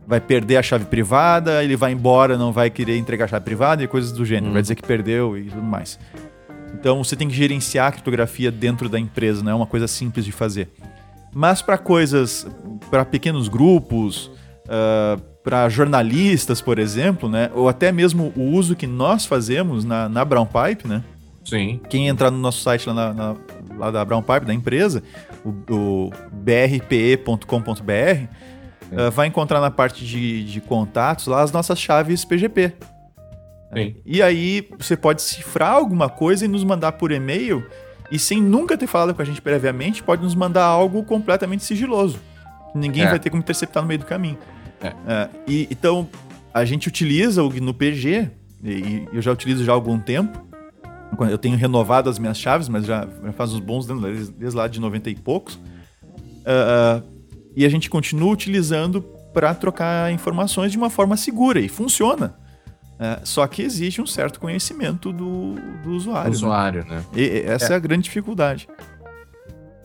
[0.06, 3.82] vai perder a chave privada, ele vai embora, não vai querer entregar a chave privada
[3.82, 4.47] e coisas do gênero.
[4.47, 4.52] Uhum.
[4.55, 5.98] Vai dizer que perdeu e tudo mais.
[6.75, 10.25] Então você tem que gerenciar a criptografia dentro da empresa, não é uma coisa simples
[10.25, 10.71] de fazer.
[11.33, 12.47] Mas para coisas,
[12.91, 14.31] para pequenos grupos,
[14.67, 17.51] uh, para jornalistas, por exemplo, né?
[17.55, 21.03] Ou até mesmo o uso que nós fazemos na, na Brown Pipe, né?
[21.45, 21.81] Sim.
[21.89, 23.37] Quem entrar no nosso site lá, na, na,
[23.77, 25.03] lá da Brown Pipe, da empresa,
[25.45, 28.29] o, o brpe.com.br, uh,
[28.97, 32.73] ah, vai encontrar na parte de, de contatos lá as nossas chaves PGP.
[33.75, 33.97] Sim.
[34.05, 37.65] E aí você pode cifrar alguma coisa e nos mandar por e-mail
[38.11, 42.19] e sem nunca ter falado com a gente previamente, pode nos mandar algo completamente sigiloso.
[42.75, 43.11] Ninguém é.
[43.11, 44.39] vai ter como interceptar no meio do caminho.
[44.81, 44.89] É.
[45.07, 46.09] É, e, então,
[46.53, 48.31] a gente utiliza o GNU PG,
[48.63, 50.45] e, eu já utilizo já há algum tempo.
[51.31, 53.07] Eu tenho renovado as minhas chaves, mas já,
[53.37, 55.55] faz uns bons anos, desde, desde lá de 90 e poucos.
[55.55, 57.03] Uh,
[57.57, 59.01] e a gente continua utilizando
[59.33, 62.37] para trocar informações de uma forma segura e funciona.
[62.99, 66.31] É, só que existe um certo conhecimento do, do usuário.
[66.31, 66.97] Do usuário, né?
[66.97, 67.05] né?
[67.15, 67.75] E, e essa é.
[67.75, 68.69] é a grande dificuldade.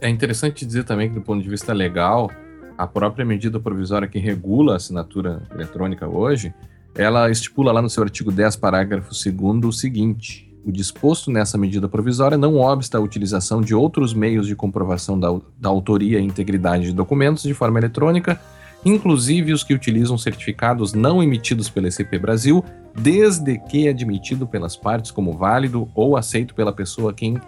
[0.01, 2.31] É interessante dizer também que, do ponto de vista legal,
[2.77, 6.53] a própria medida provisória que regula a assinatura eletrônica hoje,
[6.95, 11.89] ela estipula lá no seu artigo 10, parágrafo 2 o seguinte: o disposto nessa medida
[11.89, 15.27] provisória não obsta a utilização de outros meios de comprovação da,
[15.57, 18.39] da autoria e integridade de documentos de forma eletrônica
[18.85, 22.63] inclusive os que utilizam certificados não emitidos pela ECP Brasil,
[22.97, 27.39] desde que admitido pelas partes como válido ou aceito pela pessoa a quem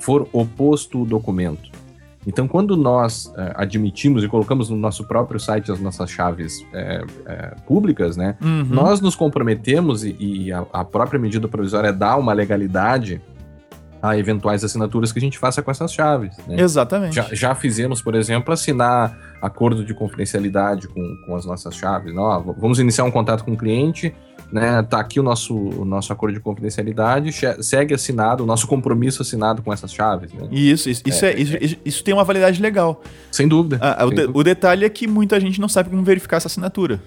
[0.00, 1.70] for oposto o documento.
[2.26, 7.02] Então, quando nós é, admitimos e colocamos no nosso próprio site as nossas chaves é,
[7.24, 8.66] é, públicas, né, uhum.
[8.68, 13.20] nós nos comprometemos e, e a, a, própria medida provisória dá uma legalidade
[14.00, 16.36] a eventuais assinaturas que a gente faça com essas chaves.
[16.46, 16.60] Né?
[16.60, 17.14] Exatamente.
[17.14, 22.14] Já, já, fizemos, por exemplo, assinar acordo de confidencialidade com, com as nossas chaves.
[22.14, 24.14] Não, vamos iniciar um contato com o cliente,
[24.52, 24.82] né?
[24.82, 27.30] Tá aqui o nosso, o nosso acordo de confidencialidade,
[27.60, 30.32] segue assinado, o nosso compromisso assinado com essas chaves.
[30.32, 30.48] Né?
[30.50, 33.02] Isso, isso, isso, é, é, isso, isso, tem uma validade legal.
[33.30, 33.78] Sem dúvida.
[33.80, 34.38] Ah, sem o, de, dúvida.
[34.38, 37.00] o, detalhe é que muita gente não sabe como verificar essa assinatura.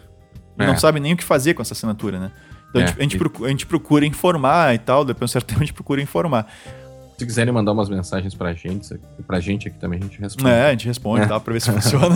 [0.57, 0.67] É.
[0.67, 2.31] Não sabe nem o que fazer com essa assinatura, né?
[2.69, 5.31] Então a, gente, é, a, gente procura, a gente procura informar e tal, depois de
[5.31, 6.47] um certo tempo a gente procura informar.
[7.21, 10.49] Se quiserem mandar umas mensagens pra gente, pra gente aqui também a gente responde.
[10.49, 11.27] É, a gente responde, é.
[11.27, 11.39] tá?
[11.39, 12.15] Pra ver se funciona.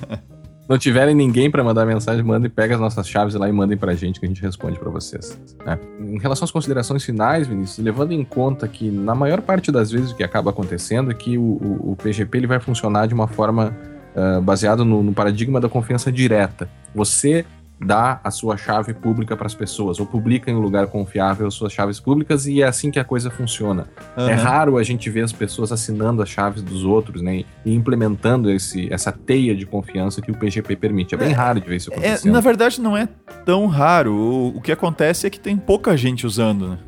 [0.66, 3.94] não tiverem ninguém para mandar mensagem, mandem, pega as nossas chaves lá e mandem pra
[3.94, 5.38] gente que a gente responde para vocês.
[5.66, 5.78] Né?
[6.00, 10.12] Em relação às considerações finais, Vinícius, levando em conta que na maior parte das vezes
[10.12, 13.28] o que acaba acontecendo é que o, o, o PGP ele vai funcionar de uma
[13.28, 13.76] forma
[14.16, 16.70] uh, baseada no, no paradigma da confiança direta.
[16.94, 17.44] Você
[17.80, 21.54] dá a sua chave pública para as pessoas, ou publica em um lugar confiável as
[21.54, 23.86] suas chaves públicas, e é assim que a coisa funciona.
[24.16, 24.28] Uhum.
[24.28, 27.44] É raro a gente ver as pessoas assinando as chaves dos outros, né?
[27.64, 31.14] E implementando esse, essa teia de confiança que o PGP permite.
[31.14, 32.28] É bem é, raro de ver isso acontecer.
[32.28, 33.08] É, na verdade, não é
[33.44, 34.12] tão raro.
[34.12, 36.78] O, o que acontece é que tem pouca gente usando, né?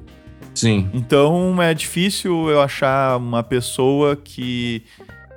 [0.54, 0.90] Sim.
[0.92, 4.82] Então é difícil eu achar uma pessoa que.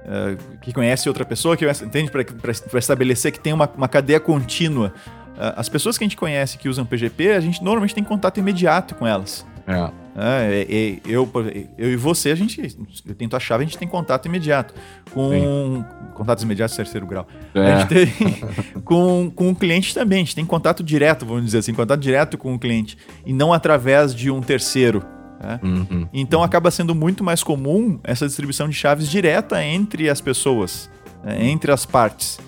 [0.03, 4.93] Uh, que conhece outra pessoa, que entende, para estabelecer que tem uma, uma cadeia contínua
[5.37, 8.95] as pessoas que a gente conhece que usam PGP, a gente normalmente tem contato imediato
[8.95, 9.45] com elas.
[9.65, 10.03] É.
[10.15, 11.27] É, eu,
[11.75, 12.61] eu e você, a gente,
[13.05, 14.73] eu tento a chave, a gente tem contato imediato.
[15.11, 15.85] Com Sim.
[16.13, 17.27] contatos imediatos terceiro grau.
[17.55, 17.73] É.
[17.73, 18.37] A gente tem
[18.85, 22.37] com, com o cliente também, a gente tem contato direto, vamos dizer assim, contato direto
[22.37, 22.95] com o cliente.
[23.25, 25.03] E não através de um terceiro.
[25.41, 25.59] Né?
[25.63, 26.07] Uhum.
[26.13, 30.91] Então acaba sendo muito mais comum essa distribuição de chaves direta entre as pessoas,
[31.23, 31.43] né?
[31.43, 32.39] entre as partes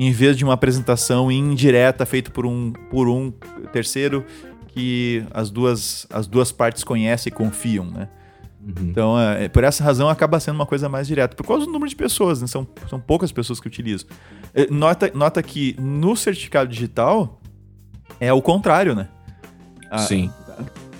[0.00, 3.32] em vez de uma apresentação indireta feita por um, por um
[3.72, 4.24] terceiro
[4.68, 8.08] que as duas, as duas partes conhecem e confiam, né?
[8.62, 8.74] Uhum.
[8.90, 11.34] Então, é, é, por essa razão, acaba sendo uma coisa mais direta.
[11.34, 12.46] Por causa do número de pessoas, né?
[12.46, 14.08] são, são poucas pessoas que utilizam.
[14.54, 17.40] É, nota, nota que no certificado digital
[18.20, 19.08] é o contrário, né?
[19.90, 20.30] A, Sim.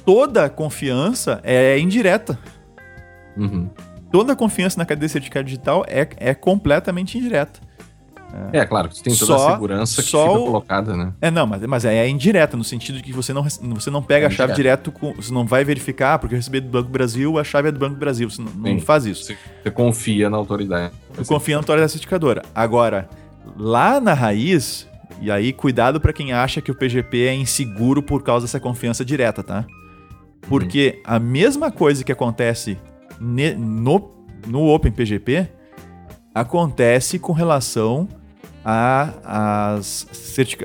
[0.04, 2.36] Toda confiança é indireta.
[3.36, 3.70] Uhum.
[4.10, 7.67] Toda confiança na cadeia de certificado digital é, é completamente indireta.
[8.52, 10.44] É, é claro, você tem toda só, a segurança que fica o...
[10.44, 11.12] colocada, né?
[11.20, 14.02] É, não, mas, mas é, é indireta, no sentido de que você não, você não
[14.02, 15.14] pega é a chave direto com.
[15.14, 17.96] Você não vai verificar, porque eu recebi do Banco Brasil, a chave é do Banco
[17.96, 18.28] Brasil.
[18.28, 19.24] Você não, não faz isso.
[19.24, 20.92] Você, você, confia na autoridade.
[21.14, 22.42] Você confia na autoridade certificadora.
[22.54, 23.08] Agora,
[23.56, 24.86] lá na raiz,
[25.20, 29.04] e aí cuidado para quem acha que o PGP é inseguro por causa dessa confiança
[29.04, 29.64] direta, tá?
[30.42, 31.02] Porque hum.
[31.04, 32.78] a mesma coisa que acontece
[33.18, 34.10] no,
[34.46, 35.48] no OpenPGP
[36.40, 38.08] acontece com relação
[38.64, 40.06] as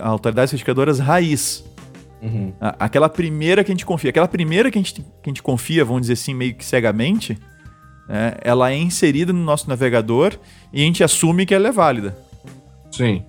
[0.01, 1.63] autoridades certificadoras raiz.
[2.21, 2.53] Uhum.
[2.79, 4.09] aquela primeira que a gente confia.
[4.09, 7.37] Aquela primeira que a gente, que a gente confia, vamos dizer assim, meio que cegamente,
[8.07, 10.33] né, ela é inserida no nosso navegador
[10.71, 12.17] e a gente assume que ela é válida.
[12.89, 13.25] Sim.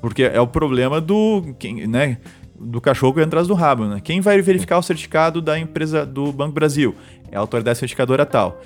[0.00, 1.44] Porque é o problema do,
[1.88, 2.16] né,
[2.58, 3.84] do cachorro que atrás do rabo.
[3.84, 4.00] Né?
[4.02, 6.94] Quem vai verificar o certificado da empresa do Banco Brasil?
[7.30, 8.62] É a autoridade certificadora tal.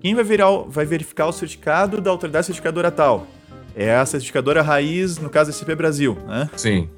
[0.00, 3.26] Quem vai, virar, vai verificar o certificado da autoridade certificadora tal?
[3.74, 6.48] é a certificadora raiz, no caso SCP Brasil, né?
[6.56, 6.88] Sim.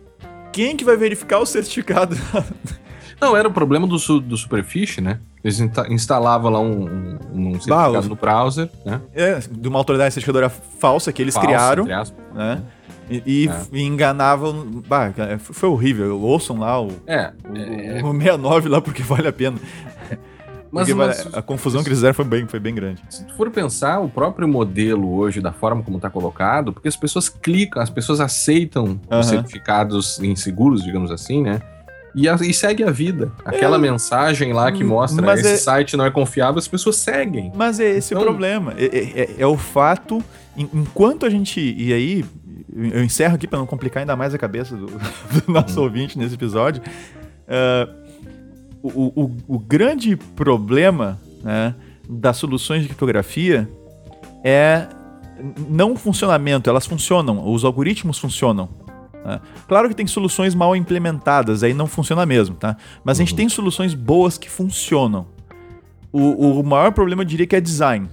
[0.52, 2.16] Quem que vai verificar o certificado?
[3.20, 5.20] Não, era o problema do, do Superfish, né?
[5.42, 5.58] Eles
[5.88, 9.00] instalavam lá um, um, um certificado bah, no browser, né?
[9.14, 11.86] É, de uma autoridade certificadora falsa que eles falsa, criaram,
[12.34, 12.62] né?
[13.08, 13.60] E, e, é.
[13.72, 14.82] e enganavam.
[14.86, 16.20] Bah, foi horrível.
[16.20, 19.58] Ouçam lá o, é, o, é, o 69 lá, porque vale a pena.
[20.94, 23.02] Mas, a confusão que eles fizeram foi bem, foi bem grande.
[23.08, 26.96] Se tu for pensar, o próprio modelo hoje, da forma como está colocado, porque as
[26.96, 29.20] pessoas clicam, as pessoas aceitam uhum.
[29.20, 31.60] os certificados inseguros, digamos assim, né?
[32.14, 33.30] E, a, e segue a vida.
[33.44, 33.78] Aquela é.
[33.78, 35.56] mensagem lá que mostra mas esse é...
[35.56, 37.52] site não é confiável, as pessoas seguem.
[37.54, 38.22] Mas é esse então...
[38.22, 38.72] o problema.
[38.78, 40.24] É, é, é, é o fato,
[40.56, 41.60] enquanto a gente.
[41.60, 42.24] E aí,
[42.74, 44.86] eu encerro aqui para não complicar ainda mais a cabeça do,
[45.46, 45.84] do nosso hum.
[45.84, 46.82] ouvinte nesse episódio.
[47.46, 48.05] Uh,
[48.94, 51.74] o, o, o grande problema né,
[52.08, 53.68] das soluções de criptografia
[54.44, 54.88] é
[55.68, 58.68] não o funcionamento, elas funcionam, os algoritmos funcionam.
[59.24, 59.40] Né?
[59.68, 62.76] Claro que tem soluções mal implementadas, aí não funciona mesmo, tá?
[63.04, 63.22] Mas uhum.
[63.22, 63.36] a gente uhum.
[63.36, 65.26] tem soluções boas que funcionam.
[66.12, 68.08] O, o maior problema eu diria que é design.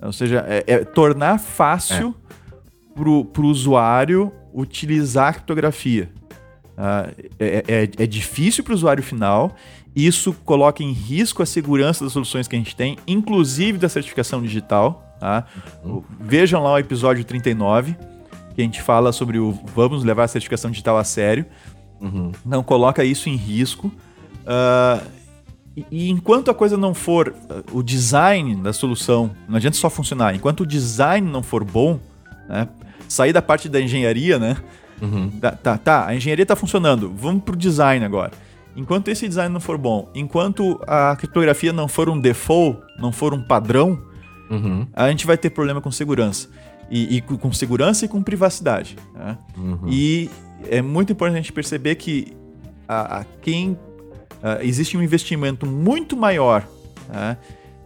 [0.00, 2.14] Ou seja, é, é tornar fácil
[2.94, 3.00] é.
[3.00, 6.10] para o usuário utilizar a criptografia.
[6.76, 9.54] Uh, é, é, é, difícil para o usuário final,
[9.94, 14.42] isso coloca em risco a segurança das soluções que a gente tem, inclusive da certificação
[14.42, 15.16] digital.
[15.20, 15.46] Tá?
[15.84, 16.02] Uhum.
[16.20, 17.96] Vejam lá o episódio 39,
[18.54, 21.46] que a gente fala sobre o vamos levar a certificação digital a sério.
[22.00, 22.32] Uhum.
[22.44, 23.86] Não coloca isso em risco.
[24.44, 25.06] Uh,
[25.76, 29.88] e, e, enquanto a coisa não for, uh, o design da solução, não adianta só
[29.88, 31.98] funcionar, enquanto o design não for bom,
[32.48, 32.68] né,
[33.08, 34.56] sair da parte da engenharia, né?
[35.00, 35.30] Uhum.
[35.40, 38.32] Tá, tá, tá, a engenharia está funcionando, vamos pro design agora.
[38.76, 43.32] Enquanto esse design não for bom, enquanto a criptografia não for um default, não for
[43.32, 43.98] um padrão,
[44.50, 44.86] uhum.
[44.92, 46.48] a gente vai ter problema com segurança.
[46.90, 48.96] E, e com segurança e com privacidade.
[49.14, 49.38] Né?
[49.56, 49.88] Uhum.
[49.88, 50.30] E
[50.68, 52.36] é muito importante a gente perceber que
[52.86, 53.78] a, a quem
[54.42, 56.66] a, existe um investimento muito maior
[57.08, 57.36] né,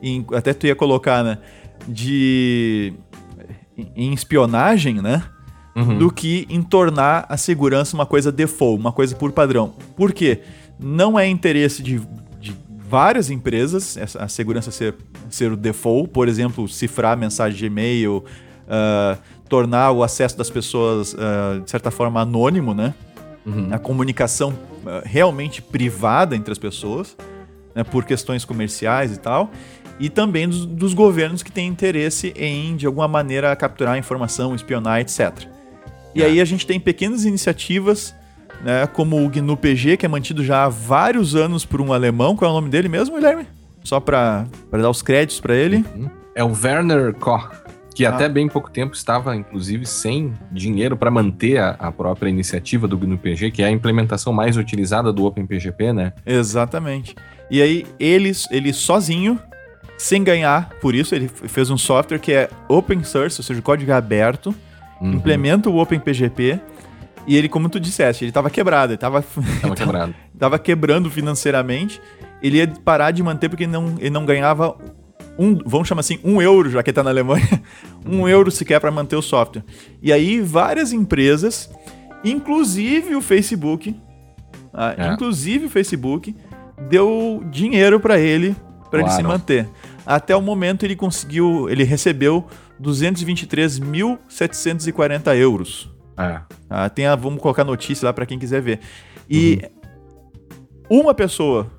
[0.02, 1.39] em, até tu ia colocar, né?
[1.86, 2.93] De
[3.94, 5.22] em espionagem, né?
[5.78, 5.98] Uhum.
[5.98, 9.74] Do que em tornar a segurança uma coisa default, uma coisa por padrão.
[9.96, 10.40] Por quê?
[10.76, 12.00] Não é interesse de,
[12.40, 14.96] de várias empresas a segurança ser,
[15.30, 18.24] ser o default, por exemplo, cifrar mensagem de e-mail,
[18.66, 19.16] uh,
[19.48, 22.92] tornar o acesso das pessoas, uh, de certa forma, anônimo, né?
[23.46, 23.68] Uhum.
[23.70, 27.16] A comunicação uh, realmente privada entre as pessoas,
[27.72, 29.48] né, por questões comerciais e tal
[30.00, 35.00] e também dos, dos, governos que têm interesse em, de alguma maneira, capturar informação, espionar,
[35.00, 35.57] etc.
[36.18, 36.26] E é.
[36.26, 38.12] aí a gente tem pequenas iniciativas,
[38.64, 42.34] né, como o GNU PG, que é mantido já há vários anos por um alemão.
[42.34, 43.46] Qual é o nome dele mesmo, Guilherme?
[43.84, 45.84] Só para dar os créditos para ele.
[45.94, 46.10] Uhum.
[46.34, 47.48] É o Werner Koch,
[47.94, 48.10] que ah.
[48.10, 52.98] até bem pouco tempo estava, inclusive, sem dinheiro para manter a, a, própria iniciativa do
[52.98, 56.12] GNU PG, que é a implementação mais utilizada do OpenPGP, né?
[56.26, 57.14] Exatamente.
[57.48, 59.38] E aí, ele, ele sozinho
[59.96, 61.14] sem ganhar por isso.
[61.14, 64.52] Ele fez um software que é open source, ou seja, código aberto,
[65.00, 65.12] uhum.
[65.14, 66.60] implementa o OpenPGP.
[67.26, 69.22] E ele, como tu disseste, ele estava quebrado, ele estava
[69.76, 70.14] quebrado.
[70.38, 72.00] tava quebrando financeiramente.
[72.42, 74.76] Ele ia parar de manter porque ele não, ele não ganhava
[75.38, 77.62] um, vamos chamar assim, um euro, já que está na Alemanha,
[78.04, 79.62] um euro sequer para manter o software.
[80.02, 81.70] E aí várias empresas,
[82.24, 83.94] inclusive o Facebook,
[84.74, 85.12] ah, é.
[85.12, 86.34] inclusive o Facebook,
[86.88, 88.56] deu dinheiro para ele
[88.90, 89.06] para claro.
[89.06, 89.68] ele se manter.
[90.04, 92.46] Até o momento ele conseguiu, ele recebeu
[92.82, 95.88] 223.740 euros.
[96.16, 96.40] É.
[96.68, 98.80] Ah, tem a, vamos colocar notícia lá para quem quiser ver.
[99.30, 99.62] E
[100.90, 101.00] uhum.
[101.00, 101.70] uma pessoa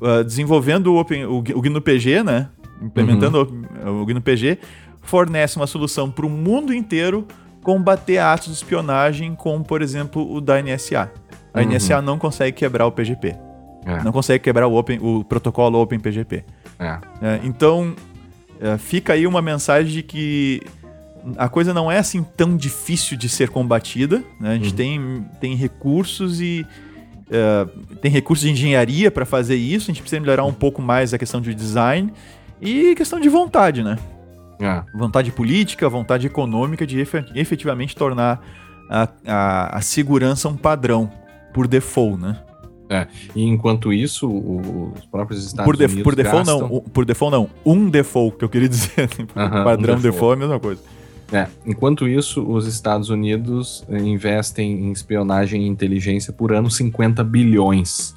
[0.00, 2.48] uh, desenvolvendo o, Open, o, o GNU-PG, né?
[2.82, 4.00] Implementando uhum.
[4.00, 4.58] o, o GNU-PG,
[5.02, 7.26] fornece uma solução para o mundo inteiro
[7.62, 11.10] combater atos de espionagem, como por exemplo o da NSA.
[11.52, 11.68] A uhum.
[11.68, 13.36] NSA não consegue quebrar o PGP.
[13.86, 14.02] É.
[14.02, 16.44] Não consegue quebrar o, open, o protocolo OpenPGP.
[16.78, 16.98] É.
[17.22, 17.94] É, então,
[18.78, 20.62] fica aí uma mensagem de que
[21.36, 24.22] a coisa não é assim tão difícil de ser combatida.
[24.40, 24.50] Né?
[24.50, 24.76] A gente uhum.
[24.76, 26.66] tem, tem recursos e.
[27.24, 29.90] Uh, tem recursos de engenharia para fazer isso.
[29.90, 32.12] A gente precisa melhorar um pouco mais a questão de design
[32.60, 33.98] e questão de vontade, né?
[34.60, 34.82] É.
[34.96, 37.00] Vontade política, vontade econômica de
[37.34, 38.40] efetivamente tornar
[38.90, 41.10] a, a, a segurança um padrão
[41.52, 42.36] por default, né?
[42.88, 43.06] É.
[43.34, 46.02] E enquanto isso, os próprios Estados por Unidos.
[46.02, 46.68] Por default, gastam...
[46.68, 46.80] não.
[46.80, 47.50] Por default, não.
[47.64, 49.08] Um default, que eu queria dizer.
[49.08, 50.02] Uh -huh, padrão um default.
[50.02, 50.80] default é a mesma coisa.
[51.32, 51.46] É.
[51.66, 58.14] Enquanto isso, os Estados Unidos investem em espionagem e inteligência por ano 50 bilhões.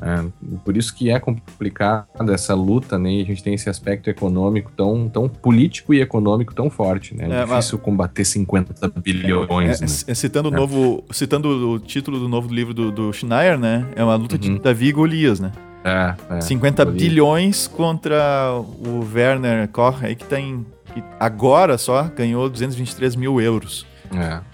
[0.00, 0.24] É,
[0.64, 3.10] por isso que é complicada essa luta, né?
[3.12, 7.24] E a gente tem esse aspecto econômico tão, tão político e econômico tão forte, né?
[7.24, 7.84] É, é difícil mas...
[7.84, 9.82] combater 50 bilhões.
[9.82, 9.92] É, né?
[10.06, 13.86] É, citando, o novo, citando o título do novo livro do, do Schneier, né?
[13.96, 14.40] É uma luta uhum.
[14.40, 15.52] de Davi e Golias, né?
[15.84, 17.02] É, é 50 Golias.
[17.02, 20.64] bilhões contra o Werner Koch, aí que tem.
[20.94, 23.86] Que agora só ganhou 223 mil euros.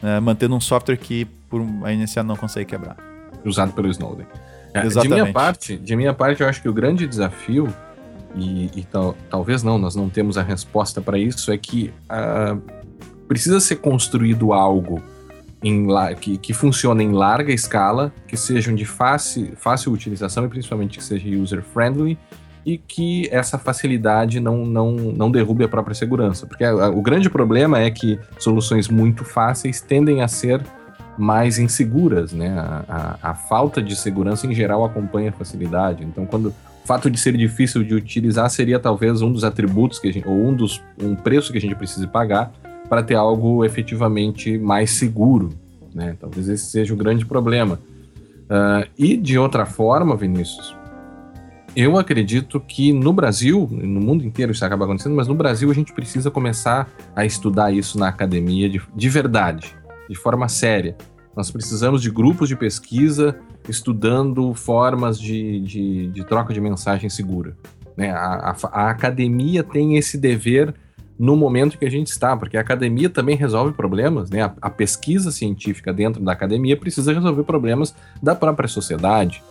[0.02, 0.18] É.
[0.18, 2.96] mantendo um software que por a NSA não consegue quebrar.
[3.44, 4.26] Usado pelo Snowden.
[4.74, 7.72] É, de minha parte, de minha parte, eu acho que o grande desafio
[8.34, 12.60] e, e tal, talvez não, nós não temos a resposta para isso, é que uh,
[13.28, 15.00] precisa ser construído algo
[15.62, 15.86] em,
[16.20, 21.04] que, que funcione em larga escala, que sejam de fácil, fácil utilização e principalmente que
[21.04, 22.18] seja user-friendly
[22.66, 26.46] e que essa facilidade não, não, não derrube a própria segurança.
[26.46, 30.60] Porque a, o grande problema é que soluções muito fáceis tendem a ser
[31.18, 32.58] mais inseguras, né?
[32.58, 32.84] A,
[33.22, 36.04] a, a, falta de segurança em geral acompanha a facilidade.
[36.04, 40.12] Então, quando o fato de ser difícil de utilizar seria talvez um dos atributos que
[40.12, 42.52] gente, ou um dos um preço que a gente precise pagar
[42.88, 45.50] para ter algo efetivamente mais seguro,
[45.94, 46.16] né?
[46.20, 47.78] Talvez esse seja o grande problema.
[48.44, 50.76] Uh, e de outra forma, Vinícius,
[51.74, 55.74] eu acredito que no Brasil, no mundo inteiro isso acaba acontecendo, mas no Brasil a
[55.74, 59.74] gente precisa começar a estudar isso na academia de, de verdade
[60.08, 60.96] de forma séria.
[61.36, 67.56] Nós precisamos de grupos de pesquisa estudando formas de, de, de troca de mensagem segura.
[67.96, 68.10] Né?
[68.10, 70.74] A, a, a, academia tem esse dever
[71.18, 74.42] no momento que a gente está, porque a academia também resolve problemas, né?
[74.42, 79.42] A, a pesquisa científica dentro da academia precisa resolver problemas da própria sociedade.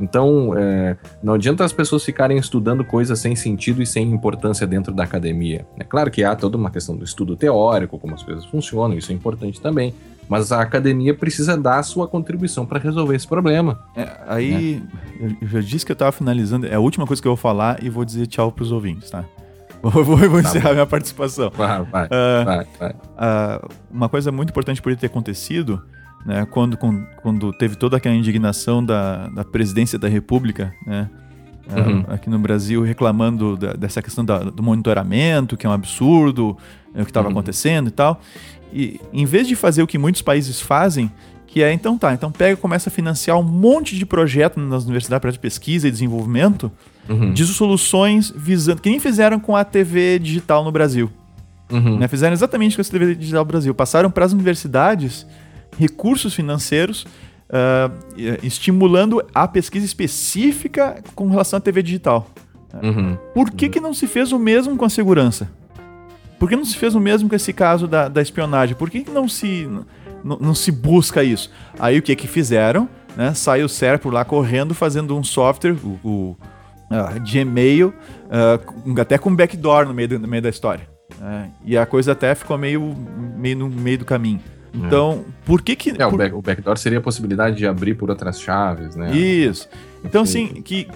[0.00, 4.92] Então, é, não adianta as pessoas ficarem estudando coisas sem sentido e sem importância dentro
[4.92, 5.66] da academia.
[5.78, 9.10] É claro que há toda uma questão do estudo teórico, como as coisas funcionam, isso
[9.10, 9.94] é importante também.
[10.28, 13.80] Mas a academia precisa dar a sua contribuição para resolver esse problema.
[13.96, 14.82] É, aí,
[15.20, 15.36] né?
[15.40, 17.82] eu já disse que eu estava finalizando, é a última coisa que eu vou falar
[17.82, 19.24] e vou dizer tchau para os ouvintes, tá?
[19.80, 21.50] Vou, vou, tá encerrar minha participação.
[21.50, 22.90] Vai, vai, uh, vai, vai.
[22.90, 25.82] Uh, uma coisa muito importante por ter acontecido
[26.24, 26.76] né, quando,
[27.22, 31.08] quando teve toda aquela indignação da, da presidência da República, né,
[31.70, 32.04] é, uhum.
[32.08, 36.56] aqui no Brasil reclamando da, dessa questão da, do monitoramento, que é um absurdo,
[36.94, 37.32] é, o que estava uhum.
[37.32, 38.20] acontecendo e tal.
[38.72, 41.10] E em vez de fazer o que muitos países fazem,
[41.46, 44.84] que é, então tá, então pega e começa a financiar um monte de projeto nas
[44.84, 46.70] universidades para pesquisa e desenvolvimento
[47.08, 47.32] uhum.
[47.32, 51.10] de soluções visando, que nem fizeram com a TV digital no Brasil.
[51.70, 51.98] Uhum.
[51.98, 52.08] Né?
[52.08, 53.74] Fizeram exatamente com a TV digital no Brasil.
[53.74, 55.26] Passaram para as universidades
[55.76, 57.90] recursos financeiros uh,
[58.42, 62.28] estimulando a pesquisa específica com relação à TV digital.
[62.82, 63.16] Uhum.
[63.34, 65.50] Por que, que não se fez o mesmo com a segurança?
[66.38, 68.76] Por que não se fez o mesmo com esse caso da, da espionagem?
[68.76, 69.66] Por que, que não se
[70.24, 71.50] não, se busca isso.
[71.78, 72.88] Aí o que que fizeram?
[73.16, 73.34] Né?
[73.34, 76.36] Saiu o Serpro lá correndo fazendo um software, o, o
[76.90, 77.94] uh, de e-mail,
[78.26, 80.88] uh, até com backdoor no meio, do, no meio da história.
[81.14, 82.94] Uh, e a coisa até ficou meio,
[83.36, 84.40] meio no meio do caminho.
[84.72, 85.32] Então, é.
[85.46, 85.90] por que que...
[85.90, 86.14] É, por...
[86.14, 89.14] o, back, o backdoor seria a possibilidade de abrir por outras chaves, né?
[89.16, 89.68] Isso.
[90.04, 90.88] Então, assim, que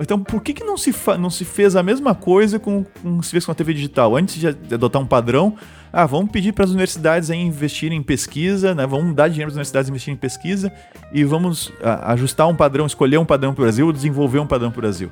[0.00, 3.30] então, por que, que não, se não se fez a mesma coisa com, com se
[3.30, 4.16] fez com a TV digital?
[4.16, 5.54] Antes de adotar um padrão,
[5.92, 8.86] ah, vamos pedir para as universidades investirem em pesquisa, né?
[8.86, 10.72] vamos dar dinheiro para as universidades investirem em pesquisa
[11.12, 14.70] e vamos a, ajustar um padrão, escolher um padrão para o Brasil, desenvolver um padrão
[14.70, 15.10] para o Brasil.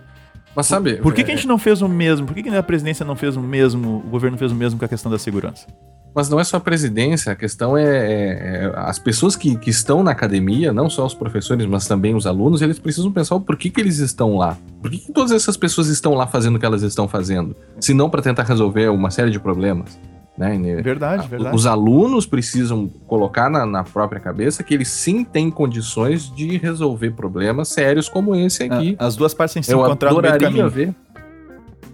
[0.57, 0.95] Mas sabe.
[0.95, 1.25] Por, por que, é...
[1.25, 2.27] que a gente não fez o mesmo?
[2.27, 4.85] Por que, que a presidência não fez o mesmo, o governo fez o mesmo com
[4.85, 5.67] a questão da segurança?
[6.15, 9.71] Mas não é só a presidência, a questão é, é, é as pessoas que, que,
[9.71, 13.41] estão na academia, não só os professores, mas também os alunos, eles precisam pensar o
[13.41, 14.57] porquê que eles estão lá.
[14.83, 17.55] Por que, que todas essas pessoas estão lá fazendo o que elas estão fazendo?
[17.81, 19.99] Se não para tentar resolver uma série de problemas.
[20.41, 20.57] Né?
[20.83, 21.55] Verdade, verdade.
[21.55, 27.11] Os alunos precisam colocar na, na, própria cabeça que eles sim têm condições de resolver
[27.11, 28.97] problemas sérios como esse aqui.
[28.99, 30.71] As duas partes têm que se encontrar no meio do caminho.
[30.71, 30.95] ver.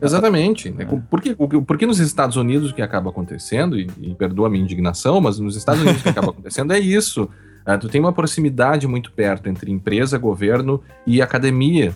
[0.01, 0.71] Exatamente.
[0.71, 0.85] Né?
[0.85, 4.51] Por, que, por que nos Estados Unidos o que acaba acontecendo, e, e perdoa a
[4.51, 7.29] minha indignação, mas nos Estados Unidos o que acaba acontecendo é isso.
[7.67, 11.95] Uh, tu tem uma proximidade muito perto entre empresa, governo e academia.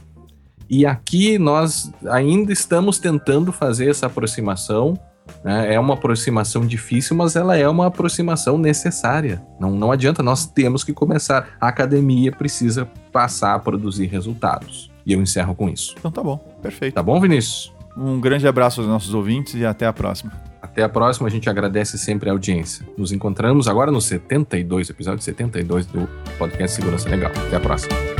[0.68, 4.98] E aqui nós ainda estamos tentando fazer essa aproximação
[5.44, 5.74] né?
[5.74, 9.42] É uma aproximação difícil, mas ela é uma aproximação necessária.
[9.58, 11.56] Não, não adianta, nós temos que começar.
[11.60, 14.90] A academia precisa passar a produzir resultados.
[15.06, 15.94] E eu encerro com isso.
[15.98, 16.94] Então tá bom, perfeito.
[16.94, 17.72] Tá bom, Vinícius?
[18.00, 20.32] Um grande abraço aos nossos ouvintes e até a próxima.
[20.62, 22.86] Até a próxima, a gente agradece sempre a audiência.
[22.96, 26.08] Nos encontramos agora no 72, episódio 72 do
[26.38, 27.30] podcast Segurança Legal.
[27.46, 28.19] Até a próxima.